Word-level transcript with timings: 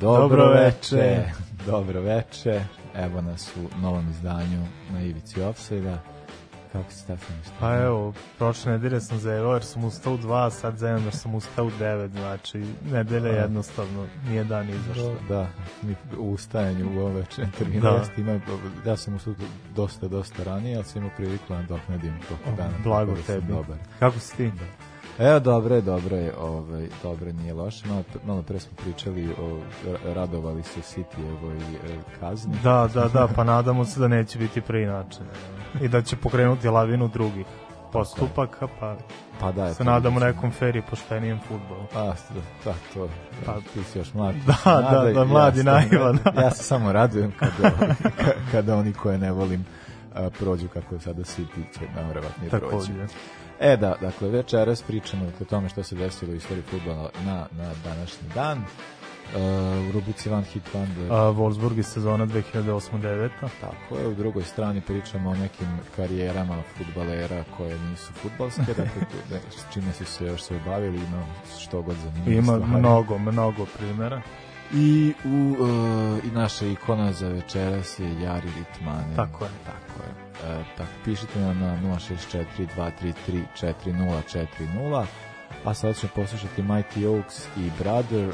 Dobro, 0.00 0.48
veče. 0.50 1.24
Dobro 1.66 2.00
veče. 2.00 2.60
Evo 2.96 3.20
nas 3.20 3.52
u 3.56 3.80
novom 3.82 4.10
izdanju 4.10 4.66
na 4.92 5.02
ivici 5.02 5.42
Offside-a. 5.42 5.98
Kako 6.72 6.90
si 6.90 6.98
Stefan? 6.98 7.36
šta 7.44 7.52
Pa 7.60 7.76
evo, 7.76 8.12
prošle 8.38 8.72
nedelje 8.72 9.00
sam 9.00 9.18
zevao 9.18 9.52
jer 9.52 9.64
sam 9.64 9.84
ustao 9.84 10.14
u 10.14 10.18
2, 10.18 10.50
sad 10.50 10.78
zevam 10.78 11.04
jer 11.04 11.12
sam 11.14 11.34
ustao 11.34 11.64
u 11.66 11.70
9, 11.70 12.08
znači 12.10 12.64
nedelja 12.90 13.32
Da. 13.32 13.38
jednostavno 13.38 14.06
nije 14.28 14.44
dan 14.44 14.68
izašla. 14.70 15.14
Da, 15.28 15.46
mi 15.82 15.94
u 16.18 16.32
ustajanju 16.32 16.90
u 16.96 17.00
ovom 17.00 17.14
večernjem 17.14 17.52
terminu 17.58 17.80
Da. 17.80 17.88
jeste 17.88 18.20
ima, 18.20 18.40
ja 18.86 18.96
sam 18.96 19.14
ustao 19.14 19.34
dosta, 19.76 20.08
dosta 20.08 20.44
ranije, 20.44 20.76
ali 20.76 20.84
sam 20.84 20.98
imao 21.02 21.16
priliku 21.16 21.44
da 21.48 21.56
nadoknadim 21.56 22.14
tokom 22.28 22.56
dana. 22.56 22.74
Blago 22.84 23.10
tako 23.12 23.20
da 23.26 23.34
tebi. 23.34 23.52
Dobar. 23.52 23.76
Kako 23.98 24.18
si 24.18 24.36
ti? 24.36 24.52
Evo, 25.18 25.40
dobro 25.40 25.74
je, 25.74 25.80
dobro 25.80 26.16
je, 26.16 26.34
ovaj, 26.40 26.86
dobro 27.02 27.32
nije 27.32 27.54
loše. 27.54 27.88
Malo, 27.88 28.02
malo 28.26 28.42
pre 28.42 28.60
smo 28.60 28.72
pričali 28.84 29.28
o, 29.40 29.58
ra- 29.86 30.14
radovali 30.14 30.62
se 30.62 30.80
City 30.80 31.32
ovoj 31.38 31.56
e, 31.56 31.60
kazni. 32.20 32.54
Da, 32.62 32.88
da, 32.94 33.08
da, 33.08 33.28
pa 33.36 33.44
nadamo 33.44 33.84
se 33.84 34.00
da 34.00 34.08
neće 34.08 34.38
biti 34.38 34.60
preinačene. 34.60 35.28
I 35.80 35.88
da 35.88 36.02
će 36.02 36.16
pokrenuti 36.16 36.68
lavinu 36.68 37.08
drugih 37.08 37.46
postupaka, 37.92 38.68
pa 38.80 38.96
Pa 39.40 39.52
da, 39.52 39.74
se 39.74 39.84
nadamo 39.84 40.20
nekom 40.20 40.50
fer 40.50 40.76
i 40.76 40.82
poštenijem 40.82 41.40
futbolu. 41.48 41.82
A, 41.94 42.04
da, 42.04 42.40
da, 42.64 42.74
to, 42.94 43.08
Pa- 43.46 43.60
ti 43.74 43.84
si 43.84 43.98
još 43.98 44.14
mlad. 44.14 44.34
Da, 44.46 44.54
da, 44.90 45.12
da, 45.14 45.24
mlad 45.24 45.56
i 45.56 45.60
ja 45.60 45.64
naivan. 45.64 46.18
ja 46.44 46.50
se 46.50 46.62
samo 46.62 46.92
radujem 46.92 47.32
kada, 47.38 47.76
ka- 48.00 48.32
kada 48.52 48.76
oni 48.76 48.92
koje 48.92 49.18
ne 49.18 49.32
volim 49.32 49.64
prođu 50.38 50.68
kako 50.68 50.94
je 50.94 51.00
sada 51.00 51.22
City 51.22 51.78
će 51.78 51.84
najvjerovatnije 51.96 52.50
proći. 52.50 52.66
Takođe. 52.66 52.92
E 53.60 53.76
da, 53.76 53.94
dakle, 54.00 54.28
večeras 54.28 54.82
pričamo 54.82 55.24
o 55.40 55.44
tome 55.44 55.68
što 55.68 55.82
se 55.82 55.94
desilo 55.94 56.32
u 56.32 56.36
istoriji 56.36 56.62
futbola 56.70 57.10
na, 57.26 57.46
na 57.58 57.70
današnji 57.84 58.28
dan. 58.34 58.58
Uh, 58.58 59.36
u 59.88 59.92
rubrici 59.92 60.30
One 60.30 60.44
Hit 60.44 60.62
Wonder, 60.74 61.06
A, 61.10 61.32
Wolfsburg 61.32 61.78
iz 61.78 61.86
sezona 61.86 62.26
2008-2009. 62.26 63.28
tako 63.60 63.96
je, 63.98 64.06
u 64.08 64.14
drugoj 64.14 64.42
strani 64.42 64.80
pričamo 64.80 65.30
o 65.30 65.34
nekim 65.34 65.66
karijerama 65.96 66.62
futbalera 66.78 67.44
koje 67.56 67.78
nisu 67.78 68.12
futbalske, 68.12 68.62
dakle, 68.66 69.02
s 69.50 69.72
čime 69.74 69.92
su 69.92 70.04
se 70.04 70.26
još 70.26 70.42
se 70.42 70.56
obavili, 70.56 70.96
ima 70.96 71.24
što 71.60 71.82
god 71.82 71.96
zanimljivo 71.96 72.38
Ima 72.38 72.52
stvari. 72.52 72.78
mnogo, 72.80 73.18
mnogo 73.18 73.66
primjera. 73.78 74.22
I 74.74 75.14
u 75.24 75.56
uh, 75.58 76.24
i 76.24 76.30
naša 76.30 76.66
ikona 76.66 77.12
za 77.12 77.28
večeras 77.28 77.98
je 77.98 78.20
Jari 78.22 78.48
Ritmanen. 78.58 79.16
Tako 79.16 79.44
je. 79.44 79.50
Tako 79.66 80.02
je. 80.02 80.30
E, 80.52 80.64
tako, 80.76 80.90
pišite 81.04 81.40
nam 81.40 81.58
na 81.58 81.78
064 81.82 82.44
233 82.76 83.44
4040 83.60 85.06
a 85.64 85.74
sad 85.74 85.96
ćemo 85.96 86.12
poslušati 86.14 86.62
Mighty 86.62 87.06
Oaks 87.06 87.46
i 87.56 87.70
Brother, 87.78 88.28
e, 88.28 88.32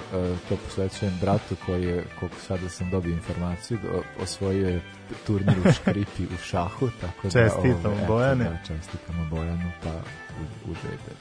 to 0.49 0.57
posvećujem 0.57 1.19
bratu 1.21 1.57
koji 1.67 1.85
je, 1.85 2.05
koliko 2.21 2.37
sada 2.41 2.69
sam 2.69 2.91
dobio 2.91 3.13
informaciju, 3.13 3.79
osvojio 4.23 4.69
je 4.69 4.83
turnir 5.27 5.59
u 5.69 5.73
škripi 5.81 6.25
u 6.35 6.37
šahu, 6.45 6.89
tako 7.01 7.29
da... 7.29 7.31
Čestitamo, 7.31 7.89
ovaj, 7.89 8.03
eto, 8.03 8.07
Bojane. 8.07 8.45
Da, 8.45 8.59
čestitamo 8.67 9.27
Bojanu, 9.31 9.71
pa 9.83 9.91
u- 9.91 10.71
uživajte. 10.71 11.13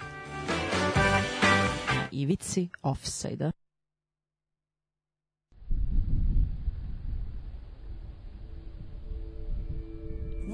Ivici 2.11 2.69
offside-a. 2.81 3.64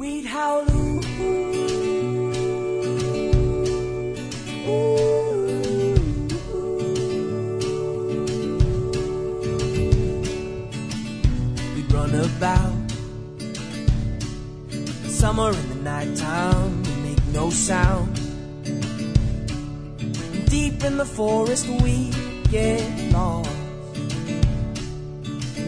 We'd 0.02 0.26
howl 0.26 0.66
ooh, 0.72 1.00
ooh. 1.00 2.32
We'd 11.76 11.92
run 11.94 12.16
about 12.16 12.92
Summer 15.08 15.52
in 15.52 15.70
the 15.70 15.76
nighttime 15.84 16.82
We 16.82 16.96
make 17.04 17.24
no 17.28 17.52
sound. 17.52 18.16
Deep 20.50 20.84
in 20.84 20.98
the 20.98 21.06
forest 21.06 21.68
we 21.84 22.10
get 22.50 23.12
lost. 23.12 23.52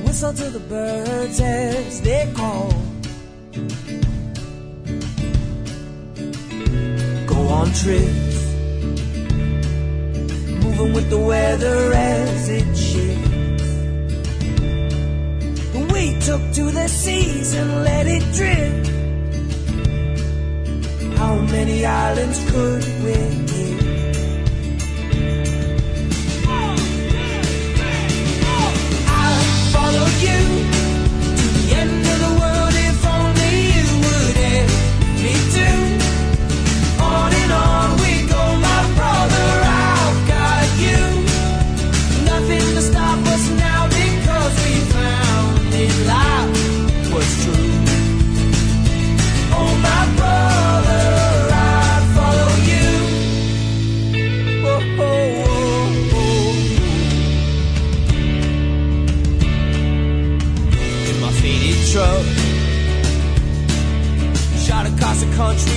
Whistle 0.03 0.33
to 0.33 0.49
the 0.49 0.65
birds 0.67 1.39
as 1.39 2.01
they 2.01 2.33
call 2.35 2.92
on 7.53 7.67
trips, 7.83 8.35
moving 10.63 10.91
with 10.93 11.07
the 11.09 11.19
weather 11.31 11.93
as 11.93 12.49
it 12.49 12.75
shifts. 12.75 13.71
We 15.93 16.03
took 16.27 16.43
to 16.57 16.63
the 16.79 16.87
seas 16.87 17.53
and 17.53 17.69
let 17.83 18.05
it 18.07 18.23
drift. 18.39 18.89
How 21.19 21.35
many 21.55 21.85
islands 21.85 22.39
could 22.51 22.83
we 23.05 23.13
hit? 23.13 23.83
I'd 29.21 29.45
follow 29.73 30.07
you 30.25 30.62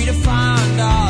to 0.05 0.13
find 0.13 0.79
out 0.79 1.06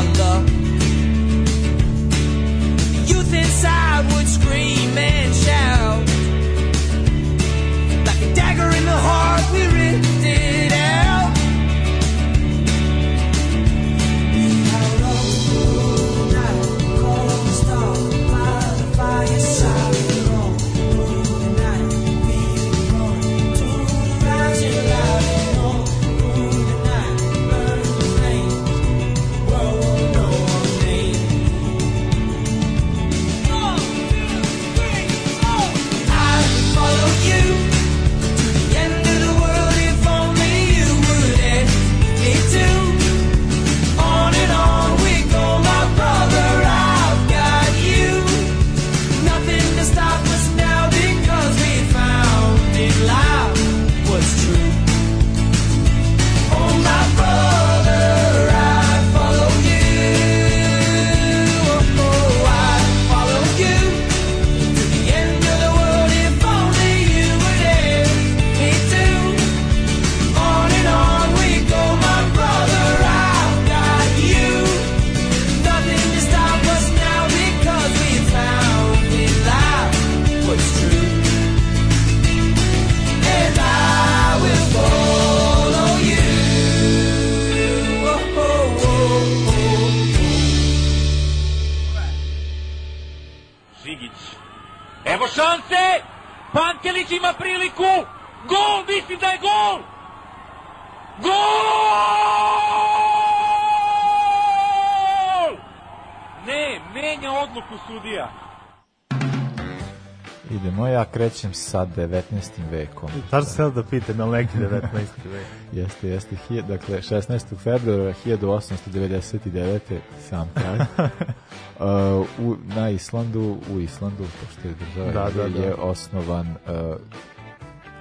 ja 111.38 111.42
krećem 111.42 111.54
sa 111.54 111.86
19. 111.86 112.22
vekom. 112.70 113.10
Taš 113.30 113.44
se 113.46 113.62
da 113.64 113.82
pitam, 113.84 114.18
je 114.18 114.24
li 114.24 114.30
neki 114.32 114.58
19. 114.58 114.80
vek? 115.24 115.46
Jeste, 115.74 116.08
jeste. 116.08 116.36
Hije- 116.38 116.62
Dakle, 116.62 116.96
16. 116.98 117.56
februara 117.56 118.12
1899. 118.16 119.80
sam 120.20 120.48
kraj. 120.54 120.78
uh, 120.78 122.26
u, 122.40 122.56
na 122.66 122.90
Islandu, 122.90 123.56
u 123.70 123.80
Islandu, 123.80 124.24
pošto 124.40 124.68
je 124.68 124.74
država, 124.76 125.12
Da, 125.14 125.30
da, 125.32 125.48
da. 125.48 125.58
je 125.58 125.74
osnovan 125.74 126.46
uh, 126.48 126.96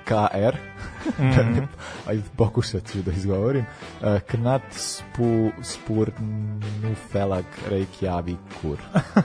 KR, 0.05 0.55
Mhm. 1.19 1.59
ajde 2.07 2.23
pokušat 2.37 2.91
ću 2.91 3.01
da 3.01 3.11
izgovorim, 3.11 3.65
uh, 4.01 4.07
Knat 4.21 4.61
Spu, 4.71 5.49
Spurnufelag 5.63 7.45
Reykjavikur. 7.69 8.77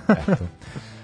Eto. 0.09 0.45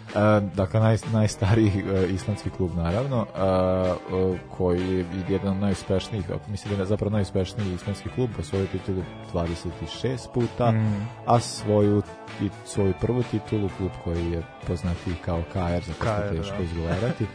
Uh, 0.09 0.49
dakle, 0.55 0.81
naj, 0.81 0.97
najstariji 1.13 1.73
uh, 1.85 2.11
islandski 2.11 2.51
klub, 2.51 2.71
naravno, 2.77 3.21
uh, 3.21 4.39
koji 4.57 4.99
je 4.99 5.05
jedan 5.29 5.49
od 5.49 5.57
najuspešnijih, 5.57 6.25
mislim 6.49 6.77
da 6.77 6.83
je 6.83 6.87
zapravo 6.87 7.11
najuspešniji 7.11 7.75
islandski 7.75 8.09
klub, 8.15 8.31
osvojio 8.39 8.67
titulu 8.67 9.03
26 9.35 10.29
puta, 10.35 10.71
Mm. 10.71 11.09
a 11.27 11.41
svoju, 11.41 12.03
i, 12.43 12.49
svoju 12.67 12.95
prvu 13.01 13.23
titulu, 13.23 13.69
klub 13.79 13.91
koji 14.05 14.31
je 14.33 14.43
poznatiji 14.67 15.15
kao 15.25 15.43
KR, 15.53 15.85
za 15.87 15.93
KR, 16.01 16.35
je 16.35 16.43
teško 16.43 16.57
da. 16.57 16.63
izgovarati, 16.63 17.27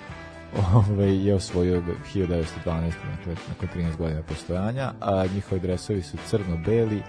Ove, 0.76 1.18
je 1.18 1.36
osvojio 1.36 1.82
1912. 2.16 2.46
Dakle, 2.66 3.36
nakon 3.50 3.70
13 3.76 3.98
godina 3.98 4.22
postojanja, 4.22 4.94
a 5.02 5.26
njihovi 5.36 5.62
dresovi 5.62 6.02
su 6.02 6.18
crno-beli, 6.26 7.02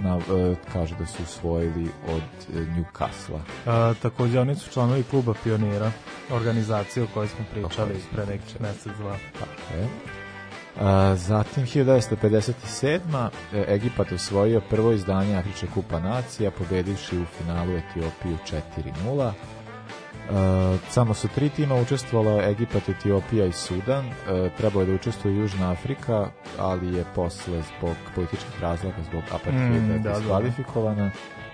na, 0.00 0.16
e, 0.16 0.54
kaže 0.72 0.94
da 0.98 1.06
su 1.06 1.22
usvojili 1.22 1.90
od 2.08 2.56
e, 2.56 2.60
Newcastle. 2.60 3.38
A, 3.66 3.94
takođe, 4.02 4.40
oni 4.40 4.54
su 4.54 4.70
članovi 4.70 5.02
kluba 5.02 5.34
pionira, 5.44 5.90
organizacije 6.30 7.04
o 7.04 7.06
kojoj 7.14 7.28
smo 7.28 7.44
pričali 7.52 7.94
je. 7.94 8.00
pre 8.12 8.26
neki 8.26 8.54
mesec, 8.60 8.92
dva. 8.98 9.16
Tako 9.38 9.78
je. 9.78 9.88
A, 10.80 11.14
zatim 11.16 11.66
1957. 11.66 13.28
e, 13.54 13.64
Egipat 13.68 14.12
osvojio 14.12 14.60
prvo 14.60 14.92
izdanje 14.92 15.36
Afričke 15.36 15.66
kupa 15.74 16.00
nacija, 16.00 16.50
pobedivši 16.50 17.18
u 17.18 17.24
finalu 17.24 17.72
Etiopiju 17.72 18.38
4-0. 19.06 19.32
E, 20.28 20.78
samo 20.90 21.14
su 21.14 21.28
tri 21.28 21.48
tima 21.48 21.74
učestvovala 21.74 22.42
Egipat, 22.44 22.88
Etiopija 22.88 23.46
i 23.46 23.52
Sudan. 23.52 24.06
E, 24.06 24.12
trebalo 24.56 24.82
je 24.82 24.86
da 24.86 24.94
učestvuje 24.94 25.36
Južna 25.36 25.70
Afrika, 25.70 26.30
ali 26.58 26.94
je 26.96 27.04
posle 27.14 27.62
zbog 27.62 27.96
političkih 28.14 28.60
razloga, 28.60 28.96
zbog 29.10 29.22
apartheida 29.32 29.68
Mm, 29.68 29.94
mm, 29.94 30.02
da, 30.02 30.10
da. 30.10 30.18
diskvalifikovana. 30.18 31.10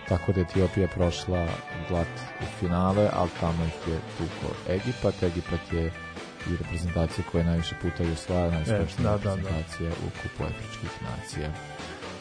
Tako 0.08 0.32
da 0.32 0.40
Etiopija 0.40 0.88
prošla 0.88 1.46
glat 1.88 2.08
u 2.40 2.44
finale, 2.60 3.08
ali 3.12 3.30
tamo 3.40 3.64
ih 3.64 3.92
je 3.92 3.98
tuko 4.18 4.54
Egipat. 4.68 5.22
Egipat 5.22 5.72
je 5.72 5.92
i 6.50 6.56
reprezentacija 6.56 7.24
koja 7.32 7.40
je 7.40 7.46
najviše 7.46 7.74
puta 7.82 8.02
i 8.02 8.12
osvajala 8.12 8.50
najuspešnija 8.50 9.10
da, 9.10 9.16
da, 9.18 9.24
da. 9.24 9.34
reprezentacija 9.34 9.90
u 9.90 10.08
kupu 10.22 10.44
afričkih 10.44 10.90
nacija. 11.02 11.50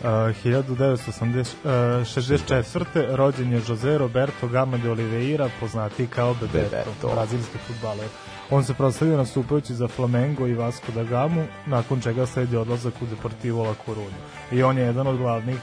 Uh, 0.04 0.10
1964. 0.10 2.86
rođen 3.16 3.54
je 3.54 3.62
Jose 3.68 3.98
Roberto 3.98 4.48
Gama 4.48 4.78
de 4.78 4.92
Oliveira, 4.92 5.50
poznati 5.60 6.08
kao 6.08 6.34
Bebeto, 6.34 6.70
Bebeto. 6.70 7.10
brazilski 7.14 7.58
futbaler. 7.58 8.08
On 8.50 8.64
se 8.64 8.74
proslavio 8.74 9.18
nastupajući 9.18 9.74
za 9.76 9.88
Flamengo 9.88 10.48
i 10.48 10.54
Vasco 10.54 10.92
da 10.92 11.04
Gamu, 11.04 11.44
nakon 11.66 12.02
čega 12.02 12.26
sledi 12.26 12.58
odlazak 12.58 12.94
u 13.02 13.06
Deportivo 13.06 13.64
La 13.64 13.76
Coruña. 13.88 14.20
I 14.52 14.64
on 14.64 14.78
je 14.78 14.84
jedan 14.84 15.08
od 15.08 15.18
glavnih 15.18 15.56
uh, 15.56 15.62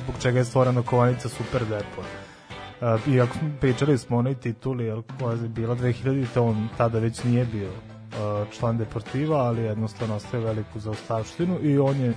zbog 0.00 0.14
čega 0.20 0.38
je 0.38 0.44
stvorena 0.44 0.82
kovanica 0.82 1.28
Super 1.28 1.60
Depor. 1.60 2.04
Uh, 2.80 2.86
iako 3.14 3.38
smo- 3.38 3.50
pričali 3.60 3.98
smo 3.98 4.16
onoj 4.16 4.34
tituli 4.34 4.92
koja 5.18 5.32
je 5.32 5.48
bila 5.48 5.76
2000, 5.76 6.40
on 6.40 6.68
tada 6.76 6.98
već 6.98 7.24
nije 7.24 7.44
bio 7.44 7.70
član 8.50 8.78
Deportiva, 8.78 9.36
ali 9.38 9.62
jednostavno 9.62 10.14
ostaje 10.16 10.44
veliku 10.44 10.80
zaostavštinu 10.80 11.58
i 11.62 11.78
on 11.78 12.00
je 12.00 12.12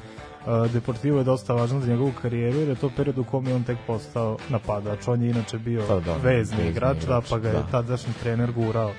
Deportivo 0.74 1.18
je 1.18 1.24
dosta 1.24 1.54
važan 1.54 1.82
za 1.82 1.88
njegovu 1.88 2.12
karijeru 2.22 2.60
jer 2.60 2.70
je 2.70 2.76
to 2.76 2.90
period 2.96 3.18
u 3.18 3.24
kom 3.24 3.48
je 3.48 3.56
on 3.56 3.64
tek 3.64 3.78
postao 3.88 4.38
napadač. 4.50 5.08
On 5.08 5.22
je 5.22 5.30
inače 5.30 5.58
bio 5.58 5.84
Pa 5.88 6.00
da, 6.00 6.16
vezni 6.24 6.68
igrač, 6.68 6.98
da, 7.08 7.22
pa 7.30 7.38
ga 7.38 7.48
je 7.48 7.54
da. 7.54 7.68
tadašnji 7.72 8.14
trener 8.24 8.52
gurao 8.52 8.92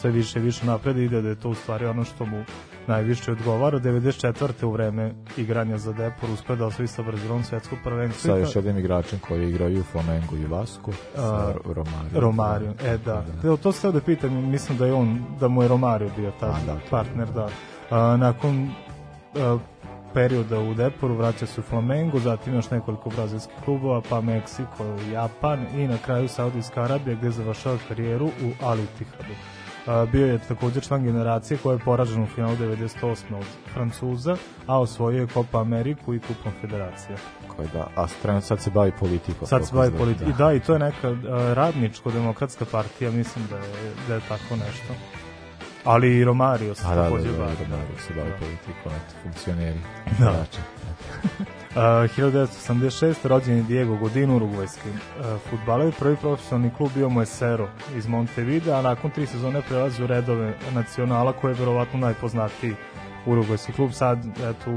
sve 0.00 0.10
više 0.10 0.38
i 0.38 0.42
više 0.42 0.66
napred 0.66 0.96
i 0.96 1.04
ide 1.04 1.22
da 1.22 1.28
je 1.28 1.34
to 1.34 1.48
u 1.48 1.54
stvari 1.54 1.86
ono 1.86 2.04
što 2.04 2.26
mu 2.26 2.44
najviše 2.86 3.32
odgovara. 3.32 3.80
94. 3.80 4.64
u 4.64 4.70
vreme 4.70 5.14
igranja 5.36 5.78
za 5.78 5.92
Depor 5.92 6.30
uspeo 6.30 6.56
da 6.56 6.66
osvoji 6.66 6.88
sa 6.88 7.02
Brazilom 7.02 7.44
svetsko 7.44 7.76
prvenstvo. 7.84 8.30
Sa 8.30 8.36
još 8.36 8.56
jednim 8.56 8.78
igračem 8.78 9.18
koji 9.28 9.48
igraju 9.48 9.76
i 9.76 9.80
u 9.80 9.84
Flamengu 9.84 10.36
i 10.36 10.46
Vasku, 10.46 10.92
sa 11.14 11.54
Romario. 11.64 12.20
Romario, 12.20 12.74
e 12.84 12.98
da. 12.98 13.24
da. 13.42 13.56
To 13.56 13.72
se 13.72 13.92
da 13.92 14.00
pitam, 14.00 14.50
mislim 14.50 14.78
da 14.78 14.86
je 14.86 14.92
on, 14.92 15.24
da 15.40 15.48
mu 15.48 15.62
je 15.62 15.68
Romario 15.68 16.10
bio 16.16 16.32
tad 16.40 16.50
A, 16.50 16.66
da, 16.66 16.78
partner, 16.90 17.28
da. 17.28 17.48
A, 17.90 18.16
nakon 18.16 18.70
a, 19.34 19.58
perioda 20.14 20.58
u 20.58 20.74
Deporu 20.74 21.14
vraća 21.14 21.46
se 21.46 21.60
u 21.60 21.64
Flamengo, 21.64 22.18
zatim 22.18 22.54
još 22.54 22.70
nekoliko 22.70 23.10
brazilskih 23.10 23.56
klubova, 23.64 24.02
pa 24.10 24.20
Meksiko, 24.20 24.84
Japan 25.12 25.66
i 25.74 25.86
na 25.86 25.98
kraju 25.98 26.28
Saudijska 26.28 26.82
Arabija 26.82 27.16
gde 27.16 27.30
završava 27.30 27.78
karijeru 27.88 28.26
u 28.26 28.64
Al 28.64 28.78
Ittihadu. 28.78 29.34
Bio 30.12 30.26
je 30.26 30.38
takođe 30.38 30.80
član 30.80 31.04
generacije 31.04 31.58
koja 31.62 31.72
je 31.72 31.84
poražena 31.84 32.24
u 32.24 32.26
finalu 32.26 32.56
98. 32.56 33.34
od 33.34 33.44
Francuza, 33.74 34.36
a 34.66 34.80
osvojio 34.80 35.20
je 35.20 35.26
Copa 35.26 35.60
Ameriku 35.60 36.14
i 36.14 36.20
Kup 36.20 36.36
Konfederacija. 36.42 37.16
Koji 37.56 37.68
da, 37.72 37.86
a 37.96 38.06
trenutno 38.22 38.46
sad 38.46 38.62
se 38.62 38.70
bavi 38.70 38.92
politikom. 39.00 39.48
Sad 39.48 39.66
se 39.66 39.74
bavi 39.74 39.98
politikom. 39.98 40.30
I 40.30 40.34
da, 40.38 40.52
i 40.52 40.60
to 40.60 40.72
je 40.72 40.78
neka 40.78 41.08
radničko-demokratska 41.54 42.64
partija, 42.72 43.10
mislim 43.10 43.46
da 43.50 43.56
je, 43.56 43.92
da 44.08 44.14
je 44.14 44.20
tako 44.20 44.56
nešto. 44.56 44.94
Ali 45.84 46.16
i 46.16 46.24
Romario 46.24 46.74
se 46.74 46.82
da, 46.82 46.88
da, 46.88 46.94
da, 46.94 47.02
da, 47.02 47.10
bavi. 47.10 47.24
Romario 47.28 47.98
se 48.06 48.14
bavi 48.14 48.30
Da. 48.30 48.36
politikom, 48.36 48.92
eto, 48.92 49.14
funkcioneri. 49.22 49.78
Da. 50.18 50.30
igrači. 50.30 50.58
Uh, 51.68 51.74
1986. 51.74 53.14
rođen 53.24 53.56
je 53.56 53.62
Diego 53.62 53.96
Godin, 53.96 54.30
urugvajski 54.30 54.88
uh, 54.88 55.26
futbaler. 55.50 55.92
Prvi 55.98 56.16
profesionalni 56.16 56.70
klub 56.76 56.90
bio 56.94 57.08
mu 57.08 57.20
je 57.20 57.26
Sero 57.26 57.68
iz 57.96 58.06
Montevideo, 58.06 58.74
a 58.74 58.82
nakon 58.82 59.10
tri 59.10 59.26
sezone 59.26 59.62
prelazi 59.68 60.02
u 60.02 60.06
redove 60.06 60.54
nacionala 60.74 61.32
koji 61.32 61.50
je 61.50 61.58
verovatno 61.58 61.98
najpoznatiji 61.98 62.74
urugvajski 63.26 63.72
klub. 63.72 63.92
Sad, 63.92 64.18
eto, 64.24 64.70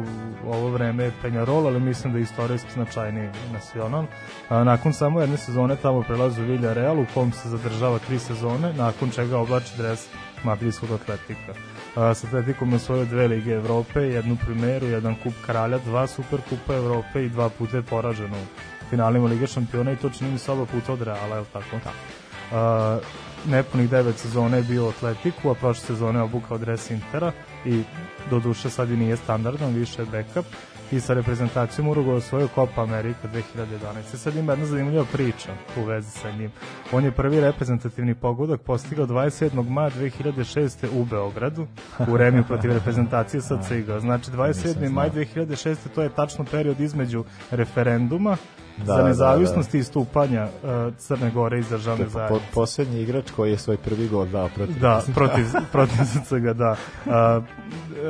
u 0.46 0.52
ovo 0.54 0.70
vreme 0.70 1.04
je 1.04 1.12
Penjarol, 1.22 1.68
ali 1.68 1.80
mislim 1.80 2.14
da 2.14 2.20
je 2.20 2.24
istorijski 2.24 2.72
značajniji 2.74 3.30
nacional. 3.54 4.06
A, 4.50 4.64
nakon 4.64 4.94
samo 4.94 5.22
jedne 5.22 5.38
sezone 5.38 5.76
tamo 5.76 6.02
prelazi 6.02 6.42
u 6.42 6.46
Villarreal 6.46 7.00
u 7.00 7.06
kom 7.14 7.32
se 7.32 7.50
zadržava 7.50 8.00
tri 8.00 8.20
sezone, 8.20 8.74
nakon 8.74 9.10
čega 9.10 9.38
oblači 9.38 9.78
dres 9.78 10.08
madridskog 10.44 10.92
atletika. 10.92 11.54
A, 11.96 12.14
s 12.14 12.24
Atletikom 12.24 12.70
je 12.70 12.76
osvojio 12.76 13.06
dve 13.06 13.28
Lige 13.28 13.52
Evrope, 13.52 14.00
jednu 14.00 14.38
primeru, 14.46 14.88
jedan 14.88 15.16
kup 15.24 15.34
kralja, 15.46 15.78
dva 15.78 16.08
super 16.08 16.40
kupa 16.50 16.76
Evrope 16.76 17.26
i 17.26 17.30
dva 17.30 17.50
puta 17.50 17.78
je 17.78 17.84
poražen 17.84 18.34
u 18.34 18.46
finalima 18.90 19.28
Lige 19.28 19.48
šampiona 19.48 19.92
i 19.92 19.96
to 19.96 20.10
čini 20.10 20.32
mi 20.32 20.38
se 20.38 20.52
oba 20.52 20.66
puta 20.66 20.94
od 20.94 21.02
Reala, 21.02 21.36
je 21.36 21.42
li 21.42 21.48
tako? 21.54 21.78
Da. 21.84 23.00
nepunih 23.46 23.90
devet 23.90 24.18
sezona 24.18 24.58
je 24.58 24.64
bio 24.64 24.86
u 24.86 24.90
Atletiku, 24.90 25.50
a 25.50 25.54
prošle 25.54 25.86
sezone 25.86 26.20
je 26.20 26.24
obukao 26.24 26.58
dres 26.58 26.92
Intera 26.92 27.32
i 27.66 27.84
do 28.30 28.40
duše 28.40 28.70
sad 28.70 28.90
i 28.90 28.98
nije 28.98 29.18
standardan, 29.18 29.74
više 29.74 30.02
je 30.02 30.06
backup 30.06 30.46
i 30.92 31.00
sa 31.00 31.14
reprezentacijom 31.14 31.88
Uruguay 31.88 32.16
osvojio 32.16 32.48
Copa 32.56 32.84
America 32.84 33.28
2011. 33.34 34.18
Sad 34.18 34.36
ima 34.36 34.52
jedna 34.52 34.66
zanimljiva 34.66 35.06
priča 35.12 35.50
u 35.78 35.84
vezi 35.84 36.12
sa 36.12 36.32
njim. 36.32 36.52
On 36.92 37.06
je 37.06 37.12
prvi 37.12 37.40
reprezentativni 37.42 38.16
pogodak 38.16 38.62
postigao 38.62 39.08
27. 39.08 39.70
maja 39.70 39.90
2006. 39.90 40.88
u 40.94 41.06
Beogradu 41.06 41.68
u 42.08 42.18
remiju 42.18 42.44
protiv 42.44 42.74
reprezentacije 42.74 43.42
sa 43.48 43.64
Ciga. 43.64 44.00
Znači 44.00 44.32
27. 44.32 44.90
maj 44.90 45.10
2006. 45.10 45.76
to 45.96 46.02
je 46.02 46.10
tačno 46.10 46.46
period 46.46 46.80
između 46.80 47.24
referenduma 47.52 48.38
Da, 48.82 48.86
za 48.88 48.98
da, 48.98 49.08
nezavisnost 49.08 49.74
i 49.74 49.84
stupanja 49.84 50.44
uh, 50.44 50.70
Crne 50.98 51.32
Gore 51.32 51.60
iz 51.60 51.70
državne 51.70 52.02
je 52.02 52.06
po, 52.06 52.12
zajednice. 52.12 52.46
poslednji 52.54 53.02
igrač 53.02 53.32
koji 53.32 53.52
je 53.52 53.58
svoj 53.58 53.78
prvi 53.78 54.08
gol 54.08 54.26
dao 54.26 54.50
protiv 54.50 54.80
Da, 54.80 55.02
protiv, 55.16 55.46
protiv 55.72 55.96
SCG, 56.06 56.54
da. 56.54 56.76
A, 57.08 57.42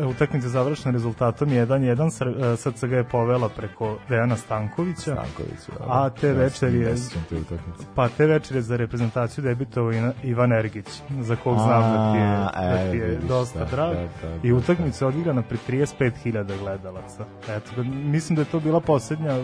utakmica 0.08 0.46
je 0.46 0.52
završena 0.52 0.92
rezultatom 0.92 1.50
1-1, 1.50 1.96
Sr- 1.98 2.56
SCG 2.74 2.92
je 2.92 3.04
povela 3.04 3.50
preko 3.50 3.98
Dejana 4.10 4.38
Stankovića, 4.38 5.02
Stankoviću. 5.02 5.72
da. 5.80 5.86
A 5.88 6.10
te 6.12 6.34
večeri 6.34 6.80
je- 6.80 6.96
te 7.30 7.36
pa 7.96 8.10
te 8.10 8.26
večere 8.26 8.62
za 8.62 8.78
reprezentaciju 8.78 9.44
debitovao 9.44 9.92
Ivan 10.24 10.54
Ergić, 10.54 10.86
za 11.12 11.36
kog 11.36 11.58
znam 11.58 11.82
da 11.84 12.12
ti 12.14 12.18
je, 12.18 12.28
da 12.68 12.92
ti 12.92 12.98
je 12.98 13.04
e, 13.04 13.08
vidiš, 13.08 13.30
dosta 13.30 13.60
da, 13.60 13.66
drag. 13.66 13.94
da, 13.94 14.02
da, 14.24 14.36
I 14.44 14.50
da, 14.50 14.56
utakmica 14.56 15.06
je 15.06 15.10
odigrana 15.10 15.42
pred 15.42 15.60
35.000 15.70 16.60
gledalaca. 16.60 17.26
Eto, 17.50 17.72
da, 17.76 17.84
mislim 17.84 18.36
da 18.36 18.42
je 18.42 18.46
to 18.46 18.60
bila 18.60 18.80
poslednja 18.82 19.40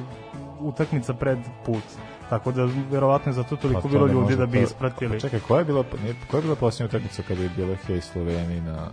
utakmica 0.59 1.13
pred 1.13 1.37
put 1.65 1.83
Tako 2.29 2.51
da 2.51 2.67
verovatno 2.91 3.29
je 3.29 3.33
zato 3.33 3.55
toliko 3.55 3.81
Pa 3.81 3.87
to 3.87 3.87
bilo 3.87 4.07
ljudi 4.07 4.35
da 4.35 4.45
bi 4.45 4.57
to- 4.57 4.63
ispratili. 4.63 5.11
Pa 5.11 5.19
čekaj, 5.19 5.39
koja 5.39 5.59
je 5.59 5.65
bila, 5.65 5.83
koja 6.27 6.37
je 6.37 6.43
bila 6.43 6.55
posljednja 6.55 6.85
utakmica 6.87 7.23
kada 7.27 7.41
je 7.43 7.49
bila 7.49 7.75
Hej 7.77 8.01
Sloveniji 8.01 8.61
na... 8.61 8.89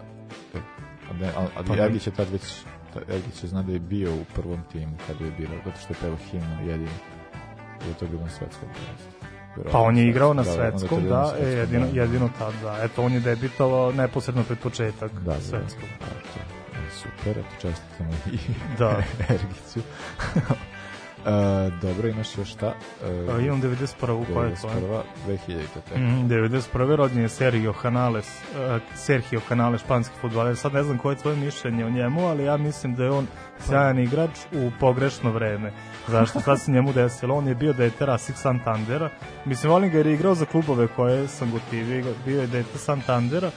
A, 1.10 1.12
ne, 1.12 1.28
a, 1.28 1.46
a 1.56 1.62
Pa. 1.62 1.76
Ergić 1.76 2.06
je 2.06 2.12
tad 2.12 2.28
već... 2.30 2.42
Ergić 3.08 3.42
je 3.42 3.48
zna 3.48 3.62
da 3.62 3.72
je 3.72 3.78
bio 3.78 4.14
u 4.14 4.24
prvom 4.34 4.60
timu 4.72 4.92
kada 5.06 5.24
je 5.24 5.30
bilo, 5.30 5.50
zato 5.64 5.78
što 5.78 5.92
je 5.92 5.98
pevao 6.00 6.16
himnu 6.20 6.66
jedini. 6.66 6.90
Ili 7.84 7.94
to 7.94 8.04
je 8.04 8.08
bilo 8.08 8.22
na 8.22 8.30
svetskom 8.30 8.68
prvenstvu. 8.68 9.12
Pa 9.72 9.78
on 9.78 9.98
je 9.98 10.08
igrao 10.08 10.34
na 10.34 10.42
Da, 10.42 10.52
svetskom, 10.52 11.02
na 11.02 11.08
da, 11.08 11.26
svetskom, 11.26 11.58
jedino, 11.58 11.86
da. 11.86 12.00
jedino 12.00 12.28
tad, 12.38 12.52
da. 12.62 12.78
Eto, 12.84 13.02
on 13.02 13.12
je 13.12 13.20
debitovao 13.20 13.92
neposredno 13.92 14.42
pred 14.42 14.58
početak 14.58 15.12
Da, 15.12 15.20
da, 15.24 15.40
svetskog. 15.40 15.88
Da, 16.00 16.06
to, 16.06 16.40
je 16.78 16.90
super, 16.92 17.38
eto, 17.38 17.48
čestitamo 17.60 18.10
i 18.26 18.38
Da. 18.78 19.02
Ergiću. 19.30 19.80
Uh, 21.24 21.72
dobro, 21.82 22.08
imaš 22.08 22.38
još 22.38 22.48
šta? 22.48 22.74
A, 23.04 23.40
imam 23.40 23.62
91. 23.62 24.34
koja 24.34 24.48
je 24.48 24.54
to? 24.54 24.68
91. 24.68 25.02
2000. 25.48 25.62
tek. 25.88 25.98
Mm, 25.98 26.28
91. 26.28 26.96
rođen 26.96 27.22
je 27.22 27.28
Sergio 27.28 27.74
Canales, 27.82 28.26
uh, 28.26 28.82
Sergio 28.94 29.40
Canales, 29.48 29.80
španski 29.80 30.14
futbaler. 30.20 30.56
Sad 30.56 30.74
ne 30.74 30.82
znam 30.82 30.98
koje 30.98 31.12
je 31.12 31.18
tvoje 31.18 31.36
mišljenje 31.36 31.84
o 31.84 31.90
njemu, 31.90 32.26
ali 32.26 32.44
ja 32.44 32.56
mislim 32.56 32.94
da 32.94 33.04
je 33.04 33.10
on 33.10 33.26
sjajan 33.58 33.98
igrač 33.98 34.30
u 34.52 34.70
pogrešno 34.80 35.30
vreme. 35.30 35.72
Zašto? 36.08 36.40
Šta 36.40 36.56
se 36.56 36.72
njemu 36.72 36.92
desilo? 36.92 37.34
On 37.34 37.48
je 37.48 37.54
bio 37.54 37.72
dete 37.72 38.06
Rasik 38.06 38.36
Santandera. 38.36 39.10
Mislim, 39.44 39.72
volim 39.72 39.90
ga 39.90 39.96
jer 39.96 40.06
je 40.06 40.14
igrao 40.14 40.34
za 40.34 40.44
klubove 40.44 40.86
koje 40.86 41.28
sam 41.28 41.50
gotivio. 41.50 42.04
Bio 42.26 42.40
je 42.40 42.46
dete 42.46 42.78
Santandera, 42.78 43.50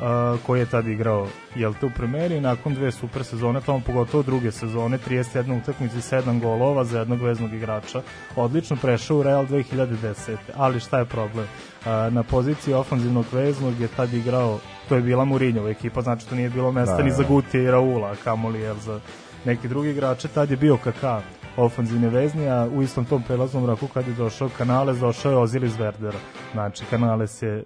uh, 0.00 0.40
koji 0.46 0.60
je 0.60 0.66
tad 0.66 0.88
igrao 0.88 1.26
jel 1.54 1.74
te 1.80 1.86
u 1.86 1.90
primeri 1.90 2.36
i 2.36 2.40
nakon 2.40 2.74
dve 2.74 2.92
super 2.92 3.24
sezone, 3.24 3.60
tamo 3.60 3.80
pogotovo 3.86 4.22
druge 4.22 4.52
sezone, 4.52 4.98
31 5.08 5.62
utakmice, 5.62 5.96
7 5.96 6.40
golova 6.40 6.84
za 6.84 6.98
jednog 6.98 7.22
veznog 7.22 7.52
igrača. 7.52 8.02
Odlično 8.36 8.76
prešao 8.76 9.16
u 9.16 9.22
Real 9.22 9.46
2010. 9.46 10.36
Ali 10.56 10.80
šta 10.80 10.98
je 10.98 11.04
problem? 11.04 11.46
Uh, 11.80 11.86
na 12.12 12.22
poziciji 12.22 12.74
ofanzivnog 12.74 13.24
veznog 13.32 13.80
je 13.80 13.88
tad 13.88 14.14
igrao, 14.14 14.58
to 14.88 14.96
je 14.96 15.02
bila 15.02 15.24
Mourinhova 15.24 15.70
ekipa, 15.70 16.02
znači 16.02 16.28
to 16.28 16.34
nije 16.34 16.50
bilo 16.50 16.72
mesta 16.72 16.96
Da, 16.96 17.02
ni 17.02 17.10
da. 17.10 17.16
za 17.16 17.22
Gutija 17.22 17.62
i 17.62 17.70
Raula, 17.70 18.16
kamoli 18.24 18.60
jel 18.60 18.76
za 18.76 19.00
neki 19.44 19.68
drugi 19.68 19.90
igrače, 19.90 20.28
tad 20.28 20.50
je 20.50 20.56
bio 20.56 20.76
Kaka 20.76 21.20
ofanzivni 21.56 22.08
vezni, 22.08 22.48
a 22.48 22.68
u 22.74 22.82
istom 22.82 23.04
tom 23.04 23.22
prelaznom 23.22 23.66
raku 23.66 23.86
kad 23.94 24.08
je 24.08 24.14
došao 24.14 24.50
Kanales, 24.58 24.98
došao 24.98 25.32
je 25.32 25.38
Ozil 25.38 25.64
iz 25.64 25.76
Verdera. 25.76 26.18
Znači, 26.52 26.84
Kanales 26.90 27.42
je 27.42 27.64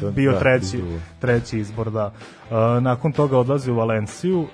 Da, 0.00 0.10
bio 0.10 0.32
da, 0.32 0.38
treći, 0.38 0.76
izgubo. 0.76 0.98
treći 1.20 1.58
izbor, 1.58 1.90
da. 1.90 2.06
Uh, 2.06 2.82
nakon 2.82 3.12
toga 3.12 3.38
odlazi 3.38 3.70
u 3.70 3.74
Valenciju, 3.74 4.40
uh, 4.40 4.48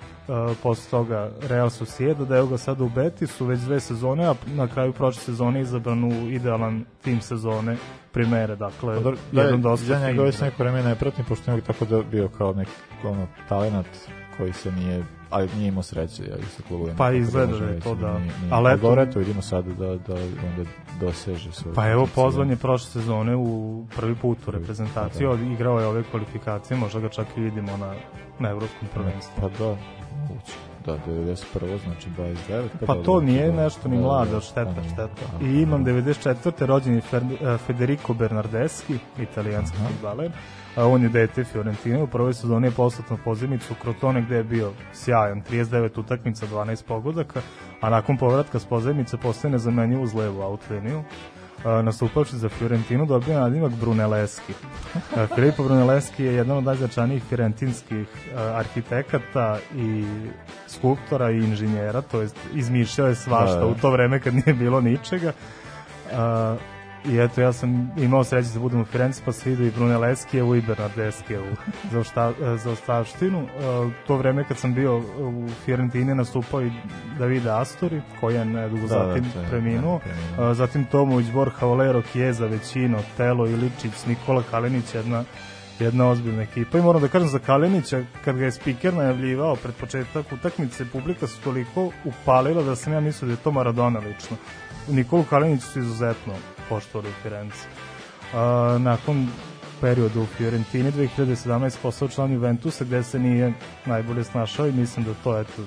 posle 0.62 0.90
toga 0.90 1.30
Real 1.48 1.70
Sociedad, 1.70 2.28
da 2.28 2.36
je 2.36 2.46
ga 2.46 2.58
sada 2.58 2.84
u 2.84 2.88
Betisu 2.88 3.46
već 3.46 3.60
dve 3.60 3.80
sezone, 3.80 4.26
a 4.26 4.34
na 4.46 4.68
kraju 4.68 4.92
prošle 4.92 5.22
sezone 5.22 5.60
izabran 5.60 6.04
u 6.04 6.30
idealan 6.30 6.84
tim 7.02 7.20
sezone 7.20 7.76
primere, 8.12 8.56
dakle, 8.56 8.94
Pa 8.94 9.00
dobro, 9.00 9.18
da, 9.32 9.42
jedan 9.42 9.60
ja 9.60 9.62
dosta 9.62 9.98
njega 9.98 10.06
fin 10.06 10.22
već 10.22 10.40
neko 10.40 10.62
vreme 10.62 10.82
ne 10.82 10.94
pratim, 10.94 11.24
pošto 11.24 11.52
je 11.52 11.60
tako 11.60 11.84
da 11.84 12.02
bio 12.02 12.28
kao 12.28 12.52
neki 12.52 12.70
ono, 13.04 13.26
talenat 13.48 13.86
koji 14.36 14.52
se 14.52 14.72
nije, 14.72 15.04
ali 15.30 15.48
nije 15.56 15.68
imao 15.68 15.82
sreće, 15.82 16.22
ja 16.22 16.36
sa 16.48 16.62
klubovima. 16.62 16.96
Pa 16.96 17.12
izgleda 17.12 17.56
da 17.58 17.64
je 17.64 17.80
to, 17.80 17.94
da. 17.94 18.12
Nije, 18.12 18.20
nije. 18.40 18.52
Ali 18.52 18.68
eto- 18.68 18.76
dobro, 18.78 19.02
eto, 19.02 19.18
vidimo 19.18 19.42
sad 19.42 19.64
da, 19.66 19.86
da 19.86 20.14
onda 20.14 20.70
doseže 21.00 21.52
svoje. 21.52 21.74
Pa 21.74 21.88
evo, 21.88 22.08
pozvan 22.14 22.50
je 22.50 22.56
prošle 22.56 22.90
sezone 22.90 23.36
u 23.36 23.84
prvi 23.96 24.14
put 24.14 24.48
u 24.48 24.50
reprezentaciju, 24.50 25.28
Pa 25.28 25.34
od- 25.34 25.40
igrao 25.42 25.80
je 25.80 25.86
ove 25.86 26.02
kvalifikacije, 26.02 26.76
možda 26.76 27.00
ga 27.00 27.08
čak 27.08 27.26
i 27.36 27.40
vidimo 27.40 27.76
na, 27.76 27.94
na 28.38 28.48
evropskom 28.50 28.88
prvenstvu. 28.94 29.32
Pa 29.40 29.48
da, 29.48 29.76
moguće. 30.20 30.52
Da, 30.86 30.96
91. 30.98 31.44
znači 31.84 32.08
29. 32.10 32.68
Pa 32.86 32.94
da, 32.94 33.02
to 33.02 33.20
da, 33.20 33.26
nije 33.26 33.46
da, 33.46 33.62
nešto 33.62 33.88
ni 33.88 33.96
da, 33.96 34.02
mlado, 34.02 34.30
da, 34.30 34.36
od 34.36 34.42
šteta, 34.42 34.64
da, 34.64 34.82
šteta. 34.84 35.06
da, 35.40 35.46
I 35.46 35.62
imam 35.62 35.84
da. 35.84 35.90
94. 35.90 36.66
rođen 36.66 36.94
je 36.94 37.02
Fer- 37.12 37.54
eh, 37.54 37.58
Federico 37.58 38.14
Bernardeschi, 38.14 38.98
italijanski 39.18 39.76
futbaler. 39.88 40.30
A 40.76 40.86
on 40.86 41.02
je 41.02 41.08
dete 41.08 41.44
Fiorentine, 41.44 42.02
u 42.02 42.06
prvoj 42.06 42.34
sezoni 42.34 42.66
je 42.66 42.70
poslat 42.70 43.10
na 43.10 43.16
pozivnicu 43.24 43.72
u 43.72 43.82
Crotone 43.82 44.22
gde 44.22 44.36
je 44.36 44.44
bio 44.44 44.72
sjajan, 44.92 45.42
39 45.50 46.00
utakmica, 46.00 46.46
12 46.46 46.84
pogodaka, 46.84 47.40
a 47.80 47.90
nakon 47.90 48.16
povratka 48.16 48.58
s 48.58 48.64
pozivnice 48.64 49.16
postaje 49.16 49.52
nezamenjiv 49.52 50.02
uz 50.02 50.14
levu 50.14 50.40
outliniju. 50.42 51.02
A, 51.64 51.82
nastupavši 51.82 52.36
za 52.36 52.48
Fiorentinu 52.48 53.06
dobio 53.06 53.40
nadimak 53.40 53.72
Brunelleschi. 53.72 54.52
A, 55.16 55.26
Filippo 55.34 55.62
Brunelleschi 55.62 56.24
je 56.24 56.34
jedan 56.34 56.56
od 56.56 56.64
najznačajnijih 56.64 57.22
fiorentinskih 57.24 58.06
arhitekata 58.36 59.58
i 59.76 60.04
skulptora 60.66 61.30
i 61.30 61.36
inženjera, 61.38 62.00
to 62.02 62.20
jest 62.20 62.36
izmišljao 62.54 63.08
je 63.08 63.14
svašta 63.14 63.54
Da, 63.54 63.60
da. 63.60 63.66
u 63.66 63.74
to 63.74 63.90
vreme 63.90 64.20
kad 64.20 64.34
nije 64.34 64.54
bilo 64.54 64.80
ničega. 64.80 65.32
I 67.04 67.18
eto, 67.18 67.40
ja 67.40 67.52
sam 67.52 67.90
imao 67.96 68.24
sreće 68.24 68.48
da 68.54 68.60
budem 68.60 68.80
u 68.80 68.84
Firenci, 68.84 69.22
pa 69.24 69.32
se 69.32 69.50
vidio 69.50 69.66
i 69.66 69.70
Brunelleschijevu 69.70 70.56
i 70.56 70.60
Bernardeschijevu 70.60 71.46
za, 71.92 71.98
ošta, 72.00 72.32
za 72.64 72.70
ostavštinu. 72.70 73.48
A, 73.60 73.90
to 74.06 74.16
vreme 74.16 74.44
kad 74.44 74.58
sam 74.58 74.74
bio 74.74 74.98
u 74.98 75.48
Fiorentini 75.64 76.14
nastupao 76.14 76.62
i 76.62 76.70
Davide 77.18 77.50
Astori, 77.50 78.02
koji 78.20 78.34
je 78.34 78.44
nedugo 78.44 78.86
Da, 78.86 78.98
da, 78.98 79.06
zatim 79.06 79.24
je, 79.24 79.48
preminuo. 79.50 80.00
da. 80.36 80.44
A, 80.44 80.54
zatim 80.54 80.84
Tomović, 80.84 81.26
Borja 81.32 81.52
Valero, 81.60 82.02
Kijeza, 82.12 82.46
Većino, 82.46 82.98
Telo, 83.16 83.46
Iličić, 83.46 84.06
Nikola 84.06 84.42
Kalinić, 84.50 84.94
jedna 84.94 85.24
jedna 85.80 86.08
ozbiljna 86.08 86.42
ekipa 86.42 86.78
i 86.78 86.82
moram 86.82 87.02
da 87.02 87.08
kažem 87.08 87.28
za 87.28 87.38
Kalinića 87.38 88.02
kad 88.24 88.36
ga 88.36 88.44
je 88.44 88.52
spiker 88.52 88.94
najavljivao 88.94 89.56
pred 89.56 89.74
početak 89.74 90.32
utakmice 90.32 90.84
publika 90.92 91.26
se 91.26 91.40
toliko 91.44 91.90
upalila 92.04 92.62
da 92.62 92.76
sam 92.76 92.92
ja 92.92 93.00
mislio 93.00 93.26
da 93.26 93.32
je 93.32 93.36
to 93.44 93.50
Maradona 93.50 93.98
lično 93.98 94.36
Nikolu 94.88 95.24
Kalinić 95.24 95.62
su 95.62 95.78
izuzetno 95.78 96.32
poštovali 96.70 97.10
u 97.10 97.22
Firenci 97.22 97.66
A, 98.34 98.78
nakon 98.80 99.28
perioda 99.80 100.20
u 100.20 100.26
Fiorentini 100.26 100.92
2017 100.92 101.76
postao 101.82 102.08
član 102.08 102.32
Juventusa 102.32 102.84
gde 102.84 103.02
se 103.02 103.18
nije 103.18 103.52
najbolje 103.86 104.24
snašao 104.24 104.66
i 104.66 104.72
mislim 104.72 105.04
da 105.04 105.14
to 105.24 105.38
eto 105.38 105.62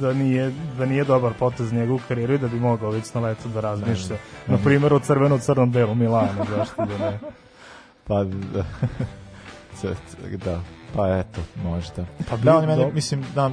da 0.00 0.12
nije, 0.12 0.52
da 0.78 0.86
nije 0.86 1.04
dobar 1.04 1.32
potez 1.38 1.72
njegovu 1.72 2.00
karijeru 2.08 2.34
i 2.34 2.38
da 2.38 2.48
bi 2.48 2.60
mogao 2.60 2.90
već 2.90 3.14
na 3.14 3.20
leto 3.20 3.48
da 3.48 3.60
razmišlja. 3.60 4.16
Na 4.46 4.58
primjer 4.58 4.94
o 4.94 4.98
crveno-crnom 4.98 5.70
delu 5.72 5.94
Milana, 5.94 6.44
zašto 6.56 6.84
da 6.86 6.98
ne. 6.98 7.18
Pa, 8.08 8.24
da, 8.54 8.64
c- 9.80 9.94
da, 10.44 10.60
pa 10.94 11.18
eto, 11.18 11.40
možda. 11.64 12.04
Pa 12.30 12.36
da, 12.36 12.56
on 12.58 12.66
meni, 12.66 12.84
do- 12.84 12.90
mislim, 12.90 13.24
da, 13.34 13.50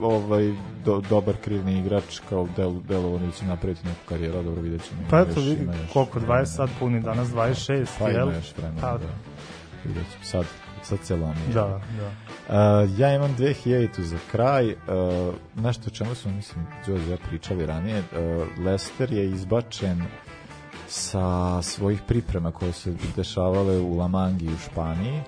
ovaj, 0.00 0.54
do, 0.84 1.00
dobar 1.08 1.34
krivni 1.44 1.78
igrač, 1.78 2.20
kao 2.28 2.48
del, 2.56 2.80
delovo 2.88 3.18
da 3.18 3.30
će 3.30 3.44
napraviti 3.44 3.86
neku 3.86 4.00
karijeru, 4.08 4.38
a 4.38 4.42
dobro 4.42 4.62
vidjet 4.62 4.88
ćemo. 4.88 5.00
Pa 5.10 5.20
eto, 5.20 5.40
vidi 5.40 5.68
koliko, 5.92 6.18
20 6.20 6.22
vremena. 6.22 6.46
sad 6.46 6.70
puni, 6.78 7.00
danas 7.00 7.28
26, 7.28 7.86
Pa 7.98 8.08
jel? 8.08 8.28
ima 8.28 8.36
još 8.36 8.56
vremena, 8.56 8.80
Pa, 8.80 8.98
da. 8.98 9.06
Vidjet 9.84 10.06
ćemo 10.12 10.24
sad, 10.24 10.44
sad 10.82 10.98
se 11.02 11.16
lomi. 11.16 11.34
Da, 11.54 11.80
da. 11.98 12.06
Uh, 12.48 12.98
ja 12.98 13.14
imam 13.14 13.36
2000 13.38 14.00
za 14.02 14.18
kraj, 14.32 14.70
uh, 14.70 14.74
nešto 15.56 15.82
o 15.86 15.90
čemu 15.90 16.14
smo, 16.14 16.32
mislim, 16.32 16.66
Đorđe 16.86 17.10
ja 17.10 17.16
pričali 17.28 17.66
ranije, 17.66 17.98
uh, 17.98 18.64
Leicester 18.66 19.12
je 19.12 19.26
izbačen 19.30 20.02
sa 20.88 21.62
svojih 21.62 22.00
priprema 22.06 22.50
koje 22.52 22.72
se 22.72 22.94
dešavale 23.16 23.78
u 23.78 23.96
Lamangi 23.98 24.46
u 24.48 24.58
Španiji. 24.58 25.20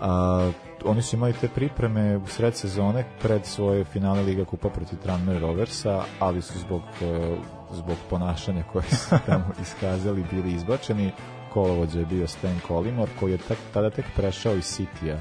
A, 0.00 0.50
oni 0.86 1.02
su 1.02 1.16
imali 1.16 1.32
te 1.32 1.48
pripreme 1.48 2.16
u 2.16 2.26
sred 2.26 2.54
sezone 2.54 3.04
pred 3.22 3.46
svoje 3.46 3.84
finale 3.84 4.22
Liga 4.22 4.44
Kupa 4.44 4.68
protiv 4.68 4.98
Tranmere 4.98 5.38
Roversa, 5.38 6.04
ali 6.18 6.42
su 6.42 6.58
zbog, 6.58 6.82
e, 7.02 7.36
zbog 7.72 7.96
ponašanja 8.10 8.64
koje 8.72 8.84
su 8.84 9.16
tamo 9.26 9.44
iskazali 9.62 10.24
bili 10.30 10.52
izbačeni. 10.52 11.12
Kolovođa 11.52 11.98
je 11.98 12.06
bio 12.06 12.26
Stan 12.26 12.60
Collymore, 12.68 13.08
koji 13.20 13.32
je 13.32 13.38
tek, 13.38 13.58
tada 13.74 13.90
tek 13.90 14.04
prešao 14.16 14.54
iz 14.54 14.64
Citya 14.64 15.16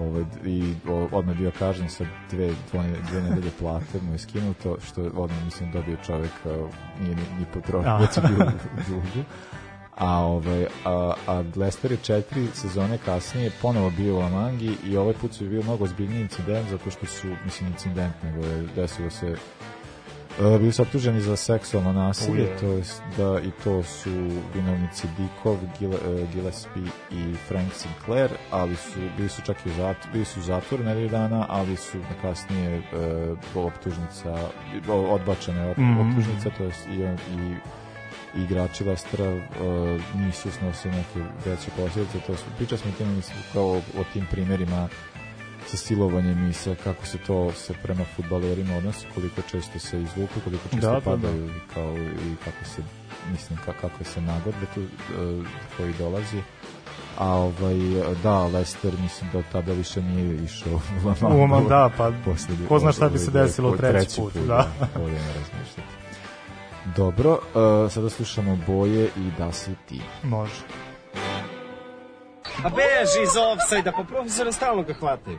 ovaj, 0.00 0.24
i 0.44 0.74
odmah 1.12 1.36
bio 1.36 1.50
kažen 1.58 1.88
sa 1.88 2.04
dve, 2.30 2.46
dve, 2.72 2.82
dve 3.10 3.22
nedelje 3.22 3.50
plate 3.60 4.00
mu 4.02 4.12
je 4.12 4.18
skinuto, 4.18 4.76
što 4.86 5.02
odmah 5.02 5.44
mislim 5.44 5.72
dobio 5.72 5.96
čovek 6.06 6.32
e, 6.44 6.48
nije 7.02 7.16
ni, 7.16 7.22
ni 7.38 7.44
potrošio, 7.54 7.96
već 7.98 8.16
je 8.16 8.22
bio 8.22 8.52
dugu. 8.88 9.24
A, 9.96 10.16
ovaj, 10.16 10.66
a, 10.84 11.12
a 11.26 11.42
Leicester 11.56 11.90
je 11.90 11.98
četiri 11.98 12.46
sezone 12.54 12.98
kasnije 12.98 13.50
ponovo 13.62 13.90
bio 13.90 14.14
u 14.14 14.20
Lamangi 14.20 14.76
i 14.84 14.96
ovaj 14.96 15.14
put 15.14 15.32
su 15.32 15.44
bio 15.44 15.62
mnogo 15.62 15.86
zbiljniji 15.86 16.20
incident 16.20 16.68
zato 16.68 16.90
što 16.90 17.06
su, 17.06 17.26
mislim 17.44 17.68
incident, 17.68 18.14
nego 18.22 18.46
je 18.46 18.62
desilo 18.76 19.10
se 19.10 19.36
Uh, 20.40 20.58
bili 20.58 20.72
su 20.72 20.82
optuženi 20.82 21.20
za 21.20 21.36
seksualno 21.36 21.92
nasilje, 21.92 22.30
to 22.56 22.66
jest 22.66 23.02
da 23.16 23.40
i 23.40 23.50
to 23.64 23.82
su 23.82 24.10
vinovnici 24.54 25.06
Dikov, 25.18 25.56
Gile, 25.78 25.96
uh, 25.96 26.30
Gillespie 26.30 26.82
i 27.12 27.34
Frank 27.48 27.72
Sinclair, 27.72 28.30
ali 28.50 28.76
su 28.76 28.98
bili 29.16 29.28
su 29.28 29.42
čak 29.42 29.56
i 29.66 29.70
zatvoru, 29.70 30.12
bili 30.12 30.24
su 30.24 30.40
u 30.40 30.42
zatvoru 30.42 30.84
nedelju 30.84 31.08
dana, 31.08 31.46
ali 31.48 31.76
su 31.76 31.98
kasnije 32.22 32.78
uh, 33.54 33.64
optužnica 33.66 34.38
odbačena 34.88 35.70
Mhm. 35.70 36.00
optužnica, 36.00 36.50
to 36.58 36.64
jest 36.64 36.86
i, 36.88 37.04
on- 37.04 37.18
i 37.30 37.52
i 37.52 37.56
igrači 38.36 38.84
Lestera 38.84 39.34
uh, 39.34 39.40
nisu 40.14 40.50
snosili 40.50 40.94
neke 40.94 41.18
veće 41.46 41.70
posljedice, 41.76 42.18
to 42.26 42.36
su, 42.36 42.44
pričali 42.56 42.78
smo 42.78 42.90
tim, 42.98 43.16
mislim, 43.16 43.38
kao 43.52 43.64
o, 43.66 43.76
o 43.76 44.04
tim 44.12 44.26
primjerima 44.30 44.88
sa 45.66 45.76
silovanjem 45.76 46.50
i 46.50 46.52
sa 46.52 46.74
kako 46.84 47.06
se 47.06 47.18
to 47.18 47.52
se 47.52 47.74
prema 47.82 48.04
futbalerima 48.16 48.76
odnosi, 48.76 49.06
koliko 49.14 49.42
često 49.50 49.78
se 49.78 50.02
izvuku, 50.02 50.40
koliko 50.44 50.68
često 50.68 50.86
Da, 50.86 50.92
da, 50.94 51.00
padaju 51.00 51.46
i 51.46 51.74
kao 51.74 51.96
i 51.98 52.36
kako 52.44 52.64
se 52.64 52.82
mislim 53.30 53.58
ka, 53.64 53.72
kako 53.80 54.04
se 54.04 54.20
nagodbe 54.20 54.66
tu 54.74 54.80
uh, 54.80 55.46
koji 55.76 55.92
dolazi 55.98 56.38
a 57.18 57.28
ovaj 57.28 57.74
da 58.22 58.46
Leicester 58.46 58.92
mislim 59.02 59.30
da 59.32 59.42
tada 59.52 59.72
više 59.72 60.02
nije 60.02 60.44
išao 60.44 60.80
u 61.36 61.42
Oman, 61.42 61.64
da, 61.68 61.90
pa 61.96 62.12
Posle- 62.24 62.66
ko 62.68 62.78
zna 62.78 62.92
šta 62.92 63.08
bi 63.08 63.18
se 63.18 63.30
ovaj, 63.30 63.42
desilo 63.42 63.70
po- 63.70 63.76
treći 63.76 64.20
put, 64.20 64.34
da. 64.34 64.42
da. 64.46 64.68
Ovdje 65.00 65.18
ne 65.18 65.26
razmišljati. 65.26 66.03
Dobro, 66.96 67.32
uh, 67.32 67.92
sada 67.92 68.10
slušamo 68.10 68.58
boje 68.66 69.04
i 69.04 69.30
da 69.38 69.52
si 69.52 69.70
ti. 69.88 70.00
Može. 70.22 70.62
A 72.64 72.68
beži 72.68 73.22
iz 73.22 73.36
offside-a, 73.36 73.92
pa 73.92 74.04
profesora 74.04 74.52
stalno 74.52 74.82
ga 74.82 74.94
hvataju. 74.94 75.38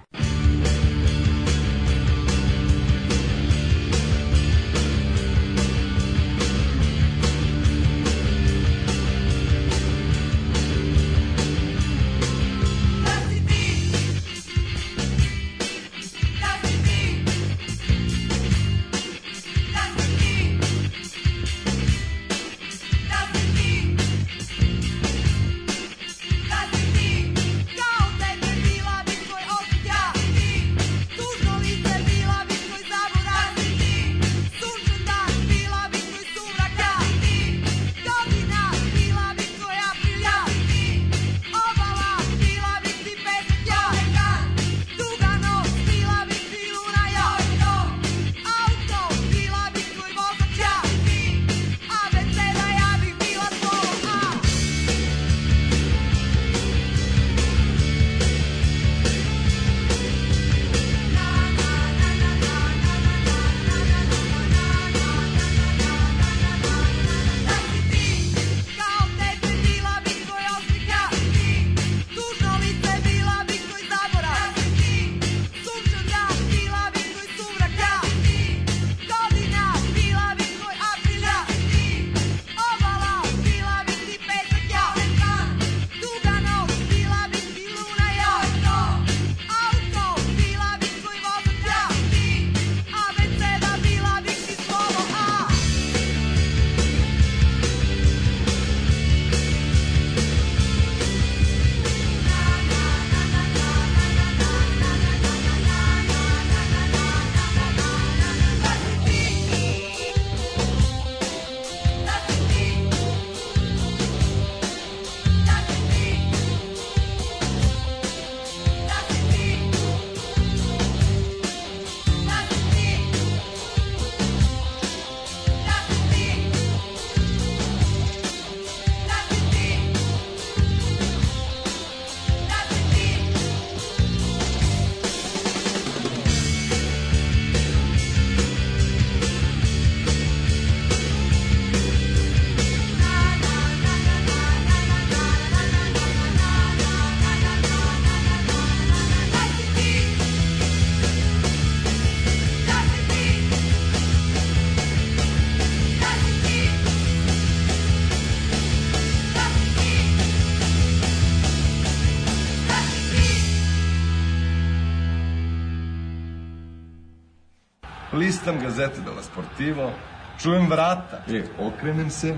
Listam 168.45 168.63
gazete 168.63 169.01
della 169.01 169.23
Sportivo, 169.23 169.91
čujem 170.37 170.67
vrata. 170.69 171.23
E, 171.27 171.43
okrenem 171.57 172.09
se, 172.09 172.37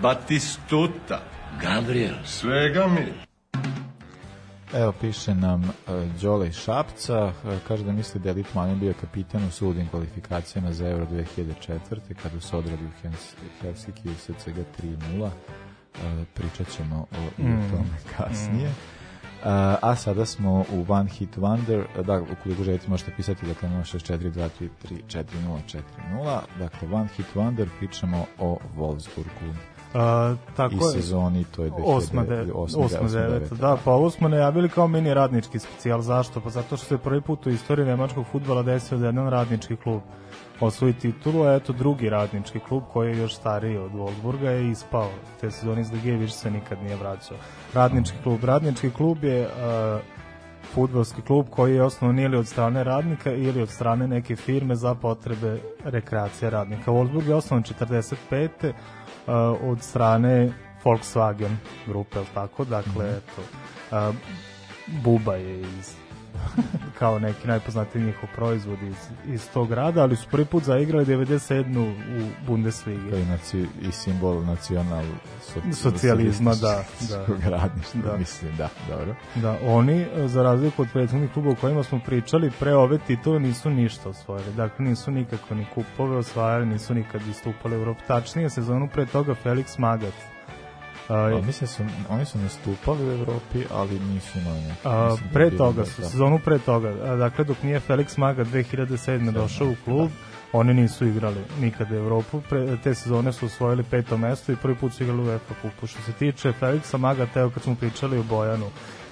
Batistuta. 0.00 1.22
Gabriel. 1.60 2.14
Svega 2.24 2.86
mi. 2.86 3.12
Evo, 4.74 4.92
piše 4.92 5.34
nam 5.34 5.62
uh, 5.62 6.20
Đole 6.20 6.48
iz 6.48 6.54
Šapca, 6.54 7.24
uh, 7.24 7.52
kaže 7.68 7.84
da 7.84 7.92
misli 7.92 8.20
da 8.20 8.28
je 8.28 8.34
Litmanin 8.34 8.78
bio 8.78 8.94
kapitan 9.00 9.44
u 9.44 9.50
suludim 9.50 9.88
kvalifikacijama 9.88 10.72
za 10.72 10.88
Euro 10.88 11.06
2004. 11.06 12.14
kada 12.22 12.40
su 12.40 12.58
odradi 12.58 12.84
u 12.84 13.08
u 13.08 13.74
SCG 13.74 14.58
3-0. 14.82 15.22
Uh, 15.22 15.30
pričat 16.34 16.68
ćemo 16.76 16.96
o, 16.96 17.24
i 17.38 17.42
o 17.42 17.70
tome 17.70 17.98
kasnije. 18.16 18.68
Uh, 18.68 18.93
a 19.82 19.96
sada 19.96 20.26
smo 20.26 20.64
u 20.72 20.84
One 20.88 21.10
Hit 21.10 21.36
Wonder, 21.36 22.02
da, 22.02 22.22
ukoliko 22.32 22.64
želite 22.64 22.88
možete 22.88 23.12
pisati, 23.16 23.46
dakle 23.46 23.68
064234040, 23.68 25.80
dakle 26.58 26.88
One 26.92 27.08
Hit 27.16 27.26
Wonder, 27.34 27.66
pričamo 27.78 28.24
o 28.38 28.58
Wolfsburgu 28.76 29.54
A, 29.94 30.34
tako 30.56 30.74
i 30.74 30.76
je. 30.76 30.82
sezoni, 30.92 31.44
to 31.44 31.64
je 31.64 31.70
2009, 31.70 31.82
Osma, 31.84 32.24
de, 32.24 32.40
osma, 32.54 32.84
osma, 32.84 32.84
osma, 32.84 33.08
deveta, 33.20 33.28
deveta. 33.32 33.54
da, 33.54 33.76
pa 33.84 33.92
ovo 33.92 34.10
smo 34.10 34.28
najavili 34.28 34.68
kao 34.68 34.88
mini 34.88 35.14
radnički 35.14 35.58
specijal, 35.58 36.00
zašto? 36.00 36.40
Pa 36.40 36.50
zato 36.50 36.76
što 36.76 36.86
se 36.86 36.98
prvi 36.98 37.20
put 37.20 37.46
u 37.46 37.50
istoriji 37.50 37.86
nemačkog 37.86 38.26
futbala 38.32 38.62
desio 38.62 38.98
da 38.98 39.06
jedan 39.06 39.30
radnički 39.30 39.76
klub 39.76 40.00
osvoji 40.60 40.92
titulu, 40.92 41.42
a 41.42 41.54
eto 41.54 41.72
drugi 41.72 42.08
radnički 42.08 42.60
klub 42.60 42.82
koji 42.92 43.10
je 43.10 43.18
još 43.18 43.34
stariji 43.36 43.76
od 43.76 43.92
Wolfsburga 43.92 44.48
je 44.48 44.70
ispao 44.70 45.10
te 45.40 45.50
sezone 45.50 45.80
iz 45.80 45.92
Lige, 45.92 46.12
više 46.12 46.34
se 46.34 46.50
nikad 46.50 46.82
nije 46.82 46.96
vraćao. 46.96 47.36
Radnički 47.74 48.16
klub, 48.22 48.44
radnički 48.44 48.90
klub 48.90 49.24
je 49.24 49.46
uh, 49.46 50.00
futbolski 50.74 51.22
klub 51.22 51.46
koji 51.50 51.74
je 51.74 51.82
osnovan 51.82 52.18
ili 52.18 52.36
od 52.36 52.46
strane 52.46 52.84
radnika 52.84 53.32
ili 53.32 53.62
od 53.62 53.70
strane 53.70 54.08
neke 54.08 54.36
firme 54.36 54.74
za 54.74 54.94
potrebe 54.94 55.58
rekreacije 55.84 56.50
radnika. 56.50 56.90
Wolfsburg 56.90 57.28
je 57.28 57.34
osnovan 57.34 57.62
45. 57.62 58.48
Uh, 58.68 59.34
od 59.70 59.82
strane 59.82 60.52
Volkswagen 60.84 61.56
grupe, 61.86 62.18
tako? 62.34 62.64
Dakle, 62.64 63.10
eto, 63.10 63.42
uh, 63.90 64.14
Buba 65.04 65.34
je 65.34 65.60
iz 65.60 66.03
kao 66.98 67.18
neki 67.18 67.48
najpoznatiji 67.48 68.02
njihov 68.02 68.28
proizvod 68.34 68.78
iz, 68.82 68.96
iz 69.34 69.48
tog 69.50 69.68
grada, 69.68 70.02
ali 70.02 70.16
su 70.16 70.28
prvi 70.30 70.44
put 70.44 70.62
zaigrali 70.64 71.04
97. 71.06 71.88
u 71.88 72.46
Bundesligi. 72.46 73.10
To 73.10 73.16
je 73.16 73.26
naci, 73.26 73.66
i 73.82 73.92
simbol 73.92 74.44
nacional 74.44 75.04
so, 75.42 75.60
Socijalizma, 75.72 76.54
da, 76.54 76.84
da. 77.08 77.26
radništva, 77.50 78.00
Da. 78.02 78.16
mislim, 78.16 78.56
da, 78.56 78.68
dobro. 78.88 79.14
Da, 79.34 79.58
oni, 79.66 80.06
za 80.26 80.42
razliku 80.42 80.82
od 80.82 80.88
prethodnih 80.92 81.32
kluba 81.32 81.50
o 81.50 81.54
kojima 81.54 81.82
smo 81.82 82.00
pričali, 82.06 82.50
pre 82.60 82.74
ove 82.74 82.98
titule 82.98 83.40
nisu 83.40 83.70
ništa 83.70 84.08
osvojili. 84.08 84.52
Dakle, 84.56 84.84
nisu 84.84 85.10
nikako 85.10 85.54
ni 85.54 85.66
kupove 85.74 86.16
osvajali, 86.16 86.66
nisu 86.66 86.94
nikad 86.94 87.20
istupali 87.30 87.76
u 87.76 87.78
Evropu. 87.78 88.00
Tačnije, 88.06 88.50
sezonu 88.50 88.88
pre 88.92 89.06
toga 89.06 89.34
Felix 89.44 89.78
Magath. 89.78 90.33
Uh, 91.08 91.46
mislim 91.46 91.68
su, 91.68 91.82
oni 92.08 92.24
su 92.24 92.38
nastupali 92.38 93.08
u 93.08 93.12
Evropi, 93.12 93.64
ali 93.72 93.98
nisu 93.98 94.38
imali 94.38 94.60
neko. 94.60 94.88
A, 94.88 95.08
da 95.08 95.16
pre 95.32 95.50
toga, 95.56 95.80
da- 95.82 95.86
su, 95.86 96.02
da. 96.02 96.08
sezonu 96.08 96.38
pre 96.44 96.58
toga, 96.58 96.88
a, 96.88 97.16
dakle 97.16 97.44
dok 97.44 97.62
nije 97.62 97.80
Felix 97.80 98.18
Maga 98.18 98.44
2007. 98.44 99.30
došao 99.32 99.68
u 99.68 99.74
klub, 99.84 100.10
Oni 100.54 100.74
nisu 100.74 101.06
igrali 101.06 101.40
nikada 101.60 101.96
Evropu, 101.96 102.40
pre, 102.48 102.76
te 102.76 102.94
sezone 102.94 103.32
su 103.32 103.46
osvojili 103.46 103.82
peto 103.82 104.16
mesto 104.16 104.52
i 104.52 104.56
prvi 104.56 104.74
put 104.74 104.92
su 104.92 105.02
igrali 105.02 105.22
u 105.22 105.24
UEFA 105.24 105.54
kupu. 105.62 105.86
Što 105.86 106.02
se 106.02 106.12
tiče 106.12 106.52
Felixa 106.60 106.96
Magata, 106.96 107.40
evo 107.40 107.50
kad 107.50 107.62
smo 107.62 107.74
pričali 107.74 108.18
o 108.18 108.22
Bojanu, 108.22 108.66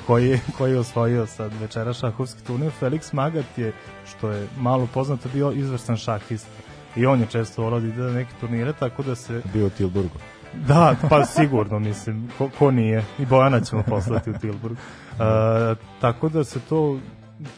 koji 0.06 0.38
koji 0.58 0.72
je 0.72 0.78
osvojio 0.78 1.26
sad 1.26 1.52
večera 1.60 1.92
šahovski 1.92 2.44
turnir, 2.44 2.72
Felix 2.80 3.14
Magat 3.14 3.58
je, 3.58 3.72
što 4.06 4.30
je 4.30 4.48
malo 4.58 4.88
poznato, 4.94 5.28
bio 5.32 5.52
izvrstan 5.52 5.96
šahista. 5.96 6.50
I 6.96 7.06
on 7.06 7.20
je 7.20 7.26
često 7.26 7.62
volao 7.62 7.80
da 7.80 7.86
ide 7.86 8.02
na 8.02 8.12
neke 8.12 8.30
turnire, 8.40 8.72
tako 8.72 9.02
da 9.02 9.14
se 9.14 9.42
Bio 9.52 9.66
u 9.66 9.70
Tilburgu. 9.70 10.18
Da, 10.54 10.94
pa 11.08 11.24
sigurno, 11.24 11.78
mislim, 11.78 12.28
ko, 12.38 12.50
ko 12.58 12.70
nije. 12.70 13.04
I 13.18 13.26
Bojana 13.26 13.60
ćemo 13.60 13.82
poslati 13.82 14.30
u 14.30 14.38
Tilburg. 14.38 14.76
Uh, 14.76 15.18
tako 16.00 16.28
da 16.28 16.44
se 16.44 16.60
to 16.60 16.98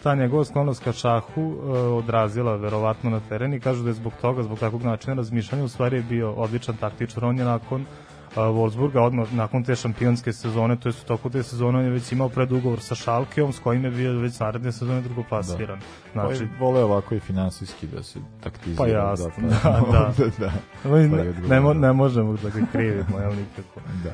ta 0.03 0.15
njegova 0.15 0.45
sklonost 0.45 0.85
ka 0.85 0.93
šahu 0.93 1.43
uh, 1.43 1.77
odrazila 1.99 2.57
verovatno 2.57 3.11
na 3.11 3.21
teren 3.29 3.55
i 3.55 3.61
kažu 3.61 3.83
da 3.83 3.89
je 3.89 3.95
zbog 3.95 4.13
toga, 4.21 4.43
zbog 4.43 4.59
takvog 4.59 4.83
načina 4.83 5.15
razmišljanja, 5.15 5.65
u 5.65 5.69
stvari 5.69 5.97
je 5.97 6.03
bio 6.03 6.33
odličan 6.33 6.77
taktičar. 6.77 7.25
On 7.25 7.39
je 7.39 7.45
nakon 7.45 7.81
uh, 7.81 8.14
Wolfsburga, 8.37 9.01
odmah 9.01 9.33
nakon 9.33 9.65
te 9.65 9.77
šampionske 9.77 10.33
sezone, 10.33 10.77
to 10.77 10.89
je 10.89 10.95
u 11.03 11.07
toku 11.07 11.31
te 11.31 11.43
sezone, 11.43 11.79
on 11.79 11.85
je 11.85 11.91
već 11.91 12.13
imao 12.13 12.29
predugovor 12.29 12.81
sa 12.81 12.95
Šalkeom, 12.95 13.53
s 13.53 13.59
kojim 13.59 13.85
je 13.85 13.91
bio 13.91 14.13
već 14.13 14.41
naredne 14.41 14.73
sezone 14.73 15.01
drugoplasiran. 15.01 15.79
Da. 15.79 15.85
Znači, 16.13 16.37
Znači, 16.37 16.51
vole 16.61 16.85
ovako 16.85 17.15
i 17.15 17.21
finansijski 17.21 17.87
da 17.87 18.03
se 18.03 18.19
taktizira. 18.41 18.79
Pa 18.79 18.89
jasno, 18.89 19.33
da, 19.41 19.81
da. 19.93 20.13
da. 20.39 20.47
ne, 20.47 20.53
Pa 20.83 20.89
je 20.99 21.09
ne, 21.09 21.19
odgovor, 21.21 21.51
ne, 21.51 21.61
mo- 21.61 21.75
da. 21.75 21.81
ne 21.81 21.93
možemo 21.93 22.33
da 22.33 22.49
ga 22.51 22.67
krivimo, 22.73 23.19
jel 23.21 23.33
nikako. 23.33 23.81
da. 24.05 24.11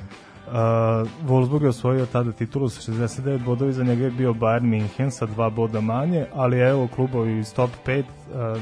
Uh, 0.47 0.57
Wolfsburg 1.27 1.63
je 1.63 1.69
osvojio 1.69 2.07
tada 2.07 2.33
titulu 2.33 2.69
sa 2.69 2.93
69 2.93 3.39
bodova, 3.39 3.73
za 3.73 3.85
njega 3.85 4.05
je 4.05 4.11
bio 4.11 4.33
Bayern 4.33 4.63
Minhen 4.63 5.11
sa 5.11 5.27
dva 5.27 5.51
boda 5.51 5.81
manje, 5.81 6.27
ali 6.35 6.59
evo 6.59 6.89
klubovi 6.89 7.39
iz 7.39 7.55
top 7.55 7.71
5, 7.87 8.01
uh, 8.01 8.07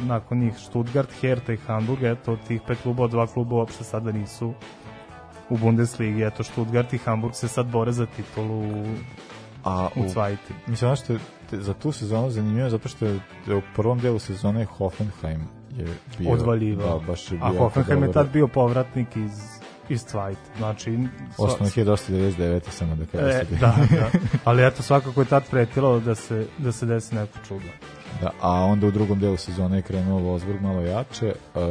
nakon 0.03 0.39
njih 0.39 0.55
Stuttgart, 0.59 1.09
Hertha 1.21 1.53
i 1.53 1.57
Hamburg, 1.57 2.03
eto 2.03 2.33
od 2.33 2.39
tih 2.49 2.61
pet 2.67 2.79
klubova, 2.83 3.09
dva 3.09 3.27
kluba 3.27 3.55
uopšte 3.57 3.85
sada 3.85 4.13
nisu 4.13 4.53
u 5.51 5.57
Bundesligi, 5.57 6.23
eto 6.23 6.43
Stuttgart 6.45 6.93
i 6.93 6.99
Hamburg 6.99 7.35
se 7.35 7.49
sad 7.49 7.67
bore 7.67 7.93
za 7.93 8.07
titulu 8.07 8.59
u, 8.61 8.85
A 9.65 9.89
u 9.97 10.01
u, 10.01 10.09
Cvajti. 10.09 10.55
mislim, 10.67 10.89
ono 10.89 10.97
što 10.97 11.13
je 11.13 11.19
te- 11.51 11.61
za 11.61 11.75
tu 11.75 11.93
sezonu 11.93 12.31
zanimljivo, 12.31 12.71
zato 12.71 12.89
što 12.89 13.07
je 13.07 13.15
u 13.57 13.63
prvom 13.77 13.99
delu 13.99 14.19
sezone 14.19 14.65
Hoffenheim 14.65 15.41
je 15.77 15.87
bio... 16.19 16.31
Odvaljivao. 16.31 16.99
Da, 16.99 17.07
baš 17.07 17.33
je 17.33 17.39
bio 17.39 17.47
A 17.47 17.59
Hoffenheim 17.59 18.03
je 18.03 18.13
tad 18.13 18.33
bio 18.33 18.49
povratnik 18.49 19.17
iz, 19.17 19.61
iz 19.89 20.03
Cvajte. 20.03 20.41
Znači, 20.59 20.91
sva- 20.91 21.09
Osnovno 21.39 21.67
1999. 21.67 22.71
samo 22.71 22.95
da 22.97 23.05
kažem. 23.07 23.29
E, 23.31 23.45
da, 23.51 23.75
da. 23.91 24.11
Ali 24.45 24.67
eto, 24.67 24.83
svakako 24.83 25.21
je 25.21 25.27
tad 25.27 25.51
pretilo 25.51 26.01
da 26.01 26.15
se, 26.15 26.47
da 26.59 26.73
se 26.73 26.87
desi 26.87 27.15
neko 27.15 27.39
čudo. 27.49 27.65
Da, 28.21 28.31
a 28.41 28.51
onda 28.53 28.87
u 28.87 28.91
drugom 28.91 29.19
delu 29.19 29.37
sezone 29.37 29.77
je 29.79 29.83
krenuo 29.83 30.21
Wolfsburg 30.21 30.61
malo 30.61 30.81
jače. 30.83 31.35
Uh, 31.55 31.63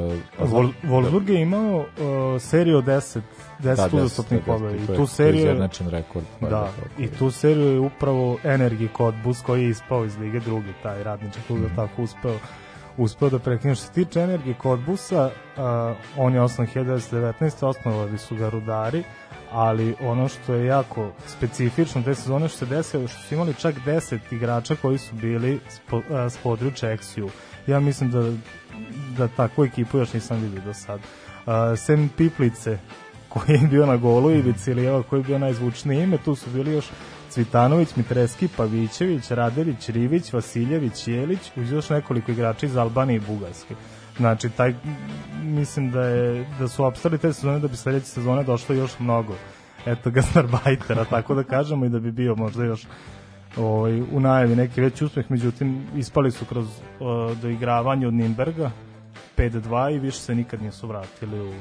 Vol, 0.41 0.69
Wolfsburg 0.83 1.29
je 1.29 1.41
imao 1.41 1.77
uh, 1.77 1.85
seriju 2.41 2.77
od 2.77 2.85
10, 2.85 3.19
10 3.59 3.75
da, 3.89 3.97
uzastopnih 3.97 4.41
pobeda 4.45 4.71
i 4.71 4.79
je- 4.81 4.85
tu 4.87 4.93
je 4.93 5.07
seriju 5.07 5.35
je- 5.35 5.43
izjednačen 5.43 5.89
rekord. 5.89 6.25
pa 6.41 6.49
Da, 6.49 6.61
to- 6.63 7.03
i 7.03 7.07
tu 7.09 7.31
seriju 7.31 7.65
je 7.65 7.79
upravo 7.79 8.37
Energy 8.43 8.87
Cottbus 8.97 9.41
koji 9.41 9.63
je 9.63 9.69
ispao 9.69 10.05
iz 10.05 10.17
Lige 10.17 10.39
drugi, 10.39 10.73
taj 10.83 11.03
radnički 11.03 11.41
klub 11.47 11.59
Mhm. 11.59 11.67
je 11.67 11.75
tako 11.75 12.01
uspeo 12.01 12.35
uspeo 12.97 13.29
da 13.29 13.39
prekine. 13.39 13.75
Što 13.75 13.85
se 13.85 13.91
tiče 13.93 14.19
Energy 14.19 14.53
Cottbusa, 14.61 15.25
uh, 15.25 15.97
on 16.17 16.33
je 16.33 16.41
osnovan 16.41 16.73
1919. 16.73 17.65
osnovali 17.65 18.17
su 18.17 18.35
ga 18.35 18.49
rudari, 18.49 19.03
ali 19.51 19.95
ono 20.01 20.27
što 20.27 20.53
je 20.53 20.65
jako 20.65 21.11
specifično 21.27 22.01
te 22.01 22.15
sezone 22.15 22.47
što 22.47 22.57
se 22.57 22.65
desilo, 22.65 23.07
što 23.07 23.21
su 23.21 23.33
imali 23.33 23.53
čak 23.53 23.75
10 23.85 24.19
igrača 24.31 24.75
koji 24.75 24.97
su 24.97 25.15
bili 25.15 25.59
s, 25.69 25.79
po, 25.89 26.01
a, 26.11 26.29
s 26.29 26.37
područja. 26.37 26.97
Ja 27.67 27.79
mislim 27.79 28.11
da, 28.11 28.31
da 29.17 29.27
takvu 29.27 29.65
ekipu 29.65 29.97
još 29.97 30.13
nisam 30.13 30.41
vidio 30.41 30.61
do 30.61 30.73
sad. 30.73 30.99
Uh, 30.99 31.53
sem 31.77 32.09
Piplice, 32.17 32.77
koji 33.29 33.55
je 33.55 33.67
bio 33.67 33.85
na 33.85 33.97
golu, 33.97 34.31
i 34.31 34.41
Vicilijeva 34.41 35.03
koji 35.03 35.19
je 35.19 35.23
bio 35.23 35.39
najzvučniji 35.39 36.03
ime, 36.03 36.17
tu 36.17 36.35
su 36.35 36.49
bili 36.49 36.73
još 36.73 36.85
Cvitanović, 37.29 37.95
Mitreski, 37.95 38.47
Pavićević, 38.57 39.31
Radelić, 39.31 39.89
Rivić, 39.89 40.33
Vasiljević, 40.33 41.07
Jelić, 41.07 41.51
uz 41.55 41.71
još 41.71 41.89
nekoliko 41.89 42.31
igrača 42.31 42.65
iz 42.65 42.77
Albanije 42.77 43.17
i 43.17 43.21
Bugarske. 43.27 43.75
Znači, 44.17 44.49
taj, 44.49 44.75
mislim 45.43 45.91
da, 45.91 46.01
je, 46.01 46.45
da 46.59 46.67
su 46.67 46.85
opstali 46.85 47.17
te 47.17 47.33
sezone 47.33 47.59
da 47.59 47.67
bi 47.67 47.77
sledeće 47.77 48.05
sezone 48.05 48.43
došlo 48.43 48.75
još 48.75 48.99
mnogo 48.99 49.35
eto 49.85 50.09
Gasnarbajtera, 50.15 51.05
tako 51.05 51.35
da 51.35 51.43
kažemo 51.43 51.85
i 51.85 51.89
da 51.89 51.99
bi 51.99 52.11
bio 52.11 52.35
možda 52.35 52.63
još 52.63 52.87
ovaj, 53.57 54.01
u 54.01 54.19
najavi 54.19 54.55
neki 54.55 54.81
veći 54.81 55.05
uspeh, 55.05 55.31
međutim 55.31 55.87
ispali 55.95 56.31
su 56.31 56.45
kroz 56.45 56.67
uh, 56.67 57.37
doigravanje 57.37 58.07
od 58.07 58.13
Nimberga 58.13 58.71
5-2 59.37 59.95
i 59.95 59.99
više 59.99 60.19
se 60.19 60.35
nikad 60.35 60.61
nisu 60.61 60.87
vratili 60.87 61.49
u 61.49 61.53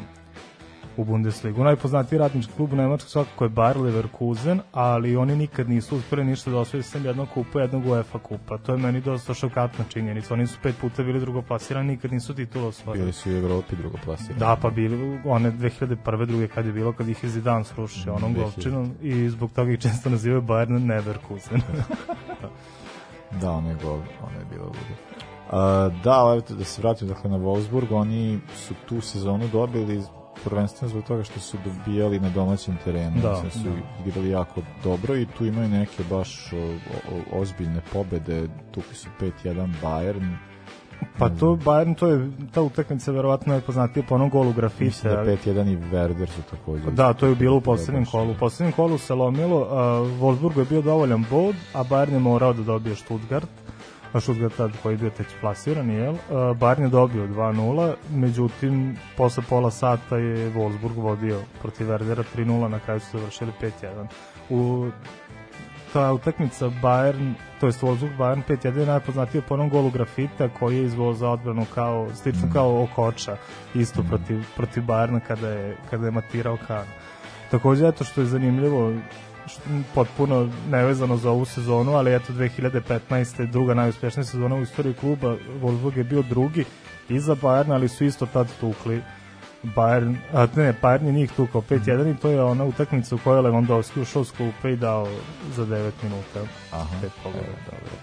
u 0.96 1.04
Bundesligu. 1.04 1.64
Najpoznatiji 1.64 2.18
radnički 2.18 2.52
klub 2.52 2.72
u 2.72 2.76
Nemačkoj 2.76 3.08
svakako 3.08 3.44
je 3.44 3.50
Bayer 3.50 3.82
Leverkusen, 3.82 4.60
ali 4.72 5.16
oni 5.16 5.36
nikad 5.36 5.68
nisu 5.68 5.96
uspeli 5.96 6.24
ništa 6.24 6.50
da 6.50 6.58
osvoje 6.58 6.82
sem 6.82 7.04
jednog 7.04 7.28
kupa, 7.34 7.60
jednog 7.60 7.86
UEFA 7.86 8.18
kupa. 8.18 8.58
To 8.58 8.72
je 8.72 8.78
meni 8.78 9.00
dosta 9.00 9.34
šokatna 9.34 9.84
činjenica. 9.88 10.34
Oni 10.34 10.46
su 10.46 10.58
pet 10.62 10.74
puta 10.80 11.02
bili 11.02 11.20
drugoplasirani, 11.20 11.88
nikad 11.88 12.12
nisu 12.12 12.34
titulu 12.34 12.66
osvojili. 12.66 13.02
Bili 13.02 13.12
su 13.12 13.30
i 13.30 13.34
u 13.34 13.38
Evropi 13.38 13.76
drugoplasirani. 13.76 14.38
Da, 14.38 14.56
pa 14.62 14.70
bili 14.70 15.20
one 15.24 15.52
2001. 15.52 16.26
druge 16.26 16.48
kad 16.48 16.66
je 16.66 16.72
bilo, 16.72 16.92
kad 16.92 17.08
ih 17.08 17.24
je 17.24 17.30
Zidane 17.30 17.64
srušio 17.64 18.14
onom 18.14 18.34
2000. 18.34 18.42
golčinom 18.42 18.94
i 19.02 19.28
zbog 19.28 19.52
toga 19.52 19.72
ih 19.72 19.80
često 19.80 20.10
nazivaju 20.10 20.42
Bayern 20.42 20.84
Neverkusen. 20.84 21.62
Da, 23.40 23.50
ono 23.50 23.68
je 23.70 23.76
gol, 23.82 23.92
ono 24.22 24.38
je 24.38 24.44
bilo 24.50 24.64
ludo. 24.64 24.76
Uh, 25.46 26.02
da, 26.04 26.32
evo 26.32 26.56
da 26.58 26.64
se 26.64 26.82
vratim 26.82 27.08
dakle 27.08 27.30
na 27.30 27.38
Wolfsburg, 27.38 27.86
oni 27.90 28.38
su 28.56 28.74
tu 28.88 29.00
sezonu 29.00 29.48
dobili 29.52 30.02
prvenstveno 30.50 30.88
zbog 30.90 31.04
toga 31.04 31.24
što 31.24 31.40
su 31.40 31.56
dobijali 31.64 32.20
na 32.20 32.30
domaćem 32.30 32.78
terenu, 32.84 33.20
Da, 33.22 33.30
Mislim 33.44 33.50
su 33.50 33.70
da. 33.70 34.08
igrali 34.10 34.30
jako 34.30 34.60
dobro 34.84 35.16
i 35.16 35.26
tu 35.26 35.46
imaju 35.46 35.68
neke 35.68 36.02
baš 36.10 36.52
o, 36.52 36.56
o, 37.36 37.40
ozbiljne 37.40 37.80
pobede, 37.92 38.48
tukli 38.72 38.94
su 38.94 39.08
5-1 39.20 39.72
Bayern, 39.82 40.36
pa 41.18 41.28
to 41.28 41.46
Bayern, 41.46 41.94
to 41.94 42.08
je 42.08 42.30
ta 42.52 42.62
utakmica 42.62 43.12
verovatno 43.12 43.52
najpoznatija 43.52 44.02
po 44.08 44.14
onom 44.14 44.30
golu 44.30 44.52
grafite. 44.52 45.08
da 45.08 45.24
5-1 45.24 45.72
i 45.72 45.76
Werder 45.76 46.26
su 46.26 46.42
takođe. 46.50 46.90
Da, 46.90 47.12
to 47.12 47.26
je 47.26 47.34
bilo 47.34 47.56
u 47.56 47.60
poslednjem 47.60 48.04
kolu. 48.04 48.30
U 48.30 48.36
poslednjem 48.40 48.72
kolu 48.72 48.98
se 48.98 49.14
lomilo, 49.14 49.60
uh, 49.60 49.68
Wolfsburgu 50.20 50.58
je 50.58 50.64
bio 50.64 50.82
dovoljan 50.82 51.24
bod, 51.30 51.54
a 51.74 51.84
Bayern 51.84 52.12
je 52.12 52.18
morao 52.18 52.52
da 52.52 52.62
dobije 52.62 52.96
Stuttgart, 52.96 53.48
a 54.12 54.20
Stuttgart 54.20 54.56
tad 54.56 54.72
koji 54.82 54.94
je 54.94 54.98
bio 54.98 55.10
tek 55.10 55.26
plasiran, 55.40 55.90
jel? 55.90 56.12
Uh, 56.12 56.18
Bayern 56.30 56.82
je 56.82 56.88
dobio 56.88 57.26
2-0, 57.26 57.94
međutim, 58.10 58.96
posle 59.16 59.42
pola 59.48 59.70
sata 59.70 60.16
je 60.16 60.50
Wolfsburg 60.50 60.96
vodio 60.96 61.40
protiv 61.62 61.86
Werdera 61.86 62.24
3-0, 62.36 62.68
na 62.68 62.78
kraju 62.78 63.00
su 63.00 63.18
završili 63.18 63.52
5-1. 63.60 64.06
U 64.50 64.90
ta 65.92 66.12
utakmica 66.12 66.70
Bayern, 66.82 67.34
to 67.60 67.66
jest 67.66 67.82
Wolfsburg 67.82 68.16
Bayern 68.18 68.42
5-1 68.48 68.78
je 68.78 68.86
najpoznatija 68.86 69.42
po 69.42 69.54
onom 69.54 69.68
golu 69.68 69.90
grafita 69.90 70.48
koji 70.48 70.76
je 70.76 70.84
izvao 70.84 71.12
za 71.12 71.30
odbranu 71.30 71.66
kao, 71.74 72.08
slično 72.14 72.48
kao 72.52 72.82
Okoča, 72.82 73.36
isto 73.74 74.02
protiv, 74.02 74.44
protiv 74.56 74.82
Bayerna 74.82 75.20
kada 75.20 75.48
je, 75.48 75.76
kada 75.90 76.06
je 76.06 76.10
matirao 76.10 76.56
Kan. 76.66 76.86
Takođe, 77.50 77.88
eto 77.88 78.04
što 78.04 78.20
je 78.20 78.26
zanimljivo, 78.26 78.92
potpuno 79.94 80.48
nevezano 80.70 81.16
za 81.16 81.30
ovu 81.30 81.44
sezonu, 81.44 81.92
ali 81.92 82.14
eto 82.14 82.32
2015. 82.32 83.50
druga 83.50 83.74
najuspešnija 83.74 84.24
sezona 84.24 84.56
u 84.56 84.62
istoriji 84.62 84.94
kluba, 84.94 85.36
Wolfsburg 85.62 85.96
je 85.96 86.04
bio 86.04 86.22
drugi 86.22 86.64
iza 87.08 87.34
Bayerna, 87.34 87.72
ali 87.74 87.88
su 87.88 88.04
isto 88.04 88.26
tad 88.26 88.46
tukli 88.60 89.02
Bayern, 89.62 90.16
a 90.34 90.46
ne, 90.56 90.74
Bayern 90.82 91.06
je 91.06 91.12
njih 91.12 91.32
tukao 91.32 91.60
5-1 91.60 92.10
i 92.10 92.16
to 92.16 92.28
je 92.28 92.42
ona 92.42 92.64
utakmica 92.64 93.14
u 93.14 93.18
kojoj 93.24 93.38
je 93.38 93.42
Lewandowski 93.42 94.00
ušao 94.02 94.24
s 94.24 94.30
klupe 94.30 94.72
i 94.72 94.76
dao 94.76 95.08
za 95.56 95.62
9 95.66 95.90
minuta. 96.02 96.40
Aha, 96.72 96.96
pet 97.00 97.10
evo, 97.24 97.32
dobro. 97.66 97.96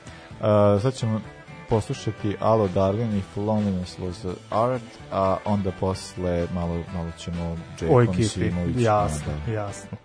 Uh, 0.75 0.81
sad 0.81 0.93
ćemo 0.93 1.21
poslušati 1.69 2.35
Alo 2.39 2.67
Darwin 2.75 3.17
If 3.17 3.37
Loneliness 3.37 3.99
Was 3.99 4.33
Art, 4.49 4.83
a 5.11 5.37
onda 5.45 5.71
posle 5.79 6.47
malo, 6.53 6.83
malo 6.93 7.11
ćemo 7.17 7.57
ekipi, 8.03 8.23
Simović. 8.23 8.75
jasno, 8.79 9.33
Da. 9.45 9.51
jasno. 9.51 9.97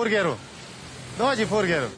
Furgueiro. 0.00 0.38
É 1.18 1.36
de 1.36 1.44
onde, 1.44 1.90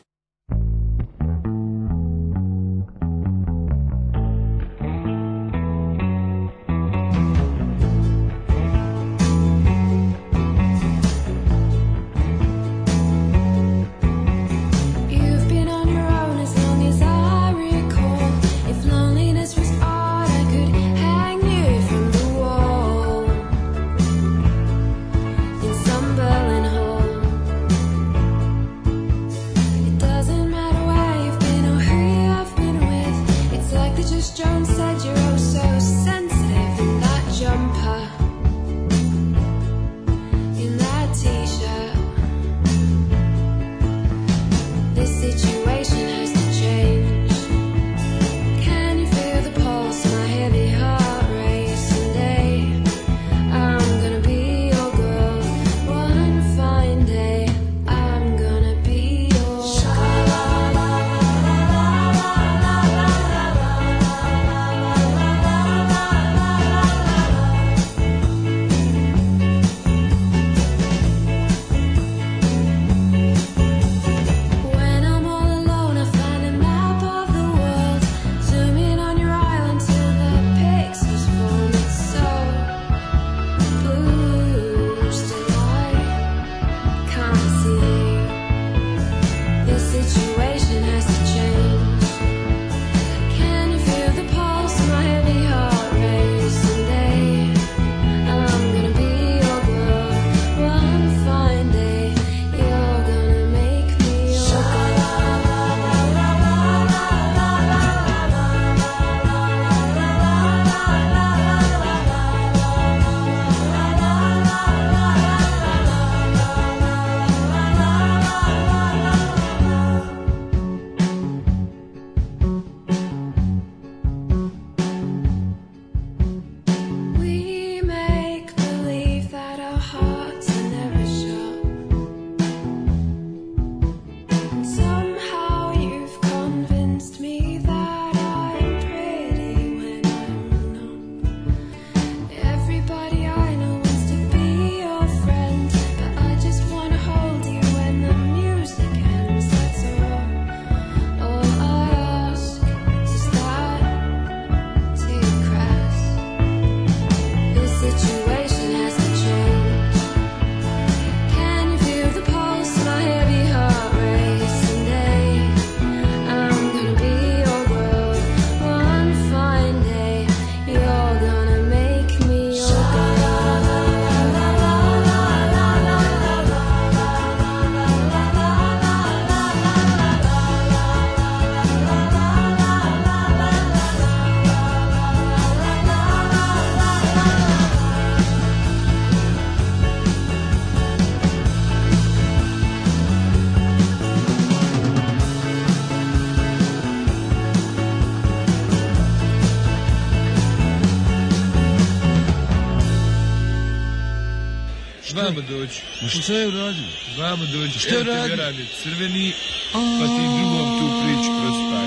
Znamo 205.13 205.41
doći. 205.41 205.81
Ma 206.03 206.09
šta 206.09 206.33
je 206.33 206.47
uradio? 206.49 206.89
Znamo 207.15 207.45
doći. 207.47 207.79
Šta 207.79 207.89
je 207.95 208.01
uradio? 208.01 208.37
verane 208.37 208.65
crveni, 208.83 209.33
pa 209.73 209.79
ti 210.15 210.23
drugom 210.37 210.69
tu 210.79 210.87
priču 211.03 211.31
prospaj. 211.41 211.87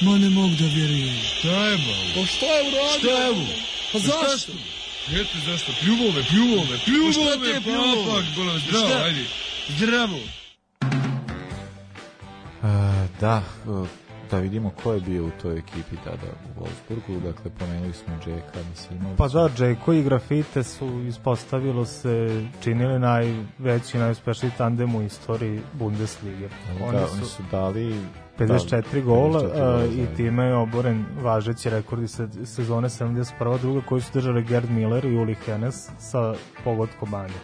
Ma 0.00 0.18
ne 0.18 0.28
mogu 0.30 0.54
da 0.60 0.66
vjerujem. 0.66 1.16
Šta 1.38 1.48
je 1.48 1.76
malo? 1.76 2.04
Pa 2.14 2.26
šta 2.26 2.46
je 2.46 2.62
uradio? 2.68 2.98
Šta 2.98 3.10
je 3.22 3.28
ovo? 3.30 3.46
Pa 3.92 3.98
šta 3.98 4.08
zašto? 4.30 4.52
Eto 5.12 5.36
zašto, 5.46 5.72
pljuvo 5.80 6.12
me, 6.12 6.22
pljuvo 6.30 6.64
me, 6.70 6.78
pljuvo 6.84 7.06
Pa 7.06 7.12
šta 7.12 7.38
me, 7.38 7.46
te 7.46 7.50
je 7.54 7.60
pljuvo? 7.60 8.04
papak, 8.04 8.24
bolo, 8.36 8.58
zdravo, 8.58 8.88
Šta? 8.88 9.02
ajde. 9.04 9.24
Zdravo. 9.68 10.18
E, 12.62 12.68
da, 13.20 13.42
da 14.30 14.38
vidimo 14.38 14.70
ko 14.82 14.92
je 14.92 15.00
bio 15.00 15.26
u 15.26 15.30
toj 15.42 15.58
ekipi 15.58 15.96
tada 16.04 16.26
u 16.56 16.60
Wolfsburgu, 16.60 17.20
dakle 17.22 17.50
pomenuli 17.58 17.92
smo 17.92 18.14
Džeka 18.24 18.58
Misimovića. 18.70 19.16
Pa 19.16 19.28
da, 19.28 19.48
Džeko 19.56 19.92
i 19.92 20.02
Grafite 20.02 20.62
su 20.62 21.00
ispostavilo 21.08 21.84
se 21.84 22.44
činili 22.60 22.98
najveći 22.98 23.96
i 23.96 24.00
najuspešniji 24.00 24.52
tandem 24.58 24.94
u 24.94 25.02
istoriji 25.02 25.60
Bundeslige. 25.72 26.48
da, 26.78 26.84
oni 26.86 27.24
su 27.24 27.42
dali 27.50 27.94
54 28.38 28.82
da, 28.94 29.00
gola 29.00 29.40
54 29.40 29.48
a, 29.48 29.60
gola 29.60 29.84
i 29.84 30.16
time 30.16 30.44
je 30.44 30.54
oboren 30.54 31.04
važeći 31.22 31.70
rekordi 31.70 32.08
se, 32.08 32.28
sezone 32.44 32.88
71. 32.88 33.60
druga 33.60 33.80
koji 33.80 34.00
su 34.00 34.10
držali 34.14 34.44
Gerd 34.44 34.70
Miller 34.70 35.04
i 35.04 35.16
Uli 35.16 35.34
Hennes 35.34 35.88
sa 35.98 36.34
pogodkom 36.64 37.10
manje. 37.10 37.38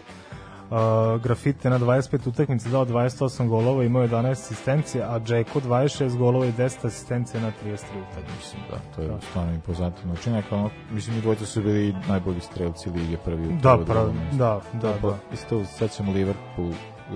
Uh, 0.71 1.23
Grafite 1.23 1.71
na 1.71 1.79
25 1.79 2.29
utakmica 2.29 2.69
dao 2.69 2.85
28 2.87 3.49
golova, 3.49 3.85
imao 3.85 4.03
11 4.03 4.31
asistencija, 4.31 5.15
a 5.15 5.21
Džeko 5.21 5.61
26 5.61 6.17
golova 6.17 6.47
i 6.47 6.53
10 6.53 6.87
asistencija 6.87 7.41
na 7.43 7.53
33 7.65 7.75
utakmice. 8.11 8.37
Mislim, 8.39 8.63
da, 8.71 8.77
to 8.97 9.03
je 9.03 9.21
stvarno 9.31 9.53
impozantan 9.55 10.11
učinak, 10.11 10.45
ono, 10.51 10.71
mislim, 10.91 11.19
i 11.19 11.21
dvojica 11.21 11.47
su 11.47 11.63
bili 11.63 11.95
najbolji 12.09 12.41
strelci 12.41 12.91
lige 12.91 13.17
prvi 13.17 13.49
Da, 13.63 13.79
pravi, 13.79 13.85
drugom 13.85 14.17
mestu. 14.17 14.37
da, 14.37 14.61
da, 14.73 14.93
Pa, 15.03 15.09
da. 15.09 15.17
Isto 15.33 15.65
sećam 15.65 16.09
Liverpool 16.09 16.73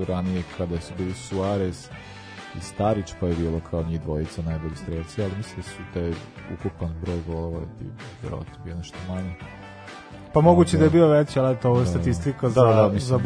ranije 0.08 0.42
kada 0.58 0.80
su 0.80 0.92
bili 0.98 1.14
Suarez 1.14 1.88
i 2.56 2.60
Starić, 2.60 3.14
pa 3.20 3.26
je 3.26 3.34
bilo 3.34 3.60
kao 3.70 3.82
njih 3.82 4.00
dvojica 4.00 4.42
najbolji 4.42 4.76
strelci, 4.76 5.22
ali 5.22 5.32
mislim 5.36 5.56
da 5.56 5.62
su 5.62 5.78
te 5.94 6.12
ukupan 6.54 6.94
broj 7.02 7.22
golova 7.26 7.60
i 7.80 7.84
vjerojatno 8.22 8.64
bio 8.64 8.74
nešto 8.76 8.98
manje. 9.08 9.34
Pa 10.38 10.42
moguće 10.42 10.72
Da. 10.72 10.78
da 10.78 10.84
je 10.84 10.90
bio 10.90 11.08
veći, 11.08 11.38
ali 11.38 11.52
eto, 11.52 11.68
ovo 11.68 11.78
je 11.78 11.84
Da. 11.84 11.90
statistika 11.90 12.40
Da, 12.42 12.50
za, 12.50 12.64
da, 12.64 12.82
mislim, 12.84 13.00
za 13.00 13.14
je- 13.14 13.20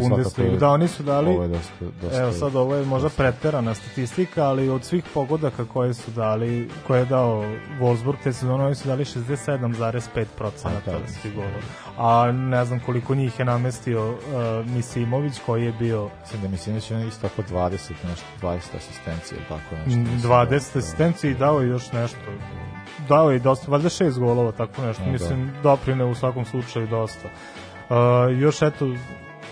Da, 0.51 0.68
oni 0.68 0.88
su 0.88 1.03
dali, 1.03 1.29
ovo 1.29 1.42
je 1.42 1.48
dosta- 1.48 1.72
dosta- 2.03 2.18
evo 2.18 2.33
sad 2.33 2.57
ovo 2.57 2.75
je 2.75 2.85
možda 2.85 3.09
preterana 3.09 3.75
statistika, 3.75 4.44
ali 4.44 4.68
od 4.68 4.85
svih 4.85 5.05
pogodaka 5.14 5.64
koje 5.64 5.94
su 5.94 6.11
dali, 6.11 6.70
koje 6.87 6.98
je 6.98 7.05
dao 7.05 7.44
Wolfsburg 7.81 8.16
te 8.25 8.33
sezone, 8.33 8.64
oni 8.64 8.75
su 8.75 8.88
dali 8.88 9.05
67,5% 9.05 10.68
A, 10.68 10.70
da, 10.87 10.98
svih 11.12 11.35
golova. 11.35 11.61
A 11.98 12.33
ne 12.33 12.64
znam 12.64 12.81
koliko 12.81 13.14
njih 13.14 13.38
je 13.38 13.44
namestio 13.44 14.11
uh, 14.11 14.16
Misimović, 14.66 15.33
koji 15.46 15.64
je 15.64 15.72
bio 15.72 16.09
Mislim 16.22 16.42
da 16.42 16.48
da 16.75 16.81
će 16.81 16.96
on 16.96 17.03
isto 17.03 17.29
tako 17.29 17.42
20, 17.44 17.72
nešto, 18.05 18.27
20 18.40 18.57
asistencije, 18.77 19.40
tako 19.48 19.75
nešto. 19.77 19.90
Mm, 19.90 20.03
Mislim 20.03 20.20
20 20.22 20.48
da- 20.72 20.79
asistencije 20.79 21.31
i 21.31 21.37
dao 21.37 21.61
je 21.61 21.68
još 21.68 21.92
nešto. 21.92 22.18
Dao 23.09 23.31
je 23.31 23.38
dosta, 23.38 23.71
valjda 23.71 23.88
šest 23.88 24.19
golova, 24.19 24.53
tako 24.53 24.83
nešto. 24.83 25.01
Da, 25.01 25.07
da. 25.07 25.12
Mislim, 25.12 25.51
doprine 25.62 26.05
u 26.05 26.15
svakom 26.15 26.45
slučaju 26.45 26.87
dosta. 26.87 27.29
Uh, 27.91 27.97
još 28.33 28.62
eto, 28.62 28.95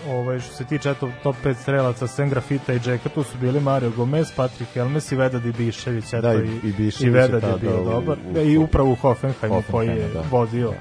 ovaj, 0.07 0.39
što 0.39 0.53
se 0.53 0.65
tiče 0.65 0.89
eto, 0.91 1.09
top 1.23 1.35
5 1.45 1.53
strelaca, 1.55 2.07
Sen 2.07 2.29
Grafita 2.29 2.73
i 2.73 2.79
Džeka, 2.79 3.09
tu 3.09 3.23
su 3.23 3.37
bili 3.37 3.59
Mario 3.59 3.91
Gomez, 3.91 4.31
Patrik 4.31 4.75
Elmes 4.75 5.11
i 5.11 5.15
Vedad 5.15 5.45
Ibišević. 5.45 6.05
Eto, 6.05 6.21
Da, 6.21 6.33
i- 6.33 6.37
i, 6.37 6.59
Ibišević 6.63 7.01
i 7.01 7.09
Vedad 7.09 7.43
je 7.43 7.53
bio 7.59 7.81
u- 7.81 7.85
dobar. 7.85 8.17
u- 8.27 8.39
I 8.39 8.57
upravo 8.57 8.91
u 8.91 8.95
Hoffenheimu 8.95 9.63
koji 9.71 9.87
je 9.89 10.07
da. 10.07 10.23
vodio 10.31 10.69
Da, 10.69 10.75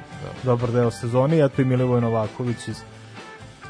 dobar 0.44 0.70
deo 0.70 0.90
sezoni. 0.90 1.40
Eto 1.40 1.62
i 1.62 1.66
Milivoj 1.66 2.00
Novaković 2.00 2.68
iz 2.68 2.82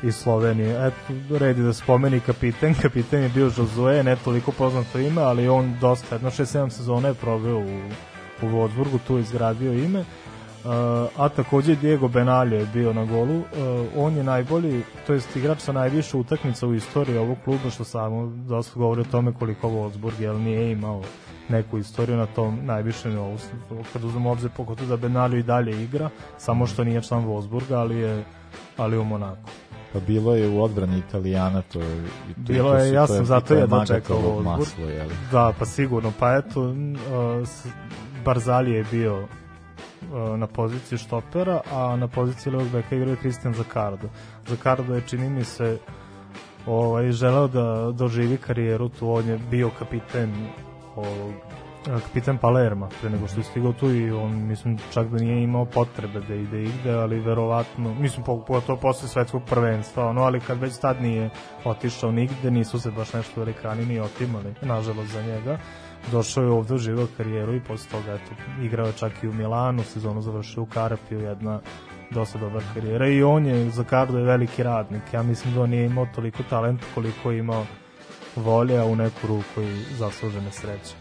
iz 0.03 0.17
Slovenije. 0.17 0.87
Eto, 0.87 0.97
red 1.33 1.59
je 1.59 1.65
da 1.65 1.73
spomeni 1.73 2.21
kapiten. 2.21 2.75
Kapiten 2.83 3.23
je 3.23 3.29
bio 3.29 3.45
Josue, 3.49 4.03
ne 4.03 4.17
toliko 4.17 4.53
poznato 4.53 4.99
ime, 4.99 5.23
ali 5.23 5.49
on 5.49 5.77
dosta, 5.81 6.15
jedno 6.15 6.31
6-7 6.31 6.71
sezona 6.71 7.09
je 7.09 7.15
proveo 7.15 7.59
u, 7.59 7.81
u 8.43 8.47
Wolfsburgu, 8.47 8.99
tu 9.07 9.17
je 9.17 9.21
izgradio 9.23 9.73
ime. 9.73 10.01
Uh, 10.01 10.71
a 11.17 11.29
takođe 11.29 11.77
Diego 11.77 12.09
Benaljo 12.09 12.57
je 12.59 12.67
bio 12.75 12.93
na 12.93 13.05
golu. 13.05 13.37
Uh, 13.39 13.45
on 13.97 14.17
je 14.17 14.25
najbolji, 14.25 14.83
to 15.07 15.13
jest 15.13 15.37
igrač 15.37 15.59
sa 15.61 15.73
najviše 15.73 16.17
utakmica 16.17 16.67
u 16.67 16.75
istoriji 16.75 17.19
ovog 17.19 17.39
kluba, 17.45 17.71
što 17.71 17.85
samo 17.85 18.27
dosta 18.27 18.79
govori 18.79 19.01
o 19.01 19.11
tome 19.11 19.33
koliko 19.33 19.69
Wolfsburg 19.69 20.21
jel 20.21 20.41
nije 20.41 20.73
imao 20.73 21.03
neku 21.49 21.79
istoriju 21.79 22.17
na 22.17 22.27
tom 22.27 22.59
najvišem 22.63 23.11
nivou. 23.13 23.37
Kad 23.93 24.05
uzmemo 24.05 24.31
obzir 24.31 24.51
pogotovo 24.57 24.89
da 24.89 24.97
Benaljo 24.97 25.39
i 25.39 25.43
dalje 25.43 25.83
igra, 25.85 26.11
samo 26.39 26.67
što 26.67 26.85
nije 26.85 27.03
član 27.03 27.27
Wolfsburga, 27.27 27.75
ali 27.75 27.97
je 27.97 28.25
ali 28.77 28.97
je 28.97 29.01
u 29.01 29.05
Monaku. 29.05 29.51
Pa 29.93 30.01
bilo 30.01 30.35
je 30.35 30.49
u 30.49 30.63
odbrani 30.63 30.99
Italijana, 30.99 31.63
to 31.63 31.81
je... 31.81 32.03
to- 32.47 32.53
Bilo 32.53 32.75
je, 32.75 32.93
ja 32.93 33.07
sam 33.07 33.25
zato 33.27 33.47
to 33.49 33.55
je 33.55 33.61
jedva 33.61 33.87
čekao 33.87 34.17
Wolfsburg. 34.17 34.43
maslo, 34.45 34.85
jeli? 34.85 35.15
Da, 35.33 35.53
pa 35.59 35.65
sigurno. 35.65 36.13
Pa 36.19 36.37
eto, 36.37 36.61
uh, 36.63 37.49
Barzali 38.25 38.73
je 38.73 38.85
bio 38.91 39.19
uh, 39.23 39.29
na 40.39 40.47
poziciji 40.47 40.99
štopera, 40.99 41.61
a 41.73 41.97
na 41.97 42.09
poziciji 42.09 42.53
levog 42.53 42.69
beka 42.69 42.97
igrao 42.97 43.11
je 43.11 43.17
Cristian 43.17 43.55
Zakardo. 43.55 44.09
Zakardo 44.47 44.95
je, 44.95 45.03
čini 45.07 45.31
mi 45.31 45.45
se, 45.45 45.79
ovaj, 46.67 47.13
želeo 47.13 47.49
da 47.49 47.93
doživi 47.93 48.37
karijeru 48.37 48.89
tu, 48.89 49.13
on 49.13 49.29
je 49.29 49.39
bio 49.51 49.71
kapiten 49.79 50.49
ovog 50.97 51.33
kapitan 51.85 52.39
Palerma 52.39 52.89
pre 53.01 53.11
nego 53.11 53.29
što 53.29 53.41
je 53.41 53.45
stigao 53.45 53.73
tu 53.73 53.91
i 53.91 54.11
on 54.11 54.47
mislim 54.47 54.79
čak 54.93 55.09
da 55.09 55.17
nije 55.17 55.43
imao 55.43 55.65
potrebe 55.65 56.21
da 56.21 56.35
ide 56.35 56.63
igde, 56.63 56.93
ali 56.93 57.21
verovatno 57.21 57.95
mislim 57.95 58.25
po- 58.25 58.45
pogotovo 58.45 58.79
posle 58.79 59.09
svetskog 59.09 59.43
prvenstva 59.45 60.07
ono, 60.07 60.23
ali 60.23 60.41
kad 60.41 60.59
već 60.59 60.79
tad 60.79 61.03
nije 61.03 61.31
otišao 61.65 62.13
nigde, 62.13 62.51
nisu 62.51 62.81
se 62.81 62.91
baš 62.91 63.13
nešto 63.13 63.41
velikani 63.41 63.87
ni 63.87 64.01
otimali, 64.01 64.55
nažalost 64.63 65.13
za 65.13 65.23
njega 65.23 65.59
došao 66.13 66.45
je 66.45 66.51
ovde, 66.51 66.75
uživao 66.75 67.07
karijeru 67.17 67.55
i 67.55 67.61
posle 67.61 67.91
toga 67.91 68.13
eto, 68.15 68.31
igrao 68.63 68.87
je 68.87 68.93
čak 68.93 69.13
i 69.23 69.29
u 69.29 69.33
Milanu, 69.33 69.83
sezonu 69.83 70.23
završio 70.23 70.63
u 70.63 70.67
Karapiju, 70.67 71.21
jedna 71.21 71.61
dosta 72.11 72.39
dobra 72.39 72.61
karijera 72.75 73.07
i 73.09 73.23
on 73.23 73.47
je, 73.47 73.71
za 73.71 73.85
Kardo 73.85 74.19
je 74.19 74.25
veliki 74.25 74.63
radnik, 74.63 75.03
ja 75.13 75.23
mislim 75.23 75.55
da 75.55 75.63
on 75.63 75.71
nije 75.71 75.87
imao 75.87 76.07
toliko 76.15 76.43
talenta 76.43 76.85
koliko 76.95 77.31
je 77.31 77.39
imao 77.39 77.67
volje, 78.37 78.79
a 78.79 78.85
u 78.85 78.97
neku 78.97 79.27
ruku 79.27 79.61
i 79.63 79.85
zaslužene 79.99 80.51
sreće. 80.53 80.95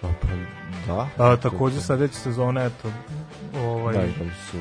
Pa, 0.00 0.08
pa, 0.22 0.28
da. 0.86 1.08
A, 1.18 1.36
takođe 1.36 1.80
sledeće 1.80 2.14
sezone, 2.14 2.66
eto, 2.66 2.88
ovaj, 3.58 3.94
Da, 3.94 4.04
igrali 4.04 4.30
su 4.50 4.58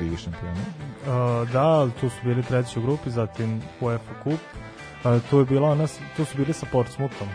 Ligi 0.00 0.16
šampiona. 0.16 0.60
a, 1.08 1.44
da, 1.52 1.88
tu 2.00 2.08
su 2.08 2.16
bili 2.24 2.42
treći 2.42 2.78
u 2.78 2.82
grupi, 2.82 3.10
zatim 3.10 3.62
UEFA 3.80 4.14
kup, 4.24 4.40
a, 5.08 5.20
tu 5.30 5.38
je 5.38 5.44
bila 5.44 5.70
ona, 5.70 5.86
tu 6.16 6.24
su 6.24 6.36
bili 6.36 6.52
sa 6.52 6.66
Portsmouthom. 6.72 7.28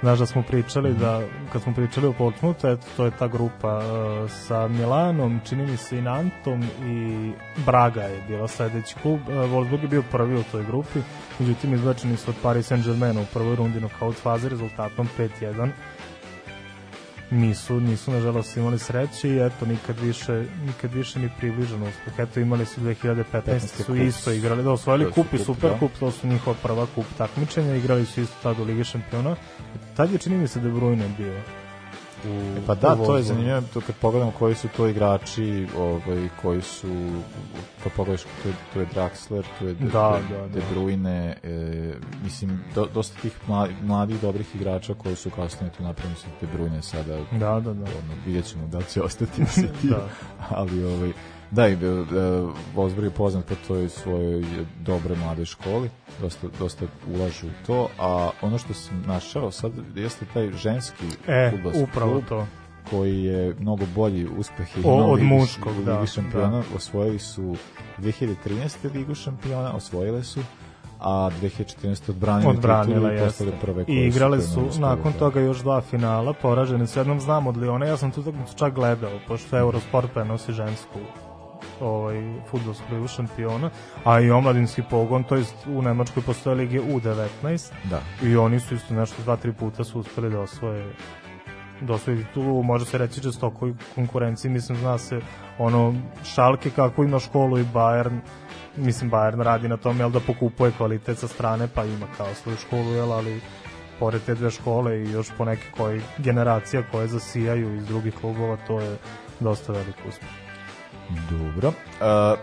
Znaš 0.00 0.18
da 0.18 0.26
smo 0.26 0.42
pričali 0.42 0.94
da, 0.94 1.20
kad 1.52 1.62
smo 1.62 1.74
pričali 1.74 2.06
o 2.06 2.12
Portsmouthu, 2.12 2.68
eto, 2.68 2.86
to 2.96 3.04
je 3.04 3.10
ta 3.10 3.28
grupa 3.28 3.68
a, 3.68 4.26
sa 4.28 4.68
Milanom, 4.68 5.40
čini 5.48 5.66
mi 5.66 5.76
se 5.76 5.98
i 5.98 6.02
Nantom 6.02 6.62
i 6.62 7.32
Braga 7.66 8.02
je 8.02 8.22
bila 8.28 8.48
sledeći 8.48 8.94
klub. 9.02 9.20
A, 9.28 9.32
Wolfsburg 9.32 9.82
je 9.82 9.88
bio 9.88 10.02
prvi 10.10 10.36
u 10.36 10.42
toj 10.42 10.64
grupi, 10.64 10.98
međutim 11.38 11.74
izbačeni 11.74 12.16
su 12.16 12.30
od 12.30 12.36
Paris 12.42 12.70
Saint-Germaina 12.70 13.22
u 13.22 13.32
prvoj 13.32 13.56
rundi 13.56 13.80
nokaut 13.80 14.16
faze 14.16 14.48
rezultatom 14.48 15.08
5-1 15.18 15.70
nisu, 17.30 17.80
nisu 17.80 18.10
nažalost 18.12 18.56
imali 18.56 18.78
sreće 18.78 19.28
i 19.28 19.46
eto 19.46 19.66
nikad 19.66 20.00
više, 20.00 20.44
nikad 20.66 20.94
više 20.94 21.18
ni 21.18 21.30
približeno 21.38 21.88
uspeh. 21.88 22.18
Eto 22.18 22.40
imali 22.40 22.66
su 22.66 22.80
2015 22.80 23.58
su 23.58 23.84
kup. 23.84 23.96
isto 23.96 24.32
igrali, 24.32 24.62
da 24.62 24.70
osvojili 24.70 25.04
su 25.04 25.12
kup 25.12 25.26
i 25.26 25.36
kup, 25.36 25.46
super 25.46 25.70
da. 25.70 25.78
kup, 25.78 25.92
to 26.00 26.10
su 26.10 26.26
njihova 26.26 26.56
prva 26.62 26.86
kup 26.94 27.06
takmičenja, 27.18 27.76
igrali 27.76 28.06
su 28.06 28.20
isto 28.20 28.36
tad 28.42 28.58
u 28.58 28.64
Ligi 28.64 28.84
šampiona. 28.84 29.36
Tad 29.96 30.12
je 30.12 30.18
čini 30.18 30.36
mi 30.36 30.48
se 30.48 30.60
De 30.60 30.68
Bruyne 30.68 31.16
bio 31.16 31.34
u, 32.24 32.28
E, 32.28 32.62
Pa 32.66 32.74
da, 32.74 32.94
u 32.94 33.06
to 33.06 33.16
je 33.16 33.22
zanimljivo, 33.22 33.60
to 33.74 33.80
kad 33.80 33.96
pogledamo 33.96 34.32
koji 34.38 34.54
su 34.54 34.68
to 34.76 34.86
igrači, 34.86 35.66
ovaj, 35.78 36.28
koji 36.42 36.62
su, 36.62 36.88
kad 37.82 37.92
pogledaš, 37.92 38.22
tu 38.22 38.48
je, 38.48 38.54
tu 38.72 38.80
je 38.80 38.86
Draxler, 38.86 39.44
tu 39.58 39.66
je 39.66 39.74
De, 39.74 39.84
Da, 39.86 40.18
De, 40.28 40.34
da, 40.34 40.40
da. 40.40 40.48
De 40.48 40.62
Bruyne, 40.74 41.34
e, 41.42 41.94
mislim, 42.24 42.60
do, 42.74 42.86
dosta 42.94 43.20
tih 43.22 43.32
mladih, 43.48 43.76
mladih 43.82 44.20
dobrih 44.20 44.54
igrača 44.54 44.94
koji 44.94 45.16
su 45.16 45.30
kasnije 45.30 45.72
tu 45.72 45.82
napravili, 45.82 46.14
mislim, 46.14 46.32
De 46.40 46.46
Bruyne 46.58 46.82
sada, 46.82 47.16
Da, 47.32 47.60
da, 47.60 47.74
da. 47.74 47.84
ono, 47.84 48.14
vidjet 48.26 48.44
ćemo 48.46 48.66
da 48.66 48.78
li 48.78 48.84
će 48.84 49.02
ostati 49.02 49.46
se 49.46 49.68
ti, 49.82 49.88
Da. 49.88 50.08
ali 50.48 50.84
ovaj, 50.84 51.12
da, 51.50 51.68
i 51.68 51.72
e, 51.72 51.76
Wolfsburg 52.76 53.04
je 53.04 53.10
poznat 53.10 53.44
po 53.46 53.54
toj 53.68 53.88
svojoj 53.88 54.44
dobre 54.80 55.16
mlade 55.16 55.44
školi, 55.44 55.90
dosta, 56.20 56.46
dosta 56.58 56.84
ulažu 57.14 57.46
u 57.46 57.66
to, 57.66 57.88
a 57.98 58.30
ono 58.42 58.58
što 58.58 58.74
sam 58.74 59.04
našao 59.06 59.50
sad 59.50 59.72
jeste 59.94 60.24
taj 60.34 60.50
ženski 60.52 61.04
E, 61.26 61.52
upravo 61.82 62.10
klub, 62.12 62.24
to. 62.28 62.46
koji 62.90 63.22
je 63.22 63.54
mnogo 63.58 63.84
bolji 63.94 64.28
uspeh 64.38 64.76
je 64.76 64.82
O- 64.86 65.04
od 65.04 65.22
muškog, 65.22 65.84
da, 65.84 65.94
Ligi 65.94 66.12
šampiona, 66.12 66.50
da. 66.70 66.76
osvojili 66.76 67.18
su 67.18 67.56
2013. 67.98 68.94
Ligu 68.94 69.14
šampiona, 69.14 69.72
osvojile 69.76 70.24
su, 70.24 70.40
a 71.00 71.30
2014. 71.42 72.10
odbranili 72.10 72.50
odbranila 72.50 73.10
i 73.12 73.14
jeste. 73.14 73.26
postale 73.26 73.52
prve 73.60 73.84
I 73.88 73.94
igrali 73.94 74.38
krenule 74.38 74.70
su 74.70 74.78
u 74.78 74.80
nakon 74.80 75.12
da. 75.12 75.18
toga 75.18 75.40
još 75.40 75.58
dva 75.58 75.80
finala, 75.80 76.32
poraženi 76.32 76.86
su 76.86 76.98
jednom 77.00 77.20
znam 77.20 77.46
od 77.46 77.56
Liona, 77.56 77.86
ja 77.86 77.96
sam 77.96 78.10
tu 78.10 78.20
utakmicu 78.20 78.54
čak 78.56 78.74
gledao, 78.74 79.10
pošto 79.28 79.58
Eurosport 79.58 80.12
prenosi 80.14 80.52
žensku 80.52 80.98
ovaj, 81.80 82.40
futbolsku 82.50 82.94
ligu 82.94 83.08
šampiona, 83.08 83.70
a 84.04 84.20
i 84.20 84.30
omladinski 84.30 84.82
pogon, 84.90 85.24
to 85.24 85.36
jest 85.36 85.66
u 85.66 85.82
Nemačkoj 85.82 86.22
postoje 86.22 86.56
lige 86.56 86.80
U19 86.80 87.72
Da. 87.90 88.00
i 88.22 88.36
oni 88.36 88.60
su 88.60 88.74
isto 88.74 88.94
nešto 88.94 89.22
dva, 89.22 89.36
tri 89.36 89.52
puta 89.52 89.84
su 89.84 90.00
uspeli 90.00 90.30
da 90.30 90.40
osvoje 90.40 90.94
da 91.80 91.94
osvoje 91.94 92.24
tu, 92.34 92.42
može 92.42 92.84
se 92.84 92.98
reći 92.98 93.20
žestokoj 93.20 93.74
konkurenciji, 93.94 94.50
mislim 94.50 94.78
zna 94.78 94.98
se 94.98 95.20
ono 95.58 95.94
šalke 96.24 96.70
kako 96.70 97.04
ima 97.04 97.18
školu 97.18 97.58
i 97.58 97.64
Bayern 97.64 98.18
mislim 98.76 99.10
Bayern 99.10 99.42
radi 99.42 99.68
na 99.68 99.76
tome 99.76 99.98
jel 99.98 100.10
da 100.10 100.20
pokupuje 100.20 100.72
kvalitet 100.76 101.18
sa 101.18 101.28
strane 101.28 101.68
pa 101.74 101.84
ima 101.84 102.06
kao 102.16 102.34
svoju 102.34 102.56
školu 102.56 102.90
jel 102.90 103.12
ali 103.12 103.40
pored 103.98 104.22
te 104.22 104.34
dve 104.34 104.50
škole 104.50 104.98
i 104.98 105.10
još 105.10 105.28
po 105.38 105.44
neke 105.44 105.70
koji 105.76 106.00
generacija 106.18 106.82
koje 106.90 107.08
zasijaju 107.08 107.74
iz 107.74 107.86
drugih 107.86 108.14
klubova 108.20 108.56
to 108.66 108.80
je 108.80 108.96
dosta 109.40 109.72
velik 109.72 109.96
uspeh 110.08 110.47
Dobro. 111.30 111.68
Uh, 111.68 111.74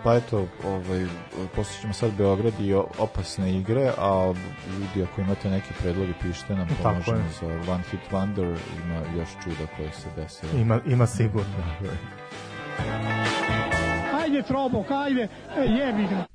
pa 0.03 0.15
eto, 0.15 0.47
ovaj, 0.65 1.05
posjećamo 1.55 1.93
sad 1.93 2.11
Beograd 2.17 2.53
i 2.59 2.73
opasne 2.73 3.57
igre, 3.57 3.91
a 3.97 4.33
ljudi 4.79 5.03
ako 5.03 5.21
imate 5.21 5.49
neke 5.49 5.73
predloge 5.81 6.13
pišite 6.21 6.55
nam, 6.55 6.67
pomožemo 6.83 7.29
za 7.41 7.71
One 7.71 7.83
Hit 7.91 7.99
Wonder, 8.11 8.57
ima 8.85 9.19
još 9.19 9.29
čuda 9.43 9.67
koje 9.77 9.91
se 9.91 10.09
desilo. 10.15 10.51
ima, 10.61 10.79
ima 10.85 11.07
sigurno 11.07 11.53
Ajde, 14.23 14.43
Trobok, 14.47 14.91
ajde, 14.91 15.27
e, 15.57 15.61
jebi 15.61 16.03
ga. 16.03 16.34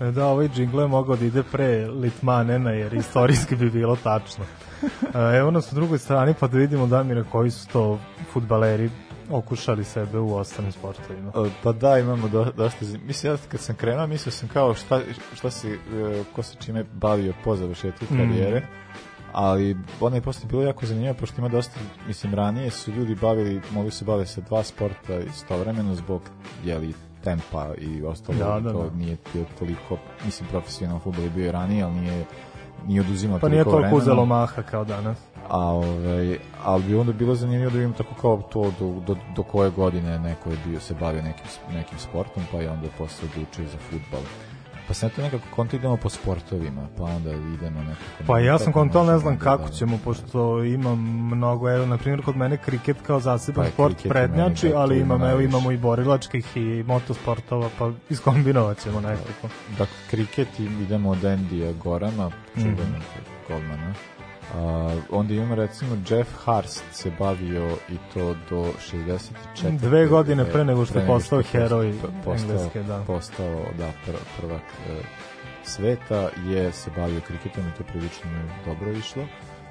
2 0.00 0.10
Da, 0.10 0.26
ovaj 0.26 0.48
džingl 0.48 0.80
je 0.80 0.86
mogao 0.86 1.16
da 1.16 1.24
ide 1.24 1.42
pre 1.42 1.86
Litmanena, 1.86 2.70
jer 2.70 2.94
istorijski 2.94 3.56
bi 3.56 3.70
bilo 3.70 3.96
tačno. 3.96 4.44
E, 5.14 5.36
Evo 5.38 5.50
nas 5.50 5.72
u 5.72 5.74
drugoj 5.74 5.98
strani, 5.98 6.34
pa 6.40 6.46
da 6.46 6.58
vidimo, 6.58 6.86
Damire, 6.86 7.24
koji 7.32 7.50
su 7.50 7.68
to 7.68 7.98
futbaleri 8.32 8.90
okušali 9.30 9.84
sebe 9.84 10.18
u 10.18 10.34
ostalim 10.36 10.72
sportovima. 10.72 11.32
E, 11.46 11.50
Pa 11.62 11.72
da, 11.72 11.98
imamo 11.98 12.28
do, 12.28 12.44
dosta... 12.56 12.84
Mislim, 13.06 13.32
ja 13.32 13.38
kad 13.48 13.60
sam 13.60 13.76
krenuo, 13.76 14.06
mislio 14.06 14.32
sam 14.32 14.48
kao 14.48 14.74
šta, 14.74 15.00
šta 15.34 15.50
si, 15.50 15.68
e, 15.72 15.78
ko 16.34 16.42
se 16.42 16.56
čime 16.60 16.84
bavio 16.92 17.32
po 17.44 17.56
završetku 17.56 18.04
Mm. 18.10 18.16
karijere. 18.16 18.62
Ali 19.32 19.76
ono 20.00 20.16
je 20.16 20.22
posle 20.22 20.48
bilo 20.48 20.62
jako 20.62 20.86
zanimljivo, 20.86 21.14
pošto 21.14 21.40
ima 21.40 21.48
dosta, 21.48 21.80
mislim, 22.06 22.34
ranije 22.34 22.70
su 22.70 22.92
ljudi 22.92 23.14
bavili, 23.14 23.60
mogli 23.70 23.90
se 23.90 24.04
bave 24.04 24.26
sa 24.26 24.40
dva 24.40 24.62
sporta 24.62 25.18
istovremeno 25.18 25.94
zbog, 25.94 26.22
jeli, 26.64 26.94
tempa 27.24 27.74
i 27.78 28.02
ostalo, 28.02 28.38
Da, 28.38 28.60
da, 28.60 28.72
to 28.72 28.82
da. 28.84 28.96
nije 28.96 29.16
bio 29.32 29.44
toliko, 29.58 29.96
mislim, 30.24 30.48
profesionalno 30.48 31.00
futbol 31.00 31.24
je 31.24 31.30
bio 31.30 31.52
ranije, 31.52 31.82
ali 31.84 31.94
nije, 31.94 32.24
nije 32.86 33.00
oduzimao 33.00 33.38
Pa 33.38 33.48
nije 33.48 33.64
toliko 33.64 33.70
toliko 33.70 33.96
vremena. 33.96 34.02
uzelo 34.02 34.26
maha 34.26 34.62
kao 34.62 34.84
danas. 34.84 35.18
A, 35.48 35.58
ovaj, 35.58 36.38
ali 36.64 36.82
bi 36.82 36.94
onda 36.94 37.12
bilo 37.12 37.34
zanimljivo 37.34 37.70
da 37.70 37.76
vidim 37.78 37.92
tako 37.92 38.14
kao 38.14 38.42
to 38.52 38.72
do, 38.80 39.00
do, 39.06 39.16
do 39.36 39.42
koje 39.42 39.70
godine 39.70 40.18
neko 40.18 40.50
je 40.50 40.56
bio 40.66 40.80
se 40.80 40.94
bavio 40.94 41.22
nekim, 41.22 41.44
nekim 41.72 41.98
sportom, 41.98 42.42
pa 42.52 42.58
je 42.58 42.70
onda 42.70 42.88
posle 42.98 43.28
odlučio 43.32 43.64
za 43.64 43.78
futbal. 43.90 44.20
Pa 44.88 44.94
sam 44.94 45.10
to 45.10 45.22
nekako 45.22 45.44
konto 45.50 45.76
idemo 45.76 45.96
po 45.96 46.08
sportovima, 46.08 46.88
pa 46.96 47.02
onda 47.04 47.30
idemo 47.30 47.80
nekako... 47.80 48.24
Pa 48.26 48.38
ja 48.40 48.58
sam 48.58 48.64
kako 48.64 48.72
kontal, 48.74 49.06
ne 49.06 49.18
znam 49.18 49.34
da- 49.34 49.40
kako 49.40 49.68
ćemo, 49.68 49.98
pošto 49.98 50.64
imam 50.64 50.98
mnogo, 51.26 51.70
evo, 51.70 51.86
na 51.86 51.96
primjer, 51.98 52.22
kod 52.22 52.36
mene 52.36 52.56
kriket 52.56 52.96
kao 53.02 53.20
zaseban 53.20 53.64
Pa, 53.64 53.70
sport 53.70 53.96
prednjači, 54.04 54.68
da, 54.68 54.78
ali 54.78 54.96
ima 54.96 55.14
imam, 55.14 55.30
evo, 55.30 55.40
imamo 55.40 55.70
i 55.70 55.76
borilačkih 55.76 56.56
i 56.56 56.84
motosportova, 56.86 57.68
pa 57.78 57.90
iskombinovat 58.10 58.78
ćemo 58.78 59.00
nekako. 59.00 59.48
Dakle, 59.70 59.94
kriket 60.10 60.48
idemo 60.58 61.10
od 61.10 61.24
Endija 61.24 61.72
Gorama, 61.74 62.30
čuvenog 62.54 62.78
Mhm. 62.78 63.22
golmana. 63.48 63.94
A, 64.54 64.96
onda 65.10 65.34
imamo 65.34 65.54
recimo 65.54 65.96
Jeff 66.10 66.30
Harst 66.44 66.84
se 66.92 67.10
bavio 67.18 67.76
i 67.88 67.96
to 68.14 68.34
do 68.50 68.72
64. 68.92 69.78
Dve 69.78 70.06
godine 70.06 70.44
pre 70.44 70.64
nego 70.64 70.86
što 70.86 70.98
je 70.98 71.06
postao 71.06 71.42
heroj 71.42 71.92
post- 71.92 72.12
postao, 72.24 72.50
Engleske, 72.50 72.82
da. 72.82 73.04
Postao, 73.06 73.64
da, 73.78 73.92
pr 74.06 74.12
prvak 74.40 74.62
e, 74.62 75.00
sveta 75.64 76.28
je 76.46 76.72
se 76.72 76.90
bavio 76.96 77.20
kriketom 77.20 77.64
i 77.68 77.78
to 77.78 77.84
prilično 77.84 78.30
dobro 78.66 78.92
išlo. 78.92 79.22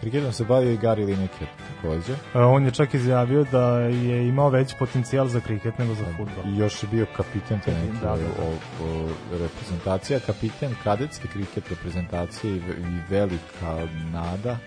Kriketom 0.04 0.32
se 0.34 0.44
bavio 0.44 0.72
i 0.72 0.78
Gary 0.78 1.06
Lineker 1.06 1.48
takođe. 1.68 2.14
E, 2.14 2.40
On 2.40 2.66
je 2.66 2.72
čak 2.72 2.94
izjavio 2.94 3.46
da 3.52 3.80
je 3.80 4.28
imao 4.28 4.50
veći 4.50 4.76
potencijal 4.80 5.28
za 5.28 5.40
kriket 5.40 5.78
nego 5.78 5.94
za 5.94 6.06
futbol. 6.18 6.54
I 6.54 6.58
još 6.58 6.84
je 6.84 6.90
bio 6.92 7.06
kapiten 7.16 7.60
te 7.66 7.74
neke 7.74 7.94
Da, 8.02 8.10
da, 8.10 8.16
da. 8.16 8.44
O, 8.44 8.54
o, 8.86 9.10
reprezentacija, 9.32 10.20
kapiten 10.20 10.76
kadetske 10.84 11.28
kriket 11.28 11.70
reprezentacije 11.70 12.54
i, 12.54 12.58
i 12.58 13.02
velika 13.10 13.88
nada 14.12 14.58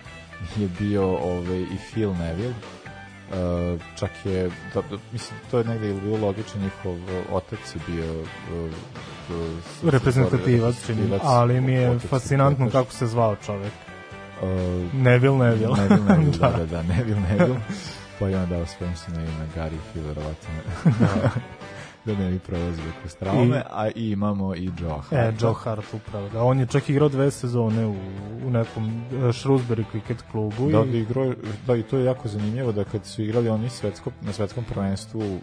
je 0.57 0.69
bio 0.79 1.03
ovaj, 1.03 1.61
i 1.61 1.77
Phil 1.91 2.13
Neville. 2.13 2.53
Uh, 3.27 3.81
čak 3.99 4.11
je, 4.25 4.49
da, 4.73 4.81
da, 4.81 4.97
mislim, 5.11 5.39
to 5.51 5.57
je 5.57 5.63
negde 5.63 5.93
bilo 5.93 6.17
logično, 6.17 6.61
njihov 6.61 6.93
uh, 6.93 7.09
otac 7.31 7.59
je 7.75 7.81
bio 7.87 8.21
uh, 8.21 8.71
uh, 9.83 9.91
Reprezentativac, 9.91 10.75
ali 11.23 11.61
mi 11.61 11.73
je 11.73 11.99
fascinantno 11.99 12.69
kako 12.69 12.91
se 12.91 13.07
zvao 13.07 13.35
čovek. 13.35 13.86
Uh, 14.41 14.93
Neville 14.93 15.37
Neville. 15.37 15.75
Neville 15.75 16.03
Neville, 16.05 16.31
da, 16.39 16.49
Da. 16.51 16.57
da, 16.57 16.65
da, 16.65 16.83
Neville 16.83 17.21
Neville. 17.21 17.59
Pa 18.19 18.27
je 18.27 18.37
on 18.37 18.49
dao 18.49 18.65
svojom 18.65 18.95
sinu 18.95 19.19
ime 19.19 19.47
Gary 19.55 19.77
Phil, 19.91 20.03
verovatno. 20.03 20.49
da 20.99 21.29
ne 22.09 22.29
bi 22.29 22.39
prolazio 22.39 22.83
kroz 23.01 23.15
traume, 23.15 23.57
I- 23.57 23.61
a 23.71 23.87
i 23.89 24.11
imamo 24.11 24.55
i 24.55 24.69
Joe 24.79 24.99
Hart. 25.01 25.13
E, 25.13 25.33
Joe 25.39 25.53
Hart 25.53 25.93
upravo. 25.93 26.29
Da, 26.29 26.43
on 26.43 26.59
je 26.59 26.65
čak 26.65 26.89
igrao 26.89 27.09
dve 27.09 27.31
sezone 27.31 27.85
u, 27.85 27.95
u 28.45 28.51
nekom 28.51 28.83
e, 29.11 29.15
Shrewsbury 29.15 29.83
cricket 29.91 30.23
klubu. 30.31 30.69
Da, 30.71 30.79
i, 30.79 30.91
da, 30.91 30.97
igrao, 30.97 31.33
da, 31.67 31.75
i 31.75 31.83
to 31.83 31.97
je 31.97 32.05
jako 32.05 32.27
zanimljivo 32.27 32.71
da 32.71 32.83
kad 32.83 33.05
su 33.05 33.21
igrali 33.23 33.49
oni 33.49 33.69
svetsko, 33.69 34.11
na 34.21 34.33
svetskom 34.33 34.63
prvenstvu 34.63 35.19
uh, 35.21 35.41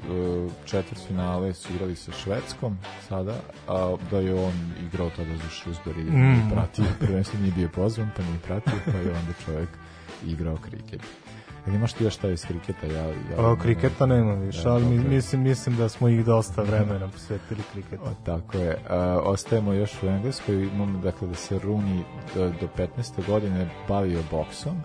četvrt 0.64 1.00
finale 1.06 1.54
su 1.54 1.72
igrali 1.74 1.96
sa 1.96 2.12
Švedskom 2.12 2.78
sada, 3.08 3.34
a 3.68 3.96
da 4.10 4.18
je 4.18 4.34
on 4.36 4.52
igrao 4.86 5.10
tada 5.10 5.36
za 5.36 5.48
Shrewsbury 5.50 6.00
i 6.00 6.10
Mm. 6.10 6.32
mm. 6.32 6.50
pratio 6.52 6.84
prvenstvo, 7.00 7.40
nije 7.40 7.52
bio 7.52 7.68
pozvan 7.68 8.10
pa 8.16 8.22
nije 8.22 8.38
pratio, 8.38 8.72
pa 8.84 8.98
je 8.98 9.08
onda 9.10 9.32
čovjek 9.44 9.68
igrao 10.26 10.56
kriket. 10.56 11.00
Jel 11.66 11.74
imaš 11.74 11.92
ti 11.92 12.04
još 12.04 12.14
šta 12.14 12.28
iz 12.28 12.44
kriketa? 12.46 12.86
Ja, 12.86 13.06
ja, 13.06 13.14
A, 13.38 13.56
kriketa 13.62 14.06
nema 14.06 14.34
više, 14.34 14.62
Da, 14.62 14.72
ali 14.72 14.96
dobro. 14.96 15.10
mislim, 15.10 15.42
mislim 15.42 15.76
da 15.76 15.88
smo 15.88 16.08
ih 16.08 16.24
dosta 16.24 16.62
vremena 16.62 17.08
posvetili 17.08 17.62
kriketu. 17.72 18.02
O, 18.04 18.24
tako 18.24 18.58
je. 18.58 18.70
Uh, 18.70 18.96
ostajemo 19.22 19.72
još 19.72 20.02
u 20.02 20.06
Engleskoj. 20.06 20.62
Imamo 20.62 20.98
dakle 20.98 21.28
da 21.28 21.34
se 21.34 21.58
Rooney 21.58 22.02
do, 22.34 22.48
do 22.60 22.68
15. 22.76 23.26
godine 23.26 23.70
bavio 23.88 24.20
boksom 24.30 24.76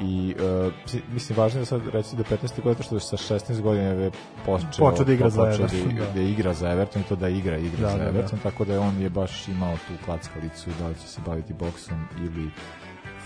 i 0.00 0.34
uh, 0.64 0.72
mislim 1.12 1.38
važno 1.38 1.60
je 1.60 1.66
sad 1.66 1.82
reći 1.92 2.16
do 2.16 2.22
15. 2.22 2.62
godine 2.62 2.82
što 2.82 2.96
je 2.96 3.00
sa 3.00 3.16
16 3.16 3.60
godina 3.60 3.84
je 3.86 4.10
počeo, 4.46 4.90
Počeo 4.90 5.04
da 5.04 5.12
igra 5.12 5.30
za 5.30 5.44
počeo 5.44 5.64
Everton, 5.64 5.96
da, 5.96 6.04
da. 6.04 6.12
da 6.12 6.20
igra 6.20 6.54
za 6.54 6.70
Everton 6.72 7.02
to 7.08 7.16
da 7.16 7.28
igra, 7.28 7.58
igra 7.58 7.80
Da, 7.80 7.90
za 7.90 7.98
da, 7.98 8.04
da. 8.04 8.10
Everton, 8.10 8.38
tako 8.42 8.64
da 8.64 8.72
je 8.72 8.78
on 8.78 9.00
je 9.00 9.10
baš 9.10 9.48
imao 9.48 9.74
tu 9.74 10.04
klackalicu 10.04 10.70
da 10.78 10.88
li 10.88 10.94
će 10.94 11.08
se 11.08 11.20
baviti 11.26 11.54
boksom 11.54 12.04
ili 12.20 12.50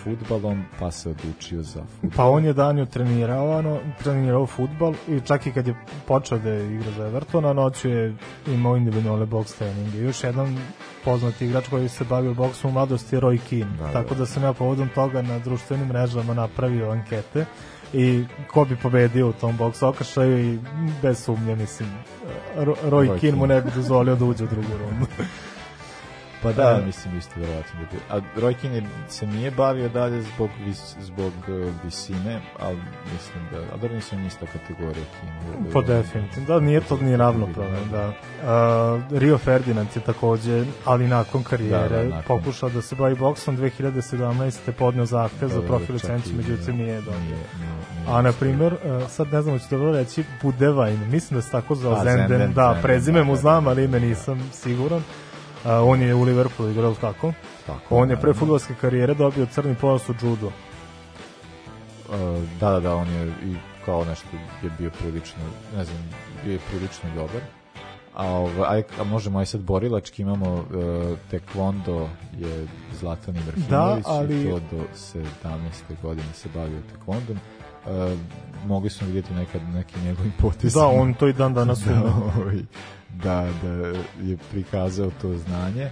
futbalom, 0.05 0.65
pa 0.79 0.91
se 0.91 1.09
odlučio 1.11 1.63
za 1.63 1.81
futbol. 1.93 2.17
Pa 2.17 2.25
on 2.25 2.45
je 2.45 2.53
danju 2.53 2.87
trenirao, 2.87 3.51
ano, 3.53 3.79
trenirao 4.03 4.47
futbal 4.47 4.95
i 5.09 5.21
čak 5.21 5.47
i 5.47 5.53
kad 5.53 5.67
je 5.67 5.75
počeo 6.07 6.39
da 6.39 6.55
igra 6.55 6.91
za 6.97 7.07
Evertona, 7.07 7.53
noću 7.53 7.89
je 7.89 8.15
imao 8.47 8.77
individualne 8.77 9.27
boks 9.27 9.55
treninge. 9.55 9.99
Još 9.99 10.25
jedan 10.25 10.59
poznati 11.05 11.47
igrač 11.47 11.69
koji 11.69 11.89
se 11.89 12.05
bavio 12.05 12.35
boksom 12.35 12.71
u 12.71 12.75
mladosti 12.75 13.17
je 13.17 13.21
Roy 13.21 13.39
Keane. 13.51 13.77
Da, 13.79 13.93
Tako 13.93 14.15
da. 14.15 14.19
da 14.21 14.27
sam 14.27 14.43
ja 14.43 14.53
povodom 14.53 14.89
toga 14.95 15.23
na 15.23 15.39
društvenim 15.39 15.87
mrežama 15.89 16.35
napravio 16.35 16.91
ankete 16.91 17.45
i 17.93 18.25
ko 18.51 18.65
bi 18.65 18.77
pobedio 18.77 19.29
u 19.29 19.33
tom 19.33 19.57
boks 19.57 19.83
okršaju 19.83 20.55
i 20.55 20.59
bez 21.03 21.25
sumnje, 21.25 21.57
mislim, 21.57 21.89
Ro- 22.57 22.75
Roy, 22.85 23.09
Roy 23.09 23.21
Keane 23.21 23.37
mu 23.37 23.47
ne 23.47 23.61
bi 23.61 23.71
dozvolio 23.77 24.17
da 24.17 24.25
uđe 24.25 24.45
u 24.45 24.47
drugu 24.47 24.69
rundu. 24.79 25.07
Pa 26.45 26.53
da, 26.53 26.81
E. 26.83 26.87
mislim 26.87 27.19
isto 27.19 27.41
verovatno 27.41 27.81
da 27.81 27.87
bi. 27.87 28.03
A 28.11 28.41
je- 28.67 28.83
se 29.09 29.27
nije 29.27 29.51
bavio 29.51 29.89
dalje 29.89 30.23
zbog 30.23 30.51
vis, 30.65 30.97
zbog 31.01 31.33
uh, 31.49 31.73
visine, 31.85 32.41
ali 32.61 32.77
mislim 33.13 33.45
da, 33.53 33.75
a 33.75 33.77
dobro 33.77 33.95
nisu 33.95 34.17
ista 34.27 34.47
kategorija 34.47 35.05
Keane. 35.15 35.71
Po 35.73 35.83
definitivno, 35.83 36.47
da 36.49 36.61
nije 36.61 36.81
to 36.81 36.97
ni 36.97 37.17
ravnopravno, 37.17 37.79
da. 37.91 38.09
Uh, 38.09 39.19
Rio 39.19 39.39
Ferdinand 39.39 39.89
je 39.95 40.01
takođe, 40.03 40.65
ali 40.85 41.09
nakon 41.09 41.43
karijere, 41.43 41.89
Da, 41.97 42.03
da, 42.03 42.17
nakon. 42.17 42.39
pokušao 42.39 42.69
da 42.69 42.83
se 42.83 42.95
bavi 42.95 43.15
boksom 43.15 43.57
2017. 43.59 44.73
podneo 44.73 45.07
zahtev 45.07 45.49
za 45.49 45.55
Da, 45.55 45.61
da, 45.61 45.67
profil 45.67 45.97
i 45.97 46.33
međutim 46.37 46.77
nije 46.77 47.01
dobio. 47.01 47.21
Nije, 47.21 47.29
nije, 47.29 47.75
nije 47.97 48.09
A 48.09 48.23
na 48.23 48.33
primjer, 48.33 48.73
uh, 48.75 49.09
sad 49.09 49.33
ne 49.33 49.43
znam, 49.43 49.59
ću 49.59 49.65
dobro 49.71 49.93
reći, 49.93 50.25
Budevajn, 50.43 51.11
mislim 51.11 51.39
da 51.39 51.43
se 51.43 51.51
tako 51.51 51.75
zvao 51.75 51.95
A, 51.95 52.05
Zenden, 52.05 52.53
da, 52.53 52.79
prezime 52.83 53.19
da, 53.19 53.25
mu 53.25 53.33
da, 53.33 53.41
znam, 53.41 53.65
da, 53.65 53.71
ali 53.71 53.85
ime 53.85 54.01
da. 54.01 54.07
nisam 54.07 54.51
siguran. 54.53 55.03
Uh, 55.65 55.71
on 55.89 56.03
je 56.03 56.15
u 56.15 56.23
Liverpoolu 56.23 56.71
igrao 56.71 56.95
tako. 56.95 57.33
Tako, 57.67 57.97
On 57.97 58.11
je 58.11 58.21
pre 58.21 58.35
futbolske 58.35 58.75
karijere 58.81 59.15
dobio 59.15 59.47
crni 59.47 59.75
pojas 59.75 60.09
u 60.09 60.15
judu. 60.23 60.47
Uh, 60.47 62.43
da, 62.61 62.71
da, 62.71 62.81
da, 62.81 62.95
on 62.95 63.09
je 63.09 63.27
i 63.27 63.57
kao 63.85 64.05
nešto 64.05 64.29
je 64.63 64.71
bio 64.79 64.91
prilično, 64.91 65.43
ne 65.77 65.85
znam, 65.85 65.99
bio 66.45 66.53
je 66.53 66.59
prilično 66.71 67.11
dobar. 67.15 67.41
A, 68.15 68.27
ovaj, 68.27 68.77
aj, 68.77 68.83
a 69.01 69.05
možemo 69.05 69.39
aj 69.39 69.47
sad 69.47 69.61
borilački, 69.61 70.23
imamo 70.23 70.53
uh, 70.55 71.19
tekvondo 71.31 72.09
je 72.39 72.67
Zlatan 73.01 73.37
Ibrahimović 73.37 73.71
Da, 73.71 73.99
ali- 74.05 74.43
i 74.43 74.51
to 74.51 74.61
do 74.71 74.83
17. 75.45 75.69
godine 76.03 76.33
se 76.35 76.49
bavio 76.55 76.79
tekvondom. 76.93 77.37
Uh, 77.87 78.19
mogli 78.67 78.91
smo 78.91 79.07
vidjeti 79.07 79.35
nekad 79.35 79.63
neki 79.75 80.01
njegovi 80.01 80.31
potezi. 80.41 80.75
Da, 80.75 80.87
on 80.87 81.15
to 81.15 81.29
i 81.29 81.33
dan 81.33 81.55
danas 81.55 81.81
da, 81.87 82.03
ovaj, 82.37 82.59
da, 83.15 83.47
da 83.63 83.69
je 84.23 84.37
prikazao 84.51 85.11
to 85.23 85.39
znanje. 85.39 85.91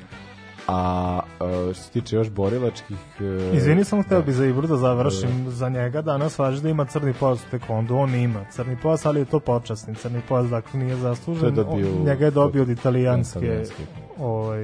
A 0.69 1.21
što 1.41 1.75
se 1.75 1.91
tiče 1.91 2.17
još 2.17 2.31
borilačkih... 2.31 2.97
uh, 3.21 3.57
Izvini, 3.57 3.85
samo 3.85 4.03
hteo 4.03 4.19
da. 4.19 4.25
bi 4.25 4.33
za 4.33 4.47
Ibru 4.47 4.67
da 4.67 4.77
završim. 4.77 5.45
Za 5.49 5.69
njega 5.69 6.03
danas 6.03 6.39
važi 6.39 6.63
da 6.63 6.69
ima 6.69 6.85
crni 6.85 7.13
pojas 7.13 7.41
u 7.41 7.51
tekondu. 7.51 7.97
On 7.97 8.15
ima 8.15 8.45
crni 8.51 8.77
pojas, 8.83 9.07
ali 9.07 9.21
je 9.21 9.25
to 9.25 9.41
počasni 9.41 9.95
crni 9.95 10.21
pojas, 10.29 10.49
dakle 10.49 10.81
nije 10.81 10.97
zaslužen. 10.97 11.45
Je 11.45 11.51
dobio 11.53 11.87
On- 11.91 12.05
njega 12.07 12.25
je 12.25 12.31
dobio 12.31 12.63
od 12.63 12.69
italijanske 12.69 13.39
italijanske. 13.39 13.83
ovaj, 14.19 14.63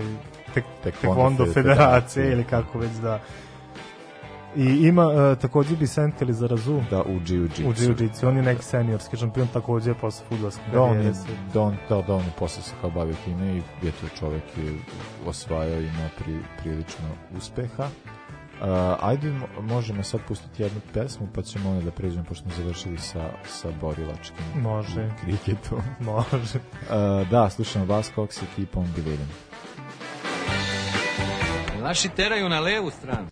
tek, 0.55 0.65
Tekvondo 0.85 0.85
tekvondo 0.85 1.45
federacije. 1.45 1.55
federacije 1.55 2.33
ili 2.33 2.45
kako 2.45 2.79
već 2.79 2.93
da 2.93 3.21
I 4.57 4.63
ima 4.65 5.07
uh, 5.07 5.39
takođe 5.39 5.77
Vicente 5.77 6.25
Lizarazu 6.25 6.81
Da, 6.91 7.03
u 7.03 7.21
jiu-jitsu. 7.21 7.67
u 7.67 7.73
jiu-jitsu. 7.73 8.29
On 8.29 8.37
je 8.37 8.43
neki 8.43 8.65
seniorski 8.65 9.17
šampion 9.17 9.49
takođe 9.49 9.95
posle 9.95 10.27
fudbalske 10.29 10.63
Da, 10.73 10.83
on 10.83 10.91
je, 10.91 10.97
karijere. 10.97 11.19
da, 11.55 11.61
on, 11.61 11.77
da, 11.89 12.03
da, 12.03 12.15
on 12.15 12.25
je 12.25 12.33
posle 12.39 12.63
se 12.63 12.73
kao 12.81 12.91
bavio 12.91 13.15
time 13.25 13.57
i 13.57 13.63
eto, 13.83 14.07
čovek 14.19 14.43
je 14.57 14.75
osvajao 15.27 15.81
i 15.81 15.87
imao 15.87 16.09
pri, 16.19 16.39
prilično 16.59 17.05
uspeha. 17.37 17.85
Uh, 17.85 18.65
ajde, 19.01 19.29
mo- 19.31 19.63
možemo 19.63 20.03
sad 20.03 20.21
pustiti 20.29 20.63
jednu 20.63 20.81
pesmu, 20.95 21.29
pa 21.35 21.43
ćemo 21.43 21.71
onda 21.71 21.85
da 21.85 21.91
pređemo, 21.91 22.25
pošto 22.25 22.45
smo 22.45 22.63
završili 22.63 22.99
sa, 22.99 23.21
sa 23.47 23.69
borilačkim 23.81 24.45
Može. 24.63 25.11
kriketom. 25.21 25.79
Može. 26.01 26.59
Uh, 26.59 27.29
da, 27.29 27.51
slušamo 27.51 27.85
Vas 27.85 28.13
Cox 28.17 28.43
i 28.43 28.57
Keep 28.57 28.77
on 28.77 28.87
Believing. 28.97 29.29
Naši 31.83 32.09
teraju 32.09 32.49
na 32.49 32.61
levu 32.61 32.91
stranu. 32.91 33.27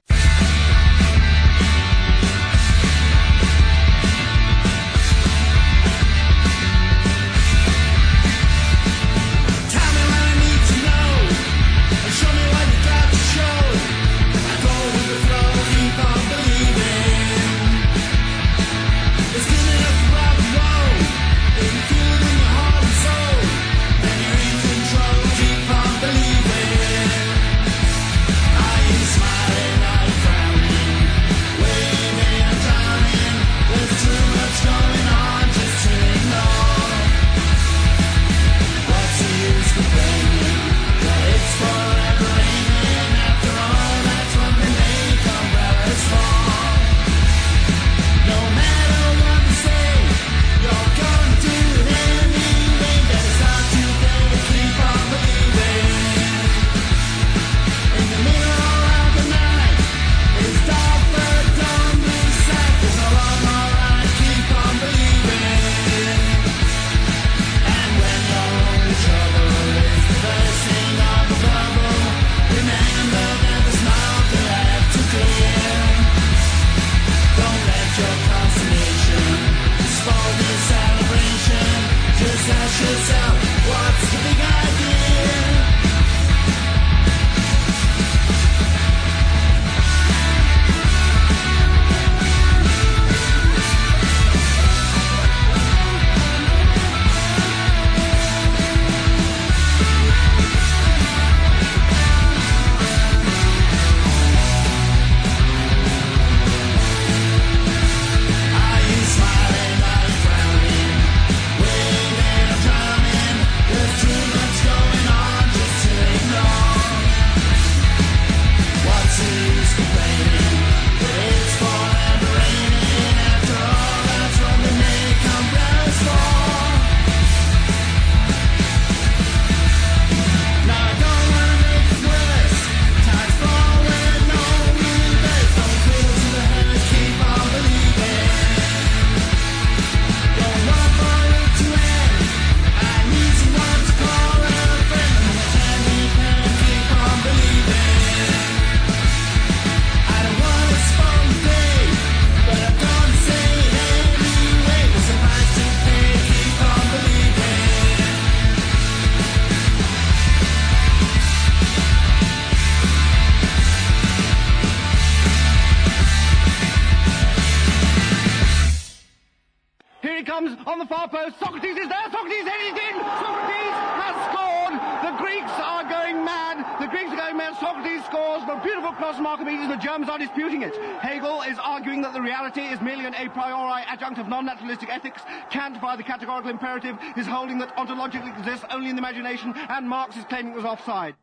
Imperative, 186.77 186.99
is 187.17 187.27
holding 187.27 187.59
that 187.59 187.75
ontologically 187.77 188.37
exists 188.39 188.65
only 188.71 188.91
in 188.91 188.97
the 188.97 189.01
imagination, 189.01 189.55
and 189.57 189.89
Marx 189.89 190.17
is 190.17 190.25
claiming 190.25 190.53
it 190.53 190.57
was 190.57 190.65
offside. 190.65 191.15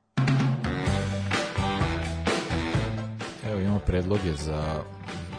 Evo 3.49 3.59
imamo 3.59 3.79
predloge 3.79 4.33
za 4.33 4.83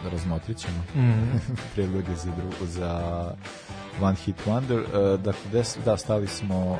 da 0.03 0.09
razmotrit 0.09 0.57
ćemo. 0.57 0.83
Mhm. 0.95 1.37
predloge 1.75 2.15
za, 2.15 2.31
dru, 2.31 2.65
za 2.65 3.31
One 4.01 4.15
Hit 4.15 4.35
Wonder. 4.45 4.79
Uh, 4.79 5.19
dakle, 5.19 5.51
des, 5.51 5.77
da, 5.85 5.97
stali 5.97 6.27
smo, 6.27 6.71
uh, 6.71 6.79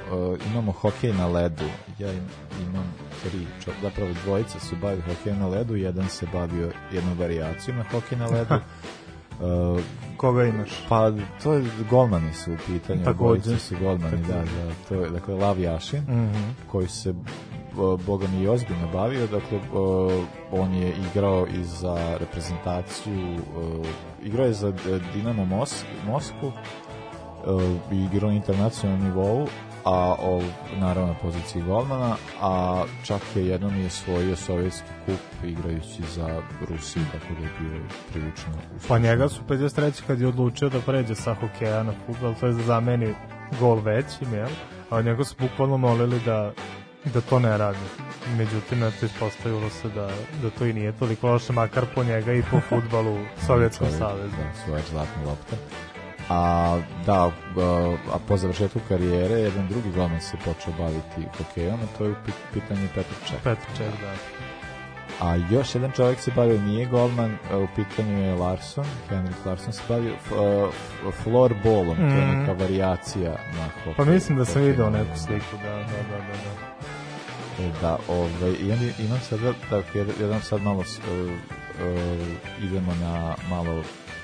imamo 0.52 0.72
hokej 0.72 1.14
na 1.14 1.28
ledu. 1.28 1.66
Ja 2.00 2.12
im, 2.12 2.28
imam 2.70 2.94
tri, 3.24 3.48
čo, 3.64 3.72
zapravo 3.82 4.14
dvojica 4.24 4.60
su 4.60 4.76
bavili 4.76 5.02
hokej 5.02 5.34
na 5.34 5.48
ledu, 5.48 5.76
jedan 5.76 6.10
se 6.10 6.28
bavio 6.34 6.72
jednom 6.92 7.18
varijacijom 7.18 7.78
na 7.78 7.84
hokej 7.92 8.18
na 8.18 8.26
ledu. 8.26 8.56
Uh, 9.42 9.82
Koga 10.18 10.44
imaš? 10.44 10.70
Pa, 10.90 11.12
to 11.44 11.54
je 11.54 11.66
golmani 11.90 12.34
su 12.34 12.54
u 12.54 12.58
pitanju. 12.68 13.04
Takođe. 13.04 13.60
Su 13.60 13.76
golmani, 13.82 14.18
da, 14.18 14.34
da. 14.34 14.44
To 14.90 14.96
je, 14.96 15.10
dakle, 15.10 15.36
Lav 15.36 15.60
Jašin, 15.60 16.02
Mhm. 16.02 16.44
koji 16.72 16.88
se 16.88 17.14
Boga 18.06 18.28
mi 18.28 18.44
i 18.44 18.48
ozbiljno 18.48 18.88
bavio, 18.94 19.28
dakle 19.28 19.60
o, 19.74 20.10
on 20.52 20.74
je 20.74 20.94
igrao 21.12 21.48
i 21.48 21.64
za 21.64 22.18
reprezentaciju 22.20 23.36
o, 23.58 23.84
igrao 24.24 24.46
je 24.46 24.54
za 24.54 24.68
e, 24.68 24.74
Dinamo 25.14 25.46
Mos, 25.46 25.84
Moskvu 26.08 26.52
o, 27.46 27.62
i 27.92 28.04
igrao 28.06 28.30
na 28.30 28.36
internacionalnom 28.36 29.08
nivou 29.08 29.48
a 29.86 30.16
o, 30.20 30.42
naravno 30.80 31.14
na 31.14 31.20
poziciji 31.20 31.62
golmana 31.62 32.16
a 32.42 32.84
čak 33.04 33.22
je 33.36 33.48
jednom 33.48 33.82
i 33.82 33.86
osvojio 33.86 34.36
sovjetski 34.36 34.88
kup 35.06 35.46
igrajući 35.50 36.04
za 36.16 36.42
Rusiju 36.70 37.04
tako 37.12 37.34
da 37.40 37.46
je 37.46 37.52
bio 37.60 37.82
prilično 38.12 38.54
Pa 38.88 39.00
njega 39.00 39.30
su 39.30 39.42
53. 39.50 40.02
kad 40.08 40.22
je 40.22 40.28
odlučio 40.28 40.70
da 40.70 40.82
pređe 40.82 41.16
sa 41.16 41.34
hokeja 41.34 41.84
na 41.84 41.94
futbol, 42.06 42.34
to 42.40 42.48
je 42.48 42.54
da 42.54 42.64
zameni 42.64 43.14
gol 43.60 43.80
većim, 43.80 44.34
jel? 44.34 44.50
A 44.90 45.02
njega 45.02 45.24
su 45.24 45.36
bukvalno 45.40 45.78
molili 45.78 46.20
da 46.26 46.52
da 47.14 47.22
to 47.22 47.40
ne 47.40 47.58
radi. 47.58 47.80
Međutim, 48.38 48.84
eto, 48.84 49.06
ispostavilo 49.06 49.70
se 49.70 49.90
da, 49.90 50.10
da 50.42 50.50
to 50.50 50.66
i 50.66 50.74
nije 50.74 50.92
toliko 50.92 51.28
loše, 51.28 51.54
makar 51.54 51.86
po 51.96 52.04
njega 52.04 52.34
i 52.34 52.44
po 52.52 52.60
futbalu 52.70 53.18
Sovjetskom 53.48 53.88
savezu. 53.98 54.36
Da, 54.38 54.66
svoja 54.66 54.82
zlatna 54.92 55.24
lopta. 55.26 55.56
A 56.30 56.76
da, 57.06 57.24
a, 57.24 57.32
po 58.28 58.38
završetku 58.38 58.80
karijere 58.90 59.36
jedan 59.36 59.68
drugi 59.68 59.92
golman 59.92 60.22
se 60.22 60.38
počeo 60.38 60.74
baviti 60.76 61.28
hokejom, 61.38 61.74
a 61.76 61.98
to 61.98 62.06
je 62.06 62.12
u 62.12 62.16
pi- 62.16 62.32
pitanju 62.54 62.88
Petar 62.88 63.18
Čeh. 63.28 63.38
Petr 63.44 63.66
Čeh, 63.78 63.88
da. 64.02 64.14
A 65.22 65.36
još 65.36 65.76
jedan 65.76 65.92
čovjek 65.92 66.20
se 66.20 66.32
bavio, 66.32 66.62
nije 66.62 66.86
golman, 66.86 67.32
u 67.54 67.68
pitanju 67.76 68.20
je 68.20 68.34
Larson, 68.36 68.86
Henrik 69.10 69.36
Larson 69.46 69.74
se 69.74 69.82
bavio 69.90 70.14
f- 70.16 70.32
floorballom, 71.14 71.98
to 71.98 72.04
je 72.06 72.26
Mhm. 72.26 72.40
neka 72.40 72.54
varijacija 72.54 73.32
na 73.32 73.64
hokej. 73.76 73.94
Pa 73.98 74.06
mislim 74.06 74.38
da 74.38 74.46
sam 74.46 74.62
video 74.62 74.90
neku 74.90 75.18
sliku, 75.18 75.58
da, 75.58 75.70
da, 75.70 75.80
da, 75.82 76.18
da. 76.18 76.28
da. 76.28 76.76
E, 77.60 77.72
Da, 77.82 77.98
ovaj, 78.10 78.30
i 78.60 78.72
onda 78.72 78.86
imam 79.00 79.20
sad, 79.20 79.40
da, 79.70 79.82
jedan, 80.20 80.42
sad 80.42 80.62
malo 80.62 80.80
uh, 80.80 80.86
uh, 81.26 82.28
idemo 82.62 82.94
na 82.96 83.36
malo 83.50 83.82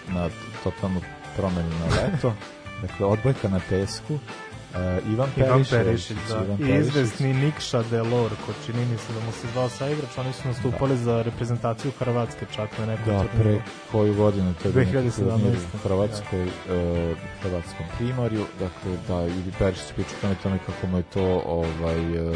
na 0.07 0.29
totalnu 0.63 1.01
promenu 1.37 1.69
na 1.79 1.85
leto. 1.95 2.33
dakle, 2.81 3.05
odbojka 3.05 3.49
na 3.49 3.59
pesku. 3.69 4.13
Uh, 4.13 4.77
Ivan 5.13 5.29
Ivan 5.37 5.49
Perišić. 5.49 5.69
Perišić, 5.71 6.17
da. 6.29 6.35
Ivan 6.35 6.55
I 6.55 6.57
Perišić. 6.57 6.79
izvesni 6.81 7.33
Nikša 7.33 7.83
Delor, 7.83 8.31
ko 8.45 8.53
čini 8.65 8.85
mi 8.85 8.97
se 8.97 9.13
da 9.13 9.25
mu 9.25 9.31
se 9.31 9.47
zvao 9.53 9.69
saigrač, 9.69 10.17
oni 10.17 10.33
su 10.33 10.47
nastupali 10.47 10.97
za 10.97 11.21
reprezentaciju 11.21 11.91
Hrvatske 11.99 12.45
čak 12.55 12.77
na 12.79 12.85
nekom 12.85 13.05
Da, 13.05 13.19
turniru. 13.19 13.43
pre 13.43 13.61
koju 13.91 14.13
godinu, 14.15 14.53
to 14.53 14.67
je 14.67 14.73
bio 14.73 14.83
neki 14.83 14.97
2017. 14.97 15.15
turnir 15.17 15.57
u 15.73 15.77
Hrvatskoj, 15.77 16.43
uh, 16.43 16.51
Hrvatskom 17.41 17.85
primorju, 17.97 18.45
dakle, 18.59 18.97
da, 19.07 19.21
Ivi 19.27 19.51
Perišić 19.59 19.91
priča 19.95 20.09
o 20.13 20.21
tome, 20.21 20.35
tome 20.43 20.57
kako 20.65 20.87
mu 20.87 20.97
je 20.97 21.03
to, 21.03 21.41
ovaj, 21.45 22.29
uh, 22.29 22.35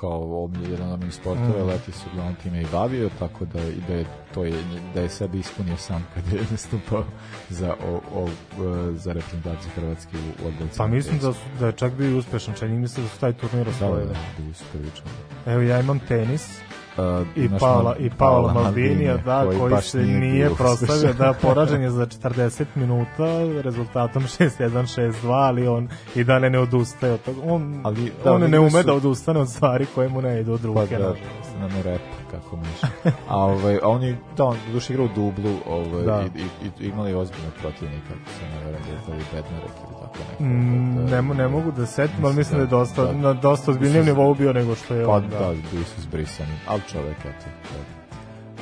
kao 0.00 0.44
omilje, 0.44 0.70
jedan 0.70 0.88
omiljenih 0.88 1.14
sportova, 1.14 1.48
Mhm. 1.48 1.60
mm. 1.60 1.66
leti 1.66 1.92
se 1.92 2.04
uglavnom 2.08 2.34
time 2.34 2.62
i 2.62 2.66
bavio, 2.72 3.10
tako 3.18 3.44
da, 3.44 3.60
i 3.62 3.80
da 3.88 3.94
je 3.94 4.04
to 4.34 4.44
je, 4.44 4.54
da 4.94 5.00
je 5.00 5.08
sebe 5.08 5.38
ispunio 5.38 5.76
sam 5.78 6.06
kad 6.14 6.32
je 6.32 6.40
nastupao 6.50 7.04
za, 7.50 7.74
o, 7.82 8.00
o, 8.14 8.28
e, 8.28 8.94
za 8.94 9.12
reprezentaciju 9.12 9.70
Hrvatske 9.70 10.16
u 10.16 10.46
odbojci. 10.46 10.78
Pa 10.78 10.86
mislim 10.86 11.18
da, 11.18 11.32
su, 11.32 11.38
da 11.60 11.66
je 11.66 11.72
čak 11.72 11.92
bio 11.92 12.18
uspešan, 12.18 12.54
čini 12.54 12.78
mi 12.78 12.88
se 12.88 13.02
da 13.02 13.08
su 13.08 13.20
taj 13.20 13.32
turnir 13.32 13.66
Da, 13.66 13.70
da, 13.70 13.76
osvojili. 13.76 14.08
da, 14.08 14.18
bili 14.38 14.54
su 14.54 14.64
prilično. 14.72 15.06
Evo 15.46 15.60
ja 15.62 15.80
imam 15.80 15.98
tenis 16.00 16.58
Uh, 16.98 17.26
i 17.36 17.48
Paola, 17.60 17.96
i 17.96 18.10
Paola 18.10 18.52
Maldinija, 18.52 19.16
da, 19.16 19.44
koji 19.46 19.58
koji, 19.58 19.82
se 19.82 19.98
nije 19.98 20.18
nije 20.20 20.50
proslavio, 20.54 21.12
da, 21.12 21.32
poražen 21.42 21.82
je 21.82 21.90
za 21.90 22.06
40 22.06 22.64
minuta 22.74 23.24
rezultatom 23.62 24.22
6-1, 24.38 25.12
6-2, 25.22 25.30
ali 25.32 25.68
on 25.68 25.88
i 26.14 26.24
dalje 26.24 26.50
ne 26.50 26.58
odustaje 26.58 27.12
od 27.12 27.22
toga. 27.22 27.40
On, 27.44 27.80
Ali, 27.84 28.12
da, 28.24 28.32
on 28.32 28.50
ne 28.50 28.58
ume 28.60 28.70
su- 28.70 28.86
da 28.86 28.94
odustane 28.94 29.40
od 29.40 29.50
stvari 29.50 29.86
koje 29.94 30.08
mu 30.08 30.22
ne 30.22 30.40
idu 30.40 30.52
od 30.52 30.64
ruke. 30.64 30.80
Pa 30.80 30.86
da, 30.86 30.98
nažalost. 30.98 31.56
na 31.60 31.68
ne 31.68 31.82
rep, 31.82 32.00
kako 32.30 32.56
miš. 32.56 32.80
A, 33.28 33.36
ovaj, 33.36 33.78
a 33.82 33.88
on 33.88 34.02
je, 34.02 34.18
da, 34.36 34.44
on 34.44 34.56
je 34.56 34.72
duše 34.72 34.92
igrao 34.92 35.06
u 35.06 35.14
dublu 35.14 35.54
ovaj, 35.68 36.02
Da. 36.04 36.22
i, 36.36 36.40
i, 36.40 36.44
i, 36.80 36.88
imali 36.88 37.14
ozbiljnog 37.14 37.52
protivnika, 37.60 38.08
se 38.28 38.44
ne 38.48 38.64
veram 38.64 38.80
da 38.82 38.92
je 38.92 38.98
to 39.06 39.12
i 39.14 39.34
Bednarek 39.34 39.70
ili 39.78 39.94
tako 40.02 40.18
neko. 40.30 40.42
Mm, 40.44 40.96
Da, 40.96 41.16
ne, 41.16 41.22
mo- 41.22 41.34
ne 41.34 41.48
mogu 41.48 41.70
da 41.72 41.86
setim, 41.86 42.24
ali 42.24 42.34
mislim 42.34 42.58
da 42.58 42.62
je 42.62 42.68
dosta, 42.68 43.04
da. 43.04 43.12
na 43.12 43.32
dosta 43.32 43.70
ozbiljnijem 43.70 44.06
nivou 44.06 44.34
bio 44.34 44.52
nego 44.52 44.74
što 44.74 44.94
je 44.94 45.04
Pa 45.04 45.10
on. 45.10 45.28
da, 45.30 45.52
bili 45.72 45.84
su 45.84 46.00
zbrisani, 46.00 46.54
ali 46.66 46.80
čovek, 46.88 47.18
eto. 47.20 47.46
Da. 47.64 47.99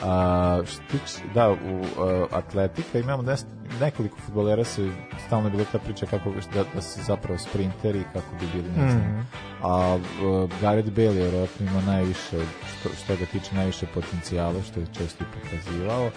A, 0.03 0.61
što 0.67 0.83
tiče, 0.91 1.29
da, 1.35 1.51
u 1.51 1.55
uh, 1.55 1.89
atletika 2.33 2.99
imamo 2.99 3.23
nes, 3.23 3.45
nekoliko 3.81 4.17
futbolera 4.21 4.65
se 4.65 4.91
stalno 5.27 5.47
je 5.47 5.51
bila 5.51 5.65
ta 5.73 5.79
priča 5.79 6.07
kako 6.07 6.31
da, 6.55 6.65
da 6.75 6.83
su 6.83 7.03
zapravo 7.03 7.39
sprinteri 7.39 8.05
kako 8.13 8.35
bi 8.41 8.47
bili 8.53 8.69
ne 8.77 8.91
znam. 8.91 9.03
Mhm. 9.03 9.21
A 9.63 9.95
uh, 9.97 10.51
Gareth 10.61 10.91
Bale 10.91 11.07
je 11.07 11.13
vjerojatno 11.13 11.67
ima 11.67 11.81
najviše 11.81 12.39
što, 12.69 12.89
što 13.05 13.17
ga 13.17 13.27
tiče 13.33 13.55
najviše 13.55 13.87
potencijala 13.95 14.63
što 14.63 14.81
je 14.81 14.87
često 14.87 15.25
i 15.25 15.41
pokazivao. 15.41 16.11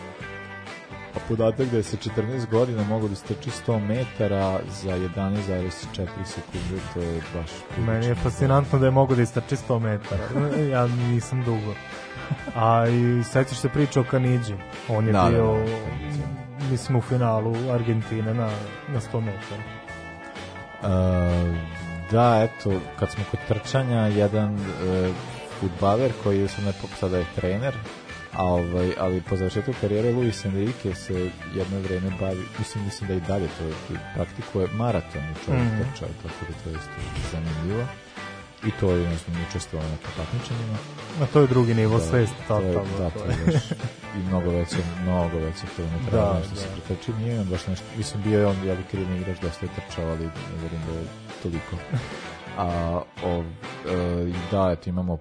A 1.15 1.19
podatak 1.27 1.67
da 1.67 1.77
je 1.77 1.83
sa 1.83 1.97
14 1.97 2.49
godina 2.49 2.83
mogu 2.83 3.07
da 3.07 3.15
strči 3.15 3.49
100 3.67 3.87
metara 3.87 4.59
za 4.81 4.89
11,4 4.97 6.07
sekunde, 6.25 6.81
to 6.93 6.99
je 6.99 7.21
baš 7.33 7.49
Meni 7.87 8.05
je 8.05 8.15
fascinantno 8.15 8.79
da 8.79 8.85
je 8.85 8.91
mogo 8.91 9.15
da 9.15 9.21
istrči 9.21 9.55
100 9.55 9.79
metara. 9.79 10.23
ja 10.71 10.87
nisam 10.87 11.43
dugo. 11.43 11.73
A 12.55 12.87
i 12.87 13.23
sećaš 13.23 13.57
se 13.57 13.69
priče 13.69 13.99
o 13.99 14.03
Kanidži. 14.03 14.53
On 14.89 15.07
je 15.07 15.13
Da, 15.13 15.23
da, 15.23 15.29
bio, 15.29 15.45
da, 15.45 15.65
Kanidži. 15.89 16.21
mislim, 16.71 16.97
u 16.97 17.01
finalu 17.01 17.55
Argentine 17.71 18.33
na, 18.33 18.49
na 18.87 18.99
100 19.13 19.21
metara. 19.21 19.63
Uh, 20.81 21.57
da, 22.11 22.43
eto, 22.43 22.69
kad 22.99 23.09
smo 23.11 23.23
kod 23.31 23.39
trčanja, 23.47 24.07
jedan 24.07 24.53
uh, 24.53 25.15
futbaler 25.59 26.11
koji 26.23 26.39
je 26.39 26.47
sad 26.47 26.65
ne 26.65 26.71
sada 26.99 27.17
je 27.17 27.25
trener, 27.35 27.73
a 28.33 28.43
ovaj, 28.45 28.91
ali 28.99 29.21
po 29.21 29.35
završetku 29.35 29.71
karijere 29.81 30.11
Luis 30.11 30.45
Enrique 30.45 30.95
se 30.95 31.13
jedno 31.55 31.79
vreme 31.79 32.11
bavi, 32.19 32.41
mislim, 32.59 32.83
mislim 32.83 33.07
da 33.07 33.13
i 33.13 33.19
dalje 33.19 33.47
to 33.59 33.63
je, 33.65 33.73
praktikuje 34.15 34.67
maraton 34.73 35.21
u 35.21 35.45
čovjek 35.45 35.63
Mhm. 35.63 35.81
trčao, 35.81 36.07
tako 36.23 36.45
da 36.51 36.63
to 36.63 36.69
je 36.69 36.75
isto 36.75 36.91
zanimljivo. 37.31 37.85
I 38.63 38.71
to 38.71 38.91
je 38.91 38.99
jednostavno 38.99 39.39
učestvovao 39.49 39.89
na 39.89 39.95
takmičenjima. 40.17 40.77
A 41.21 41.25
to 41.25 41.41
je 41.41 41.47
drugi 41.47 41.73
nivo 41.73 41.97
Da, 41.97 42.03
svesti, 42.03 42.35
to 42.47 42.59
je- 42.59 42.73
totalno. 42.73 42.97
Da, 42.99 43.09
to 43.09 43.19
je 43.21 43.35
baš 43.45 43.63
i 44.15 44.19
mnogo 44.19 44.49
veće, 44.49 44.75
mnogo 45.03 45.37
veće 45.37 45.65
to 45.77 45.81
ne 45.83 45.89
Da, 46.01 46.09
treba 46.09 46.33
nešto 46.33 46.55
da. 46.55 46.61
se 46.61 46.67
pretrči. 46.77 47.11
Nije 47.13 47.39
on 47.39 47.47
baš 47.47 47.67
nešto, 47.67 47.85
mislim 47.97 48.23
bio 48.23 48.39
je 48.39 48.45
on, 48.47 48.67
ja 48.67 48.75
bi 48.75 48.83
krivni 48.83 49.17
igrač, 49.17 49.37
dosta 49.39 49.65
je 49.65 49.71
trčao, 49.71 50.05
ali 50.05 50.25
ne 50.25 50.31
verujem 50.53 50.81
da 50.85 50.93
je 50.93 51.05
toliko. 51.43 51.75
A, 52.57 52.65
o, 53.23 53.43
e, 53.87 54.31
da, 54.51 54.71
eto, 54.71 54.89
imamo, 54.89 55.17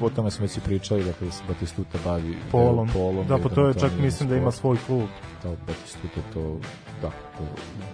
o 0.00 0.10
tome 0.10 0.30
smo 0.30 0.42
već 0.42 0.56
i 0.56 0.60
pričali, 0.60 1.04
dakle, 1.04 1.26
da 1.26 1.32
se 1.32 1.42
Batistuta 1.48 1.98
bavi 2.04 2.36
Polom. 2.50 2.88
polom 2.88 3.26
Da, 3.26 3.38
pa 3.38 3.48
to 3.48 3.68
je 3.68 3.74
čak, 3.74 3.92
mislim 3.94 4.28
da 4.28 4.36
ima 4.36 4.50
sport. 4.50 4.80
svoj 4.80 4.98
klub. 4.98 5.08
Da, 5.42 5.48
Batistuta 5.66 6.20
to, 6.34 6.58
da, 7.02 7.08
to 7.08 7.44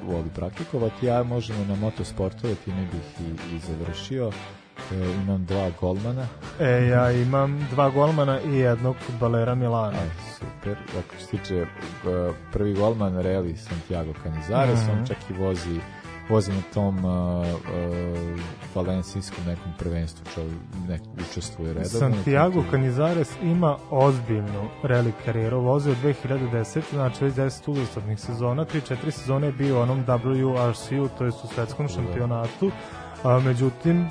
voli 0.04 0.30
praktikovati. 0.30 1.06
Ja 1.06 1.22
možemo 1.22 1.64
na 1.64 1.74
motosportove, 1.76 2.54
time 2.54 2.82
bih 2.82 3.26
i, 3.28 3.56
i 3.56 3.60
završio. 3.60 4.30
E, 4.92 5.10
imam 5.22 5.44
dva 5.44 5.70
golmana. 5.80 6.26
E, 6.60 6.86
ja 6.86 7.12
imam 7.12 7.66
dva 7.70 7.90
golmana 7.90 8.40
i 8.40 8.56
jednog 8.56 8.96
futbalera 9.06 9.54
Milana. 9.54 9.98
E, 9.98 10.10
super. 10.38 10.76
Dakle, 10.94 11.18
što 11.18 11.26
se 11.26 11.36
tiče 11.36 11.62
uh, 11.62 12.34
prvi 12.52 12.74
golman 12.74 13.18
Reali 13.18 13.56
Santiago 13.56 14.12
Canizares, 14.22 14.80
Mhm. 14.82 14.98
on 14.98 15.06
čak 15.06 15.16
i 15.30 15.32
vozi 15.32 15.80
voze 16.28 16.52
na 16.52 16.60
tom 16.74 17.04
uh, 17.04 17.12
uh, 17.46 18.40
valencijskom 18.74 19.44
nekom 19.46 19.72
prvenstvu, 19.78 20.24
čovjek 20.34 20.52
nek 20.88 21.00
učestvuje 21.30 21.72
redovno. 21.72 21.98
Santiago 21.98 22.64
Canizares 22.70 23.30
ima 23.42 23.76
ozbiljnu 23.90 24.68
rally 24.82 25.12
karijeru, 25.24 25.60
vozio 25.60 25.92
od 25.92 25.98
2010, 25.98 26.80
znači 26.92 27.24
već 27.24 27.34
10 27.34 27.70
uzastopnih 27.70 28.20
sezona, 28.20 28.64
3-4 28.64 29.10
sezone 29.10 29.46
je 29.46 29.52
bio 29.52 29.78
u 29.78 29.80
onom 29.82 30.04
WRC-u, 30.06 31.08
to 31.18 31.24
jest 31.24 31.44
u 31.44 31.48
svetskom 31.48 31.88
šampionatu, 31.88 32.70
a, 33.22 33.38
međutim, 33.38 34.06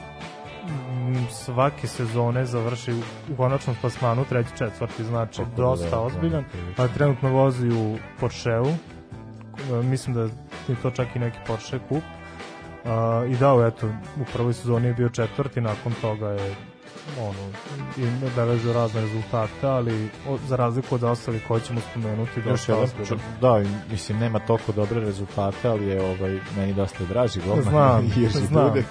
svake 1.31 1.87
sezone 1.87 2.45
završi 2.45 2.91
u 3.31 3.35
konačnom 3.37 3.75
plasmanu 3.81 4.25
treći, 4.25 4.49
četvrti, 4.57 5.03
znači 5.03 5.37
Tako 5.37 5.49
da, 5.49 5.55
dosta 5.55 5.89
da, 5.89 5.99
ozbiljan, 5.99 6.43
da, 6.77 6.83
a 6.83 6.87
trenutno 6.87 7.29
vozi 7.29 7.69
u 7.69 7.97
Porscheu, 8.19 8.65
E, 9.71 9.83
mislim 9.83 10.15
da 10.15 10.21
je 10.21 10.29
to 10.81 10.91
čak 10.91 11.15
i 11.15 11.19
neki 11.19 11.37
Porsche 11.47 11.79
kup, 11.89 12.03
Uh, 12.85 13.31
I 13.31 13.35
dao, 13.35 13.67
eto, 13.67 13.87
u 14.21 14.25
prvoj 14.33 14.53
sezoni 14.53 14.87
je 14.87 14.93
bio 14.93 15.09
četvrti, 15.09 15.61
nakon 15.61 15.93
toga 16.01 16.27
je 16.27 16.55
ono, 17.19 17.49
i 17.97 18.29
beležio 18.35 18.73
razne 18.73 19.01
rezultate, 19.01 19.67
ali 19.67 20.09
o, 20.29 20.37
za 20.47 20.55
razliku 20.55 20.95
od 20.95 21.03
ostalih 21.03 21.41
koje 21.47 21.61
ćemo 21.61 21.81
spomenuti, 21.91 22.39
Još 22.39 22.45
dosta 22.45 22.71
jedan, 22.71 23.05
čo- 23.07 23.17
da, 23.41 23.63
mislim, 23.91 24.19
nema 24.19 24.39
toliko 24.39 24.71
dobre 24.71 24.99
rezultate, 24.99 25.67
ali 25.67 25.85
je 25.85 26.01
ovaj, 26.01 26.39
meni 26.57 26.73
dosta 26.73 27.03
draži 27.09 27.39
golman. 27.45 27.63
Znam, 27.63 28.11
znam. 28.47 28.67
Dudek. 28.67 28.85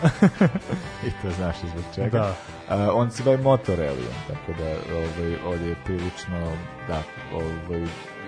I 1.06 1.10
to 1.22 1.30
znaš 1.36 1.56
i 1.64 1.68
zbog 1.68 1.84
čega. 1.94 2.18
Da. 2.18 2.34
A, 2.68 2.92
on 2.92 3.10
se 3.10 3.22
bavi 3.22 3.42
motorelijom, 3.42 4.14
tako 4.28 4.52
da 4.58 4.94
ovaj, 4.94 5.36
ovdje 5.46 5.68
je 5.68 5.76
prilično, 5.84 6.56
da, 6.88 7.02
ovaj, 7.32 7.86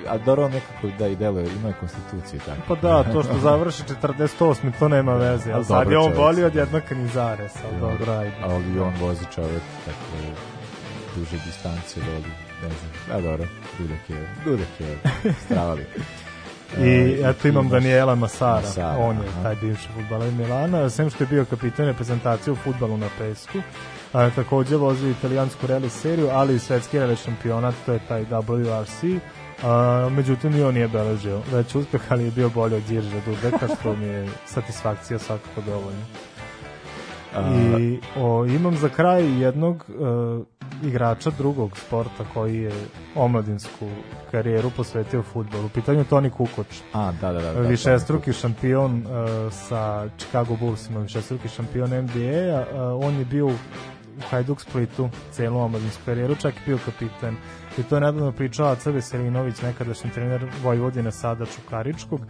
a 0.09 0.19
dobro 0.19 0.45
on 0.45 0.51
nekako 0.51 0.97
da 0.99 1.07
i 1.07 1.17
deluje, 1.17 1.47
ima 1.61 1.69
je 1.69 1.75
konstitucije 1.81 2.41
tako. 2.47 2.61
Pa 2.69 2.75
da, 2.75 3.13
to 3.13 3.23
što 3.23 3.39
završi 3.39 3.83
48. 4.03 4.73
to 4.79 4.89
nema 4.89 5.15
veze, 5.15 5.53
ali 5.53 5.65
sad 5.65 5.91
je 5.91 5.99
on 5.99 6.13
bolji 6.17 6.45
od 6.45 6.55
jednog 6.55 6.83
Kanizares, 6.89 7.53
ali 7.65 7.75
Ja. 7.75 7.81
dobro, 7.81 8.13
ajde. 8.13 8.37
Ali 8.43 8.81
on 8.81 8.93
vozi 9.01 9.25
čovjek 9.35 9.63
tako 9.85 10.33
duže 11.17 11.45
distance 11.47 12.01
voli, 12.01 12.33
ne 12.63 12.69
znam, 12.69 13.19
a 13.19 13.21
dobro, 13.21 13.47
Dudek 13.79 14.11
je, 14.11 14.29
Dudek 14.45 14.81
je 14.81 14.99
stravali. 15.45 15.87
I 16.85 17.17
eto 17.25 17.49
imam 17.49 17.69
Daniela 17.69 18.15
Masara, 18.15 18.61
Masara, 18.61 18.97
on 18.99 19.17
je 19.17 19.29
aha. 19.29 19.43
taj 19.43 19.55
bivši 19.55 19.89
futbaler 19.95 20.33
Milana, 20.33 20.91
sem 20.91 21.11
što 21.11 21.25
je 21.25 21.29
bio 21.29 21.45
kapitan 21.45 21.87
reprezentacije 21.87 22.53
u 22.53 22.57
futbalu 22.57 22.97
na 22.97 23.09
pesku, 23.19 23.59
a, 24.13 24.31
takođe 24.31 24.77
vozi 24.77 25.11
italijansku 25.11 25.67
rally 25.67 25.89
seriju, 25.89 26.29
ali 26.33 26.55
i 26.55 26.59
svetski 26.59 26.99
rally 26.99 27.25
šampionat, 27.25 27.75
to 27.87 27.93
je 27.93 28.01
taj 28.09 28.25
WRC, 28.25 29.19
a, 29.65 30.09
međutim 30.11 30.57
i 30.57 30.63
on 30.63 30.75
nije 30.75 30.89
beležio 30.89 31.41
već 31.53 31.75
uspeh, 31.75 32.01
ali 32.09 32.25
je 32.25 32.31
bio 32.31 32.51
bolji 32.51 32.75
od 32.75 32.91
Jirža 32.91 33.21
Dudeka, 33.27 33.69
što 33.81 33.97
mi 33.97 34.07
je 34.07 34.29
satisfakcija 34.47 35.19
svakako 35.19 35.61
dovoljno. 35.61 36.03
I 37.37 37.99
o, 38.17 38.47
imam 38.47 38.77
za 38.77 38.89
kraj 38.89 39.43
jednog 39.43 39.87
e, 39.89 40.87
igrača 40.87 41.31
drugog 41.31 41.79
sporta 41.79 42.25
koji 42.35 42.57
je 42.57 42.73
omladinsku 43.15 43.89
karijeru 44.31 44.71
posvetio 44.77 45.23
futbolu. 45.23 45.67
U 45.67 45.69
pitanju 45.69 45.99
je 45.99 46.05
Toni 46.05 46.31
Kukoč. 46.31 46.67
A, 46.93 47.13
da, 47.21 47.33
da, 47.33 47.41
da. 47.41 47.53
da 47.53 47.61
višestruki 47.61 48.33
šampion 48.33 48.99
e, 48.99 49.51
sa 49.51 50.09
Chicago 50.19 50.57
Bullsima, 50.57 51.01
višestruki 51.01 51.49
šampion 51.49 51.91
NBA-a. 51.91 52.61
E, 52.61 52.81
on 52.81 53.19
je 53.19 53.25
bio 53.25 53.47
u 53.47 53.55
Hajduk 54.31 54.61
Splitu 54.61 55.09
celu 55.31 55.59
omladinsku 55.59 56.03
karijeru, 56.05 56.35
čak 56.35 56.55
i 56.55 56.61
bio 56.67 56.79
kapitan. 56.85 57.37
I 57.79 57.83
to 57.83 57.97
je 57.97 58.01
nedavno 58.01 58.33
pričao 58.33 58.69
Aca 58.69 58.91
Veselinović, 58.91 59.63
nekadašnji 59.63 60.11
trener 60.11 60.47
Vojvodine 60.63 61.13
sada 61.13 61.47
Čukaričkog, 61.47 62.21
e, 62.21 62.27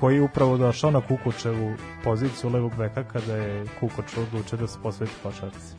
koji 0.00 0.14
je 0.14 0.22
upravo 0.22 0.56
došao 0.56 0.90
na 0.90 1.00
Kukučevu 1.00 1.72
poziciju 2.04 2.50
levog 2.50 2.72
veka 2.78 3.04
kada 3.04 3.36
je 3.36 3.64
Kukoč 3.80 4.16
odlučio 4.16 4.58
da 4.58 4.66
se 4.66 4.78
posveti 4.82 5.12
košarci. 5.22 5.74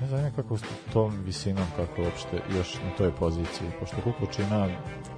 Ne 0.00 0.06
znam 0.06 0.32
kako 0.36 0.56
s 0.56 0.62
tom 0.92 1.12
visinom, 1.24 1.64
kako 1.76 2.02
uopšte 2.02 2.42
još 2.56 2.74
na 2.74 2.90
toj 2.98 3.12
poziciji, 3.12 3.68
pošto 3.80 3.96
Kukučina 4.04 4.68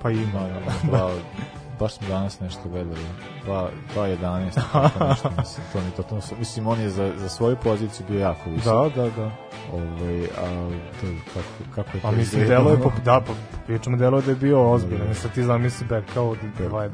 Pa 0.02 0.10
ima. 0.10 0.22
ima 0.24 0.48
dva, 0.84 1.10
baš 1.80 1.94
smo 1.94 2.08
danas 2.08 2.40
nešto 2.40 2.60
gledali, 2.68 3.00
2.11, 3.46 4.54
tako 4.72 5.04
nešto, 5.08 5.30
mislim, 5.38 5.66
to 5.72 5.80
mi 5.80 5.90
totalno, 5.90 6.22
su- 6.22 6.34
mislim, 6.38 6.66
on 6.66 6.80
je 6.80 6.90
za, 6.90 7.12
za 7.16 7.28
svoju 7.28 7.56
poziciju 7.56 8.06
bio 8.08 8.20
jako 8.20 8.50
visok. 8.50 8.64
Da, 8.64 9.02
da, 9.02 9.10
da. 9.10 9.30
Ovaj, 9.72 10.24
a 10.24 10.70
to, 11.00 11.06
kako, 11.34 11.74
kako 11.74 11.96
je 11.96 12.00
to 12.02 12.08
A 12.08 12.10
mislim, 12.10 12.48
delo 12.48 12.70
je, 12.70 12.76
po, 12.80 12.92
da, 13.04 13.20
po 13.26 13.32
pričamo, 13.66 13.96
delo 13.96 14.18
je 14.18 14.22
da 14.22 14.30
je 14.30 14.36
bio 14.36 14.70
ozbiljan. 14.72 15.08
Mislim, 15.08 15.32
ti 15.32 15.42
zamisli 15.44 15.86
beka 15.86 16.22
od 16.22 16.38
2.11, 16.60 16.90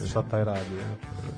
da. 0.00 0.06
šta 0.08 0.22
taj 0.22 0.44
radi. 0.44 0.76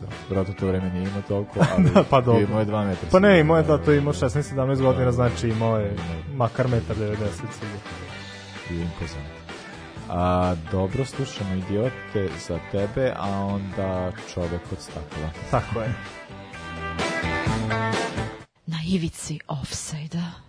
Da, 0.00 0.06
Vjerojatno 0.28 0.54
to 0.54 0.66
vreme 0.66 0.90
nije 0.90 1.02
imao 1.02 1.22
toliko, 1.22 1.60
ali 1.76 1.90
Da, 1.90 2.04
pa 2.10 2.20
dobro. 2.20 2.42
imao 2.42 2.60
je 2.60 2.66
2 2.66 2.86
metra. 2.86 3.08
Pa 3.12 3.18
ne, 3.18 3.40
imao 3.40 3.56
je 3.56 3.62
da, 3.62 3.78
to 3.78 3.90
je 3.90 3.98
imao 3.98 4.12
da. 4.12 4.18
16-17 4.28 4.82
godina, 4.82 5.12
znači 5.12 5.48
imao 5.48 5.78
je 5.78 5.96
makar 6.34 6.68
metar 6.68 6.96
90 6.96 7.16
sigurno. 7.16 7.78
Bio 8.70 8.80
impozant. 8.82 9.43
A, 10.10 10.54
dobro, 10.72 11.04
slušamo 11.04 11.54
idiote 11.54 12.28
za 12.48 12.58
tebe, 12.72 13.12
a 13.16 13.30
onda 13.30 14.12
čovek 14.34 14.62
od 14.72 14.78
stakla. 14.80 15.30
Tako 15.50 15.80
je. 15.80 15.94
Na 18.66 18.78
ivici 18.88 19.40
offside-a. 19.48 20.43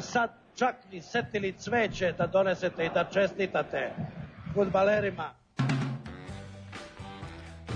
Se 0.00 0.08
sad 0.10 0.30
čak 0.54 0.76
ni 0.92 1.02
setili 1.02 1.52
cveće 1.52 2.12
da 2.18 2.26
donesete 2.26 2.84
i 2.86 2.90
da 2.94 3.04
čestitate 3.04 3.92
futbalerima. 4.54 5.30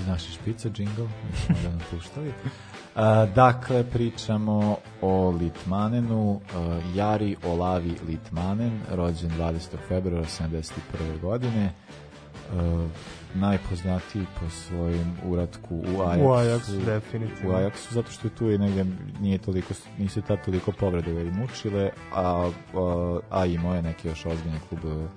iz 0.00 0.06
naše 0.06 0.32
špice 0.32 0.70
džingl, 0.70 1.02
nismo 1.30 1.56
ga 1.62 1.76
napuštali. 1.78 2.32
A, 2.94 3.26
dakle, 3.26 3.84
pričamo 3.84 4.76
o 5.00 5.30
Litmanenu, 5.30 6.40
a, 6.54 6.80
Jari 6.94 7.36
Olavi 7.44 7.94
Litmanen, 8.08 8.80
rođen 8.90 9.30
20. 9.30 9.76
februara 9.88 10.24
71. 10.24 11.20
godine, 11.20 11.72
a, 12.52 12.86
najpoznatiji 13.34 14.26
po 14.40 14.50
svojim 14.50 15.16
uratku 15.26 15.74
u 15.76 16.00
Ajaxu. 16.00 16.24
U 16.24 16.32
Ajaxu, 16.32 16.84
definitivno. 16.84 17.50
U 17.50 17.56
Ajaxu, 17.56 17.92
zato 17.92 18.10
što 18.10 18.26
je 18.26 18.34
tu 18.34 18.50
i 18.50 18.58
negdje 18.58 18.86
nije 19.20 19.38
toliko, 19.38 19.74
nisu 19.98 20.22
tad 20.22 20.44
toliko 20.44 20.72
povrede 20.72 21.14
ga 21.14 21.20
i 21.20 21.30
mučile, 21.30 21.90
a, 22.14 22.50
a, 22.74 23.18
a 23.30 23.46
imao 23.46 23.74
je 23.74 23.82
neke 23.82 24.08
još 24.08 24.26
ozbiljne 24.26 24.58
klubove 24.68 25.08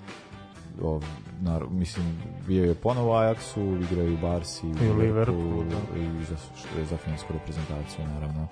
o, 0.82 1.00
nar, 1.40 1.64
mislim, 1.70 2.06
bio 2.46 2.64
je 2.64 2.74
ponovo 2.74 3.12
u 3.12 3.14
Ajaxu, 3.14 3.82
igrao 3.82 4.04
je 4.04 4.12
u 4.12 4.16
Barsi, 4.16 4.66
I 4.66 4.90
u 4.90 4.98
Liverpoolu, 4.98 5.64
da. 5.64 6.00
i 6.00 6.24
za, 6.24 6.36
za 6.90 6.96
finsku 6.96 7.32
reprezentaciju, 7.32 8.06
naravno. 8.06 8.48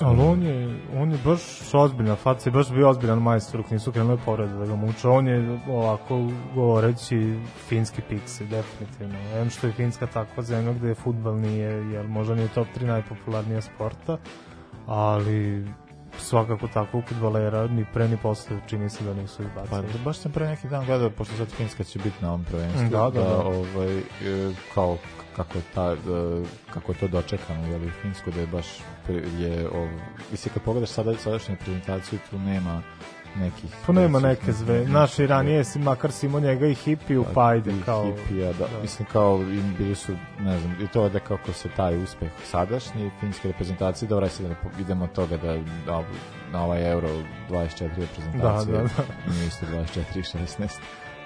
Ali 0.00 0.20
on 0.22 0.42
je, 0.42 0.80
on 0.96 1.12
je 1.12 1.18
baš 1.24 1.74
ozbiljna 1.74 2.16
faca 2.16 2.50
i 2.50 2.52
baš 2.52 2.70
bio 2.70 2.88
ozbiljan 2.88 3.22
majstor 3.22 3.62
dok 3.62 3.70
nisu 3.70 3.92
krenule 3.92 4.18
povrede 4.24 4.54
da 4.54 4.66
ga 4.66 4.76
muče. 4.76 5.08
On 5.08 5.28
je 5.28 5.60
ovako 5.68 6.30
govoreći 6.54 7.38
finski 7.68 8.02
pixi, 8.10 8.48
definitivno. 8.48 9.18
Em 9.34 9.50
što 9.50 9.66
je 9.66 9.72
Finska 9.72 10.06
takva 10.06 10.42
zemlja 10.42 10.72
gde 10.72 10.88
je 10.88 10.94
futbal 10.94 11.36
nije, 11.36 11.70
jer 11.92 12.08
možda 12.08 12.34
nije 12.34 12.48
top 12.48 12.66
3 12.80 12.86
najpopularnija 12.86 13.60
sporta, 13.60 14.18
ali 14.86 15.66
svakako 16.18 16.68
takvog 16.68 17.04
futbalera 17.08 17.66
ni 17.66 17.84
pre 17.94 18.08
ni 18.08 18.16
posle 18.16 18.56
čini 18.66 18.90
se 18.90 19.04
da 19.04 19.14
nisu 19.14 19.42
Pa 19.54 19.62
izbacili. 19.62 20.04
baš 20.04 20.18
sam 20.18 20.32
pre 20.32 20.48
neki 20.48 20.68
dan 20.68 20.86
gledao, 20.86 21.10
pošto 21.10 21.36
sad 21.36 21.48
Finska 21.48 21.84
će 21.84 21.98
biti 21.98 22.16
na 22.20 22.28
ovom 22.28 22.44
prvenstvu, 22.44 22.88
Da, 22.90 23.10
da, 23.10 23.20
da. 23.22 23.36
ovaj, 23.36 23.98
e, 23.98 24.02
kao 24.74 24.96
kako 25.36 25.58
je, 25.58 25.62
ta, 25.74 25.92
e, 25.92 25.96
kako 26.70 26.92
je 26.92 26.98
to 26.98 27.08
dočekano 27.08 27.66
je 27.66 27.78
li 27.78 27.86
u 27.86 27.90
Finsku 28.02 28.30
da 28.30 28.40
je 28.40 28.46
baš 28.46 28.66
je 29.38 29.68
ov, 29.68 29.88
mislim 30.30 30.54
kad 30.54 30.62
pogledaš 30.62 30.90
sada 30.90 31.14
sadašnju 31.14 31.56
prezentaciju 31.64 32.18
tu 32.30 32.38
nema 32.38 32.82
nekih 33.36 33.70
Tu 33.86 33.92
nema 33.92 34.20
neke 34.20 34.52
zve, 34.52 34.84
naši 34.88 35.26
ranije 35.26 35.64
si 35.64 35.78
makar 35.78 36.12
si 36.12 36.26
imao 36.26 36.40
njega 36.40 36.66
i 36.66 36.74
hipiju, 36.74 37.24
pa 37.34 37.46
ajde, 37.48 37.72
kao... 37.84 38.04
hipija, 38.04 38.52
da, 38.52 38.66
mislim 38.82 39.08
kao 39.12 39.36
im 39.40 39.74
bili 39.78 39.94
su, 39.94 40.12
ne 40.40 40.58
znam, 40.58 40.76
i 40.82 40.86
to 40.86 41.08
da 41.08 41.18
kako 41.18 41.52
se 41.52 41.68
taj 41.76 42.02
uspeh 42.02 42.30
sadašnji 42.44 43.10
finske 43.20 43.48
reprezentacije, 43.48 44.08
dobro, 44.08 44.28
sad 44.28 44.46
da 44.46 44.48
ne 44.48 44.56
idemo 44.80 45.04
od 45.04 45.12
toga 45.12 45.36
da, 45.36 45.56
da 45.86 46.04
na 46.52 46.64
ovaj 46.64 46.92
euro 46.92 47.08
24 47.50 47.88
reprezentacije, 47.96 48.72
Da, 48.72 48.82
da, 48.82 48.88
da. 49.26 49.32
nije 49.32 49.46
isto 49.46 49.66
24 49.66 50.18
i 50.18 50.22
16, 50.22 50.68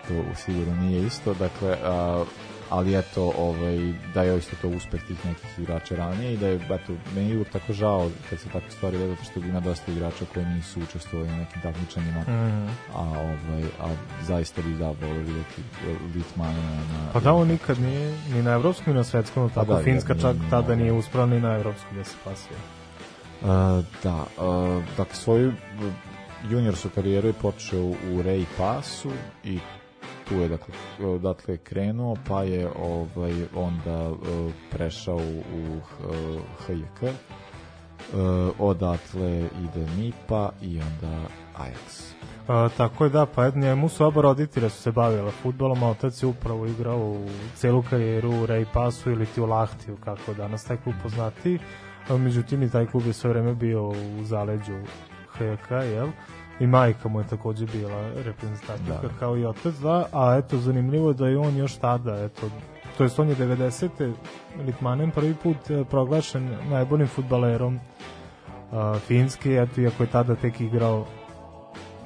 to 0.09 0.35
sigurno 0.35 0.75
nije 0.75 1.07
isto, 1.07 1.35
dakle, 1.35 1.77
a, 1.85 2.25
ali 2.73 2.97
eto, 2.97 3.33
ovaj, 3.39 3.79
da 4.15 4.23
je 4.23 4.39
isto 4.39 4.57
to 4.63 4.69
uspeh 4.69 5.03
tih 5.03 5.27
nekih 5.27 5.59
igrača 5.59 5.97
ranije 5.97 6.35
i 6.35 6.37
da 6.37 6.47
je, 6.47 6.55
eto, 6.57 6.93
meni 7.15 7.31
je 7.31 7.45
tako 7.45 7.73
žao 7.73 8.11
kad 8.31 8.39
se 8.39 8.49
takve 8.49 8.71
stvari 8.71 8.99
zato 8.99 9.25
što 9.25 9.41
ima 9.41 9.61
dosta 9.61 9.93
igrača 9.93 10.25
koji 10.35 10.47
nisu 10.47 10.81
učestvovali 10.81 11.31
na 11.31 11.37
nekim 11.37 11.63
takmičenjima, 11.63 12.21
Mhm. 12.21 12.67
a, 12.95 13.01
ovaj, 13.01 13.63
a 13.81 13.89
zaista 14.23 14.63
bi 14.63 14.73
da 14.75 14.87
volio 14.87 15.19
vidjeti 15.21 15.63
Litmana 16.15 16.53
na... 16.83 17.11
Pa 17.13 17.21
da, 17.21 17.33
on 17.33 17.49
nikad 17.49 17.81
nije 17.81 18.15
ni 18.29 18.43
na 18.43 18.51
evropskom 18.53 18.93
ni 18.93 18.99
na 18.99 19.05
svetskom, 19.05 19.49
Pa 19.49 19.55
tako 19.55 19.75
da, 19.75 19.83
Finska 19.83 20.15
nije- 20.15 20.23
čak 20.23 20.37
nije 20.37 20.51
tada 20.51 20.75
nije 20.75 20.93
uspela 20.93 21.27
ni 21.27 21.41
na 21.41 21.55
evropskom 21.55 21.97
da 21.97 22.05
se 22.05 22.17
pasuje. 22.25 22.57
Uh, 23.43 23.49
da, 24.03 24.15
uh, 24.39 24.85
dakle 24.97 25.15
svoju 25.15 25.53
juniorsku 26.45 26.89
karijeru 26.89 27.29
je 27.29 27.33
počeo 27.33 27.83
u 27.83 27.95
Ray 28.17 28.45
Pasu 28.59 29.11
i 29.45 29.59
tu 30.33 30.41
je 30.41 30.49
dakle 30.49 30.75
odatle 31.07 31.57
krenuo 31.57 32.17
pa 32.29 32.43
je 32.43 32.69
ovaj 32.83 33.33
onda 33.55 34.11
uh, 34.11 34.19
prešao 34.71 35.17
u 35.55 35.81
HJK 36.59 37.03
uh, 37.03 37.11
odatle 38.59 39.37
ide 39.39 39.87
Nipa 39.97 40.51
i 40.63 40.81
onda 40.81 41.19
Ajax 41.59 42.13
A, 42.49 42.69
tako 42.77 43.05
je 43.05 43.11
da, 43.11 43.27
pa 43.27 43.51
njemu 43.51 43.89
su 43.89 44.05
oba 44.05 44.21
roditelja 44.21 44.69
su 44.69 44.83
se 44.83 44.93
bavila 44.93 45.31
futbolom, 45.31 45.83
a 45.83 45.91
otac 45.91 46.23
je 46.23 46.27
upravo 46.27 46.67
igrao 46.67 46.99
u 46.99 47.29
celu 47.55 47.83
karijeru 47.91 48.31
u 48.31 48.47
Ray 48.47 48.65
Pasu 48.73 49.11
ili 49.11 49.27
ti 49.27 49.41
u 49.41 49.47
Lahtiju, 49.47 49.97
kako 50.05 50.35
danas 50.35 50.65
taj 50.65 50.77
klub 50.77 50.95
poznati. 51.03 51.59
A, 52.09 52.17
međutim 52.17 52.63
i 52.63 52.71
taj 52.71 52.87
klub 52.87 53.07
je 53.07 53.13
sve 53.13 53.31
vreme 53.31 53.55
bio 53.55 53.89
u 53.89 54.23
zaleđu 54.23 54.81
HJK, 55.33 55.71
jel? 55.71 56.09
I 56.63 56.67
majka 56.67 57.09
mu 57.09 57.21
je 57.21 57.27
takođe 57.27 57.67
bila 57.67 58.11
reprezentativka 58.25 59.09
Da. 59.09 59.19
kao 59.19 59.37
i 59.37 59.45
otac, 59.45 59.75
da, 59.75 60.07
a 60.13 60.37
eto 60.39 60.59
zanimljivo 60.59 61.09
je 61.09 61.15
da 61.15 61.29
je 61.29 61.39
on 61.39 61.57
još 61.57 61.77
tada, 61.77 62.25
eto, 62.25 62.51
to 62.99 63.03
jest 63.03 63.19
on 63.19 63.29
je 63.29 63.37
90. 63.37 64.13
Litmanen 64.67 65.11
prvi 65.11 65.35
put 65.43 65.71
e, 65.71 65.85
proglašen 65.85 66.57
najboljim 66.71 67.09
futbalerom 67.09 67.75
uh, 67.75 69.01
Finske, 69.07 69.51
eto, 69.51 69.81
iako 69.81 70.03
je 70.03 70.11
tada 70.11 70.35
tek 70.35 70.61
igrao 70.61 71.05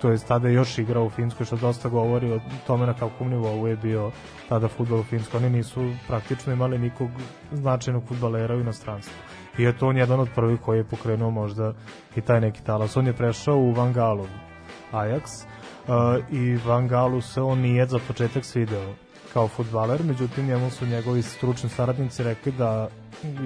to 0.00 0.10
jest 0.10 0.28
tada 0.28 0.48
je 0.48 0.54
još 0.54 0.78
igrao 0.78 1.04
u 1.04 1.10
Finskoj, 1.10 1.46
što 1.46 1.56
dosta 1.56 1.88
govori 1.88 2.32
o 2.32 2.40
tome 2.66 2.86
na 2.86 2.94
kakvom 2.94 3.30
nivou 3.30 3.66
je 3.66 3.76
bio 3.76 4.10
tada 4.48 4.68
futbol 4.68 5.00
u 5.00 5.02
Finskoj. 5.02 5.38
Oni 5.38 5.50
nisu 5.50 5.90
praktično 6.08 6.52
imali 6.52 6.78
nikog 6.78 7.10
značajnog 7.52 8.04
futbalera 8.08 8.54
u 8.54 8.60
inostranstvu. 8.60 9.14
I 9.58 9.62
je 9.62 9.78
to 9.78 9.88
on 9.88 9.96
jedan 9.96 10.20
od 10.20 10.28
prvih 10.34 10.60
koji 10.60 10.78
je 10.78 10.84
pokrenuo 10.84 11.30
možda 11.30 11.72
i 12.16 12.20
taj 12.20 12.40
neki 12.40 12.62
talas. 12.64 12.96
On 12.96 13.06
je 13.06 13.12
prešao 13.12 13.56
u 13.56 13.72
Van 13.72 13.92
Galu, 13.92 14.26
Ajax, 14.96 15.22
uh, 15.22 16.24
i 16.30 16.56
Van 16.66 16.88
Galu 16.88 17.20
se 17.20 17.40
on 17.40 17.58
nije 17.58 17.86
za 17.86 17.98
početak 18.08 18.44
svideo 18.44 18.94
kao 19.32 19.48
futbaler, 19.48 20.02
međutim 20.02 20.46
njemu 20.46 20.70
su 20.70 20.86
njegovi 20.86 21.22
stručni 21.22 21.68
saradnici 21.68 22.22
rekli 22.22 22.52
da 22.52 22.88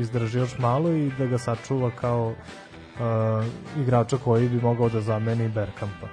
izdrži 0.01 0.39
još 0.39 0.59
malo 0.59 0.91
i 0.91 1.11
da 1.19 1.27
ga 1.27 1.39
sačuva 1.39 1.91
kao 1.91 2.27
uh, 2.29 3.45
igrača 3.83 4.17
koji 4.17 4.49
bi 4.49 4.61
mogao 4.61 4.89
da 4.89 5.01
zameni 5.01 5.49
Berkampa. 5.49 6.09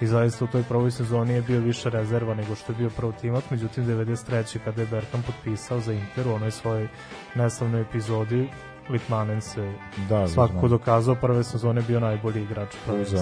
I 0.00 0.06
zaista 0.06 0.44
u 0.44 0.48
toj 0.48 0.62
prvoj 0.62 0.90
sezoni 0.90 1.32
je 1.32 1.42
bio 1.42 1.60
više 1.60 1.90
rezerva 1.90 2.34
nego 2.34 2.54
što 2.54 2.72
je 2.72 2.76
bio 2.78 2.90
prvo 2.90 3.12
timat, 3.12 3.50
međutim 3.50 3.84
93. 3.84 4.58
kada 4.64 4.82
je 4.82 4.88
Berkamp 4.88 5.26
potpisao 5.26 5.80
za 5.80 5.92
Inter 5.92 6.28
u 6.28 6.34
onoj 6.34 6.50
svojoj 6.50 6.88
neslavnoj 7.34 7.80
epizodi 7.80 8.48
Litmanen 8.90 9.40
se 9.40 9.72
Da, 10.08 10.28
svakako 10.28 10.58
znam. 10.58 10.70
dokazao 10.70 11.14
prve 11.14 11.44
sezone 11.44 11.82
bio 11.82 12.00
najbolji 12.00 12.42
igrač 12.42 12.68
prvenstva. 12.86 13.18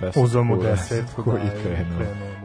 da, 0.00 0.10
Uzeo 0.16 0.44
mu 0.44 0.56
desetku 0.56 1.22
desetku, 1.22 1.32
da, 1.32 1.38
i 1.38 1.62
krenuo. 1.62 1.98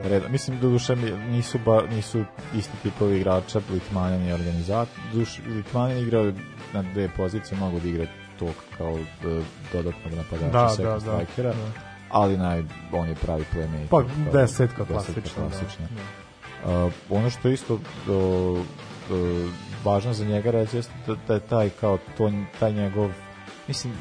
da. 0.03 0.09
Red, 0.09 0.23
mislim, 0.29 0.59
do 0.59 0.69
duše 0.69 0.95
nisu, 1.29 1.59
ba, 1.65 1.81
nisu 1.81 2.23
isti 2.55 2.77
tipovi 2.83 3.17
igrača, 3.17 3.61
Litmanen 3.69 4.27
i 4.27 4.33
organizator. 4.33 4.95
Duš, 5.13 5.39
Litmanen 5.47 5.97
igrao 5.97 6.31
na 6.73 6.81
dve 6.83 7.09
pozicije, 7.09 7.57
mogu 7.57 7.79
da 7.79 7.87
igra 7.87 8.05
tog 8.39 8.53
kao 8.77 8.97
e, 8.97 9.41
dodatnog 9.73 10.13
napadača, 10.13 10.49
Da, 10.77 10.83
da, 10.83 10.99
da, 10.99 10.99
strikera, 10.99 11.49
da. 11.49 11.71
ali 12.09 12.37
naj, 12.37 12.63
on 12.91 13.09
je 13.09 13.15
pravi 13.15 13.45
playmaker. 13.55 13.87
Pa, 13.89 14.03
desetka 14.31 14.85
klasična, 14.85 15.21
da. 15.37 15.49
klasična. 15.49 15.85
Uh, 16.65 16.91
ono 17.09 17.29
što 17.29 17.47
je 17.47 17.53
isto 17.53 17.79
do, 18.07 18.57
do, 19.09 19.47
važno 19.83 20.13
za 20.13 20.25
njega 20.25 20.51
reći 20.51 20.77
da, 21.07 21.15
da 21.27 21.33
je 21.33 21.39
taj 21.39 21.69
kao 21.71 21.97
to, 22.17 22.31
taj 22.59 22.73
njegov 22.73 23.09
mislim 23.67 23.93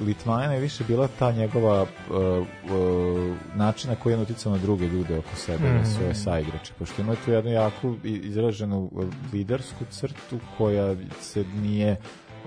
Litvanina 0.00 0.54
je 0.54 0.60
više 0.60 0.84
bila 0.84 1.08
ta 1.08 1.32
njegova 1.32 1.82
uh, 1.82 1.88
uh, 2.10 2.46
način 3.54 3.90
na 3.90 3.96
koji 3.96 4.12
je 4.12 4.18
uticao 4.18 4.52
na 4.52 4.58
druge 4.58 4.86
ljude 4.86 5.18
oko 5.18 5.36
sebe, 5.36 5.64
na 5.64 5.74
Mhm. 5.74 5.84
svoje 5.86 6.14
saigrače, 6.14 6.72
pošto 6.78 7.02
ima 7.02 7.14
tu 7.14 7.30
jednu 7.32 7.50
jaku 7.50 7.96
i- 8.04 8.10
izraženu 8.14 8.90
uh, 8.92 9.04
lidersku 9.32 9.84
crtu 9.90 10.38
koja 10.58 10.96
se 11.20 11.44
nije 11.54 11.96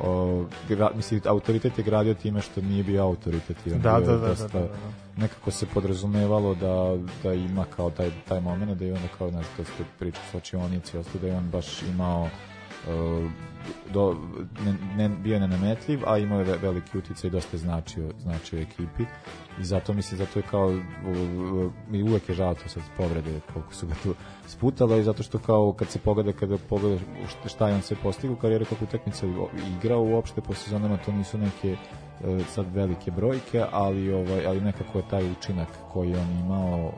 o, 0.01 0.43
gra, 0.69 0.91
mislim, 0.95 1.21
autoritet 1.25 1.77
je 1.77 1.83
gradio 1.83 2.13
time 2.13 2.41
što 2.41 2.61
nije 2.61 2.83
bio 2.83 3.03
autoritet. 3.03 3.57
Da, 3.65 3.77
da, 3.77 3.99
da, 3.99 4.17
dosta- 4.17 4.47
da, 4.49 4.59
da, 4.59 4.67
da. 4.67 4.73
nekako 5.17 5.51
se 5.51 5.65
podrazumevalo 5.65 6.55
da, 6.55 6.97
da 7.23 7.33
ima 7.33 7.65
kao 7.67 7.89
taj, 7.89 8.11
taj 8.27 8.41
moment 8.41 8.71
da 8.71 8.85
je 8.85 8.93
onda 8.93 9.07
kao, 9.17 9.27
ne 9.27 9.31
znam, 9.33 9.45
to 9.57 9.63
ste 9.63 9.83
pričali 9.99 10.25
s 10.31 10.35
očionici, 10.35 10.91
da 11.13 11.27
je 11.27 11.35
on 11.35 11.49
baš 11.49 11.81
imao 11.83 12.21
uh, 12.21 12.29
do, 13.93 14.15
ne, 14.65 14.73
ne, 14.97 15.15
bio 15.15 15.33
je 15.33 15.39
nenametljiv, 15.39 15.99
a 16.07 16.17
imao 16.17 16.39
je 16.39 16.45
ve- 16.45 16.57
veliki 16.57 16.97
utjecaj 16.97 17.27
i 17.27 17.31
dosta 17.31 17.57
značio, 17.57 18.09
značio 18.19 18.59
ekipi. 18.61 19.03
I 19.59 19.63
zato 19.63 19.93
mislim, 19.93 20.17
zato 20.17 20.39
je 20.39 20.43
kao 20.43 20.67
uh, 20.67 20.81
mi 21.89 22.03
uvek 22.03 22.29
je 22.29 22.35
žao 22.35 22.55
to 22.55 22.69
sad 22.69 22.83
povrede 22.97 23.39
koliko 23.53 23.73
su 23.73 23.87
ga 23.87 23.93
tu 24.03 24.15
sputalo 24.47 24.97
i 24.97 25.03
zato 25.03 25.23
što 25.23 25.39
kao 25.39 25.73
kad 25.73 25.87
se 25.89 25.99
pogleda 25.99 26.31
kada 26.33 26.57
pogledaš 26.59 27.01
šta- 27.45 27.67
je 27.67 27.75
on 27.75 27.81
sve 27.81 27.97
postigao 28.03 28.33
u 28.33 28.39
karijeri 28.39 28.65
kako 28.65 28.83
utakmica 28.85 29.25
igrao 29.77 30.03
uopšte 30.03 30.41
po 30.41 30.53
sezonama 30.53 30.97
to 30.97 31.11
nisu 31.11 31.37
neke 31.37 31.75
sad 32.47 32.65
velike 32.75 33.11
brojke, 33.11 33.65
ali 33.71 34.13
ovaj 34.13 34.45
ali 34.45 34.61
nekako 34.61 34.97
je 34.97 35.03
taj 35.09 35.31
učinak 35.31 35.67
koji 35.93 36.15
on 36.15 36.31
imao 36.45 36.91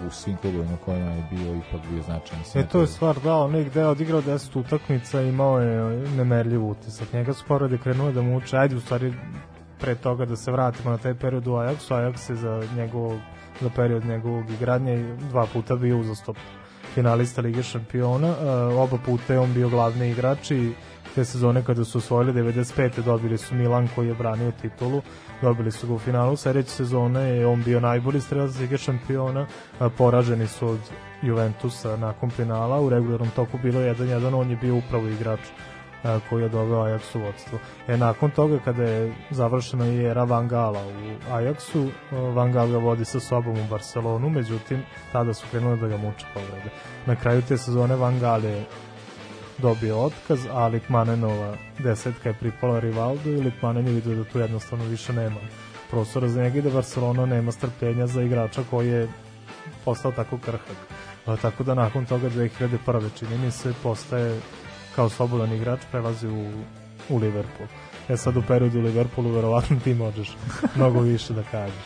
e, 0.00 0.06
u 0.06 0.10
svim 0.10 0.36
klubovima 0.36 0.76
kojima 0.84 1.10
je 1.10 1.26
bio 1.30 1.54
ipak 1.54 1.80
bio 1.90 2.02
značajan. 2.02 2.42
E 2.54 2.68
to 2.68 2.80
je 2.80 2.86
stvar, 2.86 3.20
da, 3.24 3.36
on 3.36 3.54
je 3.54 3.64
gde 3.64 3.80
je 3.80 3.88
odigrao 3.88 4.22
10 4.22 4.58
utakmica, 4.58 5.20
imao 5.20 5.60
je 5.60 6.08
nemerljiv 6.16 6.66
utisak. 6.66 7.12
Njega 7.12 7.32
su 7.32 7.44
povrede 7.48 7.78
krenule 7.78 8.12
da 8.12 8.22
mu 8.22 8.36
uče, 8.36 8.56
ajde 8.56 8.76
u 8.76 8.80
stvari 8.80 9.14
pre 9.80 9.94
toga 9.94 10.24
da 10.24 10.36
se 10.36 10.52
vratimo 10.52 10.90
na 10.90 10.98
taj 10.98 11.14
period 11.14 11.46
u 11.46 11.50
Ajaxu, 11.50 11.94
Ajax 11.94 12.30
je 12.30 12.36
za 12.36 12.62
njegov 12.76 13.12
za 13.60 13.70
period 13.76 14.04
njegovog 14.04 14.50
igranja 14.50 15.16
dva 15.30 15.46
puta 15.52 15.76
bio 15.76 15.98
uzastop 15.98 16.36
finalista 16.94 17.42
Lige 17.42 17.62
šampiona, 17.62 18.28
uh, 18.28 18.78
oba 18.78 18.98
puta 19.06 19.32
je 19.32 19.40
on 19.40 19.54
bio 19.54 19.68
glavni 19.68 20.10
igrač 20.10 20.50
i 20.50 20.72
te 21.14 21.24
sezone 21.24 21.64
kada 21.64 21.84
su 21.84 21.98
osvojili 21.98 22.32
95. 22.32 23.02
dobili 23.02 23.38
su 23.38 23.54
Milan 23.54 23.88
koji 23.94 24.08
je 24.08 24.14
branio 24.14 24.52
titulu, 24.62 25.02
dobili 25.42 25.70
su 25.70 25.86
ga 25.86 25.94
u 25.94 25.98
finalu, 25.98 26.36
sledeće 26.36 26.70
sezone 26.70 27.20
je 27.20 27.46
on 27.46 27.62
bio 27.62 27.80
najbolji 27.80 28.20
strelac 28.20 28.58
Lige 28.58 28.78
šampiona, 28.78 29.46
poraženi 29.98 30.46
su 30.46 30.68
od 30.68 30.80
Juventusa 31.22 31.96
nakon 31.96 32.30
finala, 32.30 32.80
u 32.80 32.88
regularnom 32.88 33.30
toku 33.30 33.58
bilo 33.62 33.80
1-1, 33.80 34.34
on 34.34 34.50
je 34.50 34.56
bio 34.56 34.76
upravo 34.76 35.08
igrač 35.08 35.40
koji 36.30 36.42
je 36.42 36.48
doveo 36.48 36.80
Ajax 36.80 37.16
u 37.16 37.20
vodstvo. 37.20 37.58
E, 37.88 37.96
nakon 37.96 38.30
toga 38.30 38.58
kada 38.58 38.82
je 38.82 39.14
završena 39.30 39.86
i 39.86 40.04
era 40.04 40.24
Van 40.24 40.48
Gala 40.48 40.86
u 40.86 41.32
Ajaxu, 41.32 41.90
Van 42.34 42.52
Gaal 42.52 42.68
ga 42.68 42.78
vodi 42.78 43.04
sa 43.04 43.20
sobom 43.20 43.58
u 43.58 43.68
Barcelonu, 43.70 44.30
međutim, 44.30 44.82
tada 45.12 45.34
su 45.34 45.46
krenuli 45.50 45.80
da 45.80 45.88
ga 45.88 45.96
muče 45.96 46.26
povrede. 46.34 46.70
Na 47.06 47.16
kraju 47.16 47.42
te 47.48 47.58
sezone 47.58 47.96
Van 47.96 48.18
Gaal 48.18 48.44
je 48.44 48.64
dobio 49.62 49.98
otkaz, 49.98 50.46
a 50.52 50.66
Litmanenova 50.66 51.56
desetka 51.78 52.28
je 52.28 52.34
pripala 52.34 52.80
Rivaldu 52.80 53.30
i 53.30 53.40
Litmanen 53.40 53.86
je 53.86 53.92
vidio 53.92 54.14
da 54.14 54.24
tu 54.24 54.38
jednostavno 54.38 54.84
više 54.84 55.12
nema 55.12 55.40
prostora 55.90 56.28
za 56.28 56.42
njega 56.42 56.58
i 56.58 56.62
da 56.62 56.70
Barcelona 56.70 57.26
nema 57.26 57.52
strpljenja 57.52 58.06
za 58.06 58.22
igrača 58.22 58.62
koji 58.70 58.88
je 58.88 59.08
postao 59.84 60.12
tako 60.12 60.38
krhak. 60.38 60.76
A, 61.26 61.36
tako 61.36 61.64
da 61.64 61.74
nakon 61.74 62.06
toga 62.06 62.30
2001. 62.30 63.08
čini 63.18 63.38
mi 63.38 63.50
se 63.50 63.74
postaje 63.82 64.40
kao 64.96 65.08
slobodan 65.08 65.52
igrač 65.52 65.80
prelazi 65.90 66.28
u, 66.28 66.52
u 67.08 67.18
Liverpool. 67.18 67.68
E 68.08 68.16
sad 68.16 68.36
u 68.36 68.42
periodu 68.48 68.78
u 68.78 68.82
Liverpoolu 68.82 69.30
verovatno 69.30 69.76
ti 69.84 69.94
možeš 69.94 70.36
mnogo 70.76 71.00
više 71.00 71.32
da 71.32 71.42
kažeš. 71.42 71.84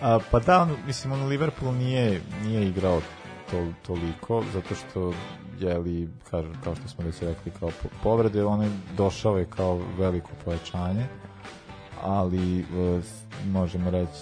A, 0.00 0.18
pa 0.30 0.38
da, 0.38 0.62
on, 0.62 0.76
mislim, 0.86 1.12
on 1.12 1.22
u 1.22 1.26
Liverpoolu 1.26 1.74
nije, 1.74 2.20
nije 2.44 2.68
igrao 2.68 3.00
to, 3.50 3.66
toliko, 3.86 4.42
zato 4.52 4.74
što 4.74 5.12
je 5.60 5.78
li, 5.78 6.08
kao, 6.30 6.44
kao 6.64 6.74
što 6.74 6.88
smo 6.88 7.04
već 7.04 7.22
rekli, 7.22 7.52
kao 7.60 7.70
po- 7.82 7.88
povrede, 8.02 8.44
on 8.44 8.62
je 8.62 8.70
došao 8.96 9.38
je 9.38 9.44
kao 9.44 9.80
veliko 9.98 10.30
pojačanje, 10.44 11.06
ali 12.02 12.60
e, 12.60 13.00
možemo 13.44 13.90
reći, 13.90 14.12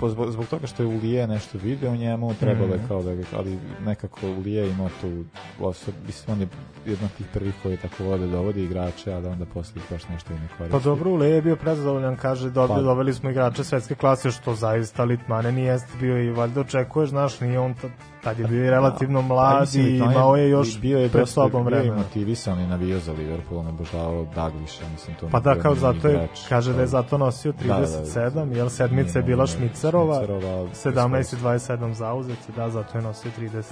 po- 0.00 0.08
zbog, 0.08 0.30
zbog 0.30 0.46
toga 0.46 0.66
što 0.66 0.82
je 0.82 0.86
Ulije 0.88 1.26
nešto 1.26 1.58
video 1.58 1.96
njemu, 1.96 2.34
trebalo 2.34 2.68
je 2.68 2.78
Mhm. 2.78 2.88
kao 2.88 3.02
da 3.02 3.14
ga, 3.14 3.22
ali 3.36 3.58
nekako 3.80 4.26
Ulije 4.28 4.68
ima 4.68 4.88
tu 5.00 5.24
osob, 5.60 5.94
mislim, 6.06 6.36
on 6.36 6.40
je 6.40 6.48
jedan 6.86 7.04
od 7.04 7.12
tih 7.12 7.26
prvih 7.28 7.54
koji 7.62 7.76
tako 7.76 8.04
vode 8.04 8.26
dovodi 8.26 8.64
igrače, 8.64 9.12
a 9.12 9.20
da 9.20 9.30
onda 9.30 9.44
posle 9.46 9.72
ih 9.76 9.90
baš 9.90 10.08
nešto 10.08 10.32
i 10.32 10.36
ne 10.36 10.48
koristi. 10.48 10.72
Pa 10.72 10.78
dobro, 10.80 11.10
Ule 11.10 11.28
je 11.28 11.42
bio 11.42 11.56
prezadovoljan, 11.56 12.16
kaže, 12.16 12.50
dobio, 12.50 12.76
Pa- 12.76 12.82
doveli 12.82 13.14
smo 13.14 13.30
igrače 13.30 13.64
svetske 13.64 13.94
klase, 13.94 14.30
što 14.30 14.54
zaista 14.54 15.04
Litmanen 15.04 15.58
i 15.58 15.62
jeste 15.62 15.88
bio 16.00 16.18
i 16.18 16.30
valjda 16.30 16.60
očekuješ, 16.60 17.10
znaš, 17.10 17.40
nije 17.40 17.58
on 17.58 17.74
tad, 17.74 17.90
tad 18.22 18.38
je 18.38 18.46
bio 18.46 18.64
i 18.64 18.70
relativno 18.70 19.20
Pa, 19.20 19.26
mlad 19.26 19.60
mislim, 19.60 19.86
i 19.86 19.96
imao 19.96 20.36
je 20.36 20.50
još 20.50 20.80
bio 20.80 20.98
je 20.98 21.08
pred 21.08 21.28
sobom 21.28 21.64
bio 21.64 21.70
je 21.70 21.80
vremena. 21.80 21.96
motivisan 21.98 22.60
i 22.60 22.66
navijao 22.66 23.00
za 23.00 23.12
Liverpool, 23.12 23.60
on 23.60 23.66
je 23.66 23.72
obožavao 23.72 24.26
Dagliša, 24.26 24.82
mislim, 24.92 25.16
to 25.16 25.28
Pa 25.28 25.40
da, 25.40 25.54
kao 25.54 25.72
nije 25.72 25.80
zato 25.82 26.08
je, 26.08 26.14
igrač, 26.14 26.38
kaže 26.48 26.72
da 26.72 26.80
je 26.80 26.86
zato 26.88 27.18
nosio 27.18 27.52
Da, 27.54 27.58
da, 27.66 27.80
da. 27.80 28.06
37, 28.52 28.56
jel 28.56 28.68
sedmica 28.68 29.18
je 29.18 29.22
bila 29.22 29.44
nije, 29.44 29.56
Šmicerova, 29.56 30.14
Šmicerova, 30.14 30.68
17 30.74 31.34
i 31.34 31.40
27 31.42 31.92
zauzeti, 31.92 32.52
da, 32.56 32.70
zato 32.70 32.98
je 32.98 33.02
nosio 33.02 33.30
37. 33.38 33.62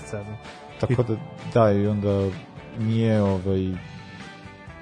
Tako 0.81 1.03
da, 1.03 1.17
da, 1.55 1.73
i 1.73 1.87
onda 1.87 2.29
nije, 2.79 3.23
ovaj, 3.23 3.73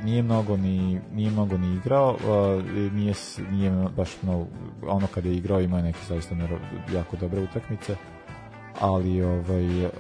nije 0.03 0.23
mnogo 0.23 0.57
ni 0.57 1.01
nije 1.13 1.31
mnogo 1.31 1.59
ni 1.59 1.77
igrao 1.77 2.11
uh, 2.13 2.65
nije 2.93 3.15
nije 3.51 3.89
baš 3.97 4.11
mnogo 4.23 4.47
ono 4.83 5.07
kad 5.07 5.25
je 5.25 5.35
igrao 5.35 5.61
ima 5.61 5.83
neke 5.83 5.99
zaista 6.09 6.35
jako 6.95 7.17
dobre 7.17 7.41
utakmice 7.41 7.97
ali 8.81 9.23
ovaj 9.23 9.85
uh, 9.85 9.93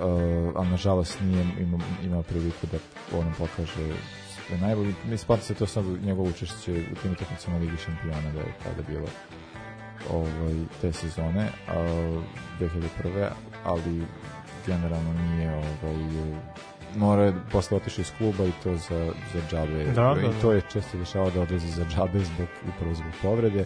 ali 0.57 0.68
nažalost 0.68 1.20
nije 1.20 1.46
imao, 1.61 1.80
imao 2.05 2.22
priliku 2.22 2.66
da 2.72 2.78
ono 3.18 3.32
pokaže 3.38 3.92
sve 4.46 4.59
najbolje 4.59 4.94
mi 5.05 5.18
spada 5.18 5.42
se 5.42 5.55
to 5.55 5.66
sad 5.66 5.84
njegovo 6.05 6.28
učešće 6.28 6.72
u 6.72 6.94
tim 7.03 7.12
utakmicama 7.12 7.59
Ligi 7.59 7.76
šampiona 7.76 8.32
da 8.34 8.40
je 8.40 8.55
tada 8.64 8.82
bilo 8.88 9.07
ovaj, 10.11 10.55
te 10.80 10.92
sezone 10.92 11.49
a, 11.68 11.74
2001. 12.61 13.28
ali 13.64 14.03
generalno 14.66 15.12
nije 15.12 15.55
ovaj, 15.55 16.40
mora 16.96 17.24
je 17.24 17.32
posle 17.53 17.76
otišao 17.76 18.03
iz 18.03 18.12
kluba 18.18 18.44
i 18.44 18.53
to 18.62 18.76
za, 18.76 19.12
za 19.32 19.40
džabe 19.51 19.84
Da, 19.84 20.14
da, 20.14 20.20
i 20.20 20.24
da. 20.24 20.40
to 20.42 20.53
je 20.53 20.62
često 20.72 20.99
dešava 20.99 21.30
da 21.30 21.40
odlazi 21.40 21.68
za 21.68 21.84
džabe 21.84 22.18
zbog, 22.18 22.49
upravo 22.76 22.94
zbog 22.94 23.12
povrede 23.22 23.64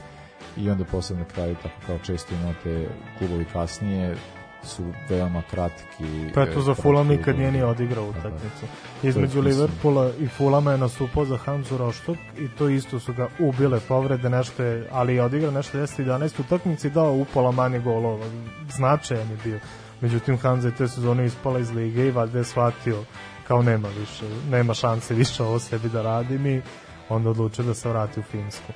i 0.57 0.71
onda 0.71 0.85
posle 0.85 1.17
na 1.17 1.25
kraju 1.25 1.57
tako 1.63 1.75
kao 1.87 1.99
često 1.99 2.35
imate 2.35 2.89
klubovi 3.19 3.45
kasnije 3.53 4.17
su 4.65 4.85
veoma 5.09 5.43
kratki 5.51 6.05
Pa 6.35 6.43
eto, 6.43 6.61
za 6.61 6.73
e, 6.73 6.75
Fulham 6.75 7.09
nikad 7.09 7.39
nije 7.39 7.53
ni 7.53 7.63
odigrao 7.63 8.05
utakmicu. 8.05 8.67
Između 9.03 9.41
Liverpoola 9.41 10.11
i 10.21 10.29
Fulama 10.29 10.73
je 10.73 10.79
nastupao 10.79 11.25
za 11.25 11.37
Hanzu 11.37 11.79
Roštok 11.79 12.17
i 12.39 12.49
to 12.59 12.69
isto 12.69 13.01
su 13.01 13.13
ga 13.13 13.29
ubile 13.39 13.81
povrede, 13.89 14.31
nešto 14.31 14.63
je, 14.63 14.89
ali 14.93 15.15
je 15.15 15.23
odigrao 15.23 15.51
nešto 15.51 15.79
10-11 15.79 16.41
utakmici 16.41 16.87
i 16.87 16.91
dao 16.91 17.13
upola 17.13 17.51
manje 17.51 17.79
golova. 17.79 18.27
Značajan 18.71 19.31
je 19.31 19.37
bio. 19.45 19.59
Međutim, 20.01 20.39
Hanza 20.39 20.69
je 20.69 20.75
te 20.75 20.89
sezone 20.89 21.27
ispala 21.27 21.59
iz 21.59 21.71
lige 21.71 22.07
i 22.07 22.11
valjda 22.11 22.39
je 22.39 22.45
shvatio 22.45 23.05
kao 23.49 23.63
nema 23.63 23.89
više, 23.89 24.25
nema 24.51 24.75
šanse 24.75 25.15
više 25.15 25.43
ovo 25.43 25.59
sebi 25.59 25.89
da 25.89 26.03
radim 26.03 26.47
i 26.47 26.63
onda 27.09 27.31
odlučio 27.31 27.65
da 27.65 27.75
se 27.75 27.89
vrati 27.89 28.21
u 28.21 28.23
Finsku. 28.23 28.73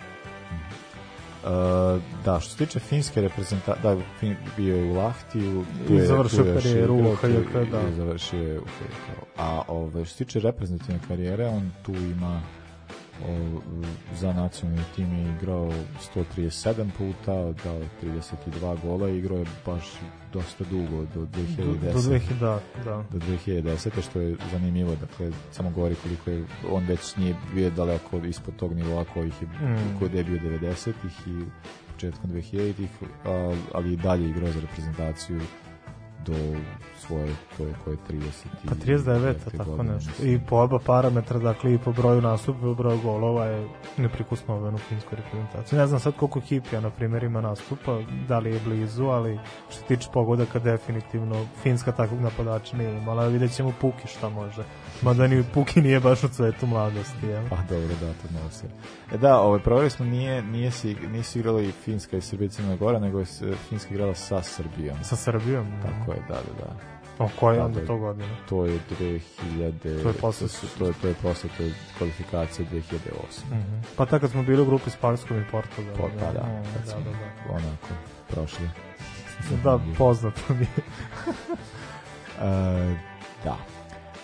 Uh, 1.47 1.53
da, 2.25 2.41
što 2.41 2.51
se 2.51 2.67
tiče 2.67 2.79
finske 2.79 3.21
reprezentacije, 3.21 3.83
da, 3.83 4.01
fin, 4.21 4.37
bio 4.57 4.77
je 4.77 4.91
u 4.91 4.95
Lahtiju, 4.95 5.65
tu 5.87 5.95
je- 5.95 6.07
završio 6.07 6.43
tu 6.43 6.49
je 6.49 6.55
karijeru 6.55 6.95
u 6.95 7.15
HJK, 7.15 7.53
da. 7.71 7.81
i 7.89 7.95
završio 7.97 8.43
je 8.43 8.59
u 8.61 8.65
HJK. 8.65 9.17
A 9.37 9.63
ove, 9.69 10.05
što 10.05 10.17
se 10.17 10.25
tiče 10.25 10.41
reprezentativne 10.41 11.01
karijere, 11.09 11.47
on 11.47 11.71
tu 11.83 11.93
ima 11.95 12.41
o, 13.29 13.61
za 14.15 14.33
nacionalni 14.33 14.83
tim 14.97 15.19
je 15.19 15.35
igrao 15.37 15.73
137 16.17 16.91
puta, 16.99 17.33
dao 17.65 17.77
je 17.77 17.89
32 18.03 18.77
gola 18.83 19.09
i 19.09 19.19
igrao 19.19 19.39
je 19.39 19.45
baš 19.67 19.85
dosta 20.33 20.65
dugo, 20.71 21.05
do 21.15 21.21
2010. 21.21 21.57
Do, 21.57 21.93
do 21.93 21.99
2000, 21.99 22.21
da, 22.41 22.61
da. 22.85 23.05
do 23.11 23.19
2010. 23.19 24.03
što 24.03 24.21
je 24.21 24.37
zanimljivo, 24.53 24.97
dakle, 25.01 25.31
samo 25.53 25.71
govori 25.71 25.95
koliko 26.03 26.31
je, 26.31 26.45
on 26.71 26.85
već 26.85 27.17
nije 27.17 27.35
bio 27.55 27.71
daleko 27.71 28.17
ispod 28.19 28.57
tog 28.57 28.73
nivoa 28.75 29.05
kojih 29.05 29.43
je, 29.43 29.49
Mm. 29.49 29.99
kod 29.99 30.15
je 30.15 30.25
bio 30.25 30.39
90-ih 30.41 31.27
i 31.27 31.45
početkom 31.93 32.31
2000-ih, 32.31 32.91
a, 33.25 33.55
ali 33.75 33.93
i 33.93 33.97
dalje 33.97 34.29
igrao 34.31 34.53
za 34.53 34.61
reprezentaciju 34.61 35.41
do 36.27 36.35
svoje, 36.99 37.35
koje, 37.57 37.75
koje 37.85 37.97
30 38.11 38.31
Pa 38.69 38.75
39, 38.75 39.35
tako 39.57 39.83
nešto. 39.83 40.11
I 40.23 40.41
po 40.49 40.57
oba 40.57 40.79
parametra, 40.79 41.39
dakle 41.39 41.75
i 41.75 41.79
po 41.79 41.93
broju 41.93 42.21
nastupa 42.21 42.59
i 42.59 42.63
po 42.63 42.75
broju 42.75 43.01
golova 43.03 43.45
je 43.45 43.69
neprikosnoven 43.97 44.75
u 44.75 44.79
finskoj 44.79 45.17
reprezentaciji. 45.17 45.79
Ne 45.79 45.87
znam 45.87 46.01
sad 46.01 46.17
koliko 46.17 46.41
Kipija, 46.41 46.81
na 46.81 46.91
primjer, 46.91 47.25
ima 47.25 47.41
nastupa, 47.41 47.99
da 48.29 48.39
li 48.39 48.55
je 48.55 48.61
blizu, 48.65 49.05
ali 49.05 49.39
što 49.69 49.79
se 49.79 49.85
tiče 49.85 50.09
pogodaka, 50.13 50.59
definitivno 50.59 51.47
Finska 51.63 51.93
takvog 51.93 52.21
napadača 52.21 52.77
nije 52.77 52.99
imala. 52.99 53.23
ali 53.23 53.33
Vidjet 53.33 53.55
ćemo 53.55 53.73
Puki 53.81 54.09
šta 54.09 54.29
može. 54.29 54.65
Mada 55.03 55.27
ni 55.27 55.45
Puki 55.55 55.81
nije 55.81 56.01
baš 56.01 56.25
u 56.25 56.29
cvetu 56.29 56.67
mladosti. 56.67 57.27
Jel? 57.27 57.49
Pa 57.51 57.57
dobro, 57.57 57.95
da, 58.01 58.13
to 58.13 58.51
se. 58.51 58.67
E 59.13 59.19
da, 59.19 59.41
ovaj, 59.41 59.61
provjerili 59.61 59.91
smo, 59.91 60.07
nije, 60.07 60.43
nije 60.43 60.71
si, 60.71 60.95
nisu 60.95 61.39
igrali 61.39 61.73
Finska 61.73 62.17
i 62.17 62.21
Srbija 62.21 62.47
i 62.47 62.51
Crna 62.51 62.77
Gora, 62.77 62.99
nego 62.99 63.19
je 63.19 63.27
Finska 63.69 63.95
igrala 63.95 64.15
sa 64.15 64.43
Srbijom. 64.43 64.97
Sa 65.03 65.17
Srbijom? 65.17 65.67
Tako 65.83 66.13
je, 66.13 66.19
da, 66.29 66.35
da, 66.35 66.65
da. 66.65 66.96
O 67.19 67.29
koje 67.31 67.57
Da, 67.57 67.65
onda 67.65 67.81
da, 67.81 67.87
to 67.87 67.97
godine? 67.97 68.29
To 68.49 68.65
je 68.65 68.79
2000... 68.93 70.03
To 70.03 70.09
je 70.09 70.15
posle- 70.15 70.49
To 70.79 70.87
je, 70.87 70.93
to 70.93 71.09
je 71.09 71.15
posle, 71.15 71.51
to 71.57 71.63
je 71.63 71.73
kvalifikacija 71.99 72.69
2008. 72.69 72.81
Mhm. 73.51 73.77
Pa 73.97 74.07
tako 74.07 74.21
kad 74.21 74.31
smo 74.31 74.43
bili 74.43 74.63
u 74.63 74.67
grupi 74.67 74.91
s 74.91 74.97
Poljskom 74.97 75.37
i 75.39 75.45
Portugalom. 75.45 75.97
Pa, 75.97 76.27
pa 76.27 76.33
da, 76.33 76.41
O, 76.41 76.63
kad 76.75 76.85
da, 76.85 76.91
smo 76.91 77.01
da, 77.01 77.11
da. 77.11 77.51
onako 77.51 77.89
prošli. 78.29 78.69
Da, 79.65 79.79
poznato 79.99 80.41
mi 80.51 80.61
je. 80.61 80.67
E, 82.39 82.97
da. 83.45 83.57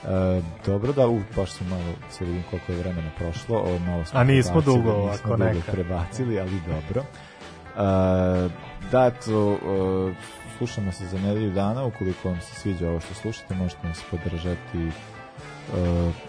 E, 0.05 0.43
dobro 0.67 0.93
da, 0.93 1.09
u, 1.09 1.21
baš 1.37 1.51
sam 1.51 1.69
malo 1.69 1.83
se 2.11 2.25
vidim 2.25 2.43
koliko 2.51 2.73
je 2.73 2.79
vremena 2.79 3.11
prošlo, 3.19 3.59
ovo 3.59 3.79
malo 3.79 4.05
smo 4.05 4.21
A 4.21 4.25
nismo 4.25 4.61
dugo 4.61 4.77
nismo 4.79 4.93
ovako, 4.95 5.29
dugo 5.29 5.37
neka. 5.37 5.73
prebacili, 5.73 6.41
ali 6.41 6.51
dobro. 6.67 7.03
E, 7.03 8.49
da, 8.91 9.07
eto, 9.07 9.53
e, 9.53 10.15
slušamo 10.67 10.93
se 10.93 11.07
za 11.07 11.19
nedelju 11.19 11.51
dana, 11.51 11.85
ukoliko 11.85 12.29
vam 12.29 12.41
se 12.41 12.55
sviđa 12.55 12.89
ovo 12.89 13.01
što 13.01 13.15
slušate, 13.15 13.55
možete 13.55 13.87
nas 13.87 14.01
podržati 14.11 14.79
e, 14.79 14.91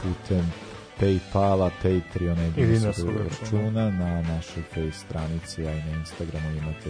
putem 0.03 0.53
Paypala, 0.99 1.69
Patreona 1.69 2.43
i 2.43 2.47
I 2.47 2.65
dinarskog 2.65 3.09
dinarskog 3.09 3.41
računa 3.41 3.89
na 3.89 4.21
našoj 4.21 4.63
face 4.63 4.91
stranici, 4.91 5.67
a 5.67 5.71
i 5.71 5.83
na 5.83 5.97
Instagramu 5.97 6.49
imate 6.49 6.89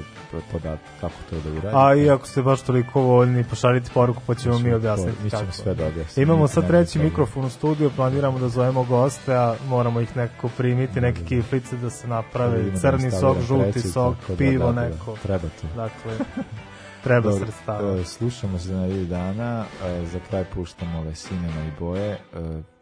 podatak 0.51 0.79
kako 1.01 1.13
to 1.29 1.35
da 1.35 1.49
uradite. 1.49 1.71
A 1.73 1.95
i 1.95 2.09
ako 2.09 2.27
ste 2.27 2.41
baš 2.41 2.61
toliko 2.61 3.01
voljni, 3.01 3.43
pošaljite 3.43 3.89
poruku 3.93 4.21
pa 4.27 4.35
ćemo 4.35 4.59
mi 4.59 4.73
objasniti 4.73 5.23
mi 5.23 5.29
ćemo 5.29 5.51
sve 5.51 5.75
da 5.75 5.87
objasnimo. 5.87 6.23
Imamo 6.23 6.47
sad 6.47 6.67
treći 6.67 6.99
mikrofon 6.99 7.45
u 7.45 7.49
studiju, 7.49 7.91
planiramo 7.95 8.39
da 8.39 8.49
zovemo 8.49 8.83
goste, 8.83 9.35
a 9.35 9.55
moramo 9.67 10.01
ih 10.01 10.17
nekako 10.17 10.49
primiti, 10.57 11.01
neke 11.01 11.25
kiflice 11.25 11.77
da 11.77 11.89
se 11.89 12.07
naprave, 12.07 12.63
da 12.63 12.79
crni 12.79 13.11
sok, 13.11 13.37
žuti 13.41 13.81
sok, 13.81 14.15
da, 14.27 14.35
pivo 14.35 14.71
da, 14.71 14.81
da, 14.81 14.89
neko. 14.89 15.17
Treba 15.23 15.47
to. 15.61 15.67
Dakle, 15.75 16.13
treba 17.03 17.31
sredstava. 17.31 17.99
e, 17.99 18.03
Slušamo 18.03 18.59
se 18.59 18.67
za 18.67 18.77
nedelju 18.77 19.05
dana, 19.05 19.65
e, 19.85 20.05
za 20.05 20.19
kraj 20.29 20.43
puštamo 20.53 20.99
ove 20.99 21.15
sinema 21.15 21.61
i 21.67 21.79
boje. 21.79 22.11
e, 22.11 22.17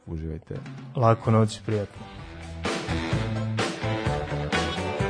Uživajte. 0.06 0.56
Lako 0.96 1.32
noć, 1.32 1.60
prijatno. 1.66 2.06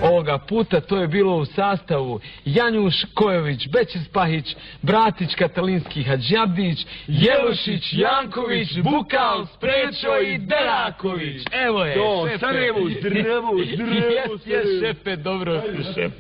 Ovoga 0.04 0.38
puta 0.40 0.82
to 0.82 0.98
je 0.98 1.08
bilo 1.08 1.36
u 1.38 1.46
sastavu 1.46 2.20
Janjuš 2.46 2.94
Kojović, 3.14 3.68
Bećis 3.70 4.08
Pahić, 4.14 4.46
Bratić 4.82 5.36
Katalinski 5.36 6.04
Hadžabdić, 6.04 6.78
Jelušić, 7.08 7.94
Janković, 7.94 8.68
Bukal, 8.84 9.46
Sprečo 9.56 10.18
i 10.26 10.38
Deraković. 10.38 11.42
Evo 11.68 11.86
je, 11.86 11.96
Do, 11.96 12.28
šefe. 12.28 12.40
Sarajevo, 12.40 12.80
zdravo, 13.00 13.52
zdravo, 13.74 14.04
Jes, 14.34 14.46
jes, 14.46 14.68
šefe, 14.82 15.16
dobro 15.16 15.62
si, 15.62 15.84
šef. 15.94 16.12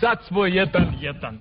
Sad 0.00 0.18
smo 0.26 0.46
jedan, 0.46 0.94
jedan. 1.00 1.40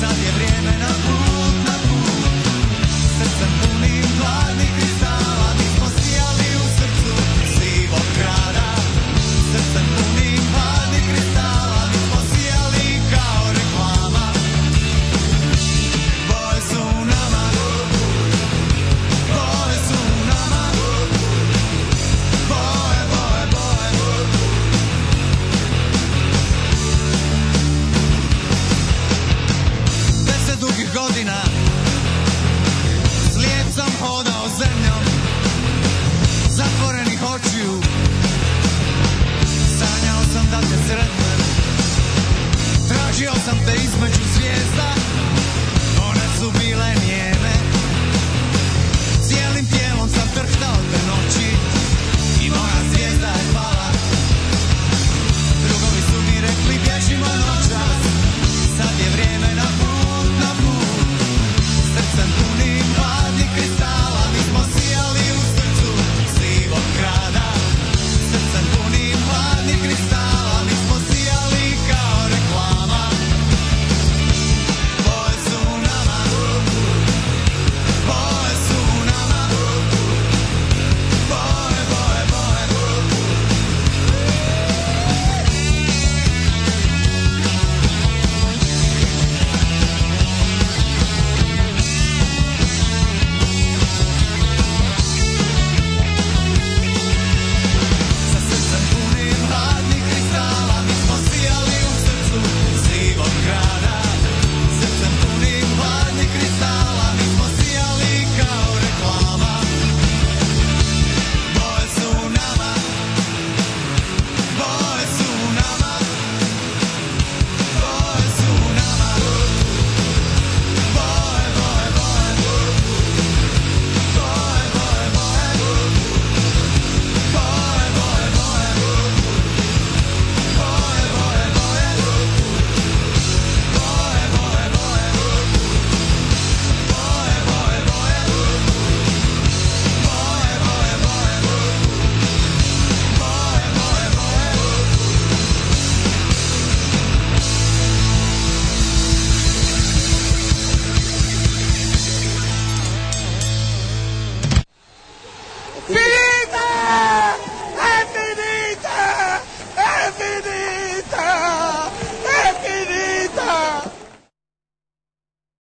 Sad 0.00 0.16
je 0.24 0.32
vrijeme 0.32 0.78
na 0.78 0.88
put, 0.88 1.19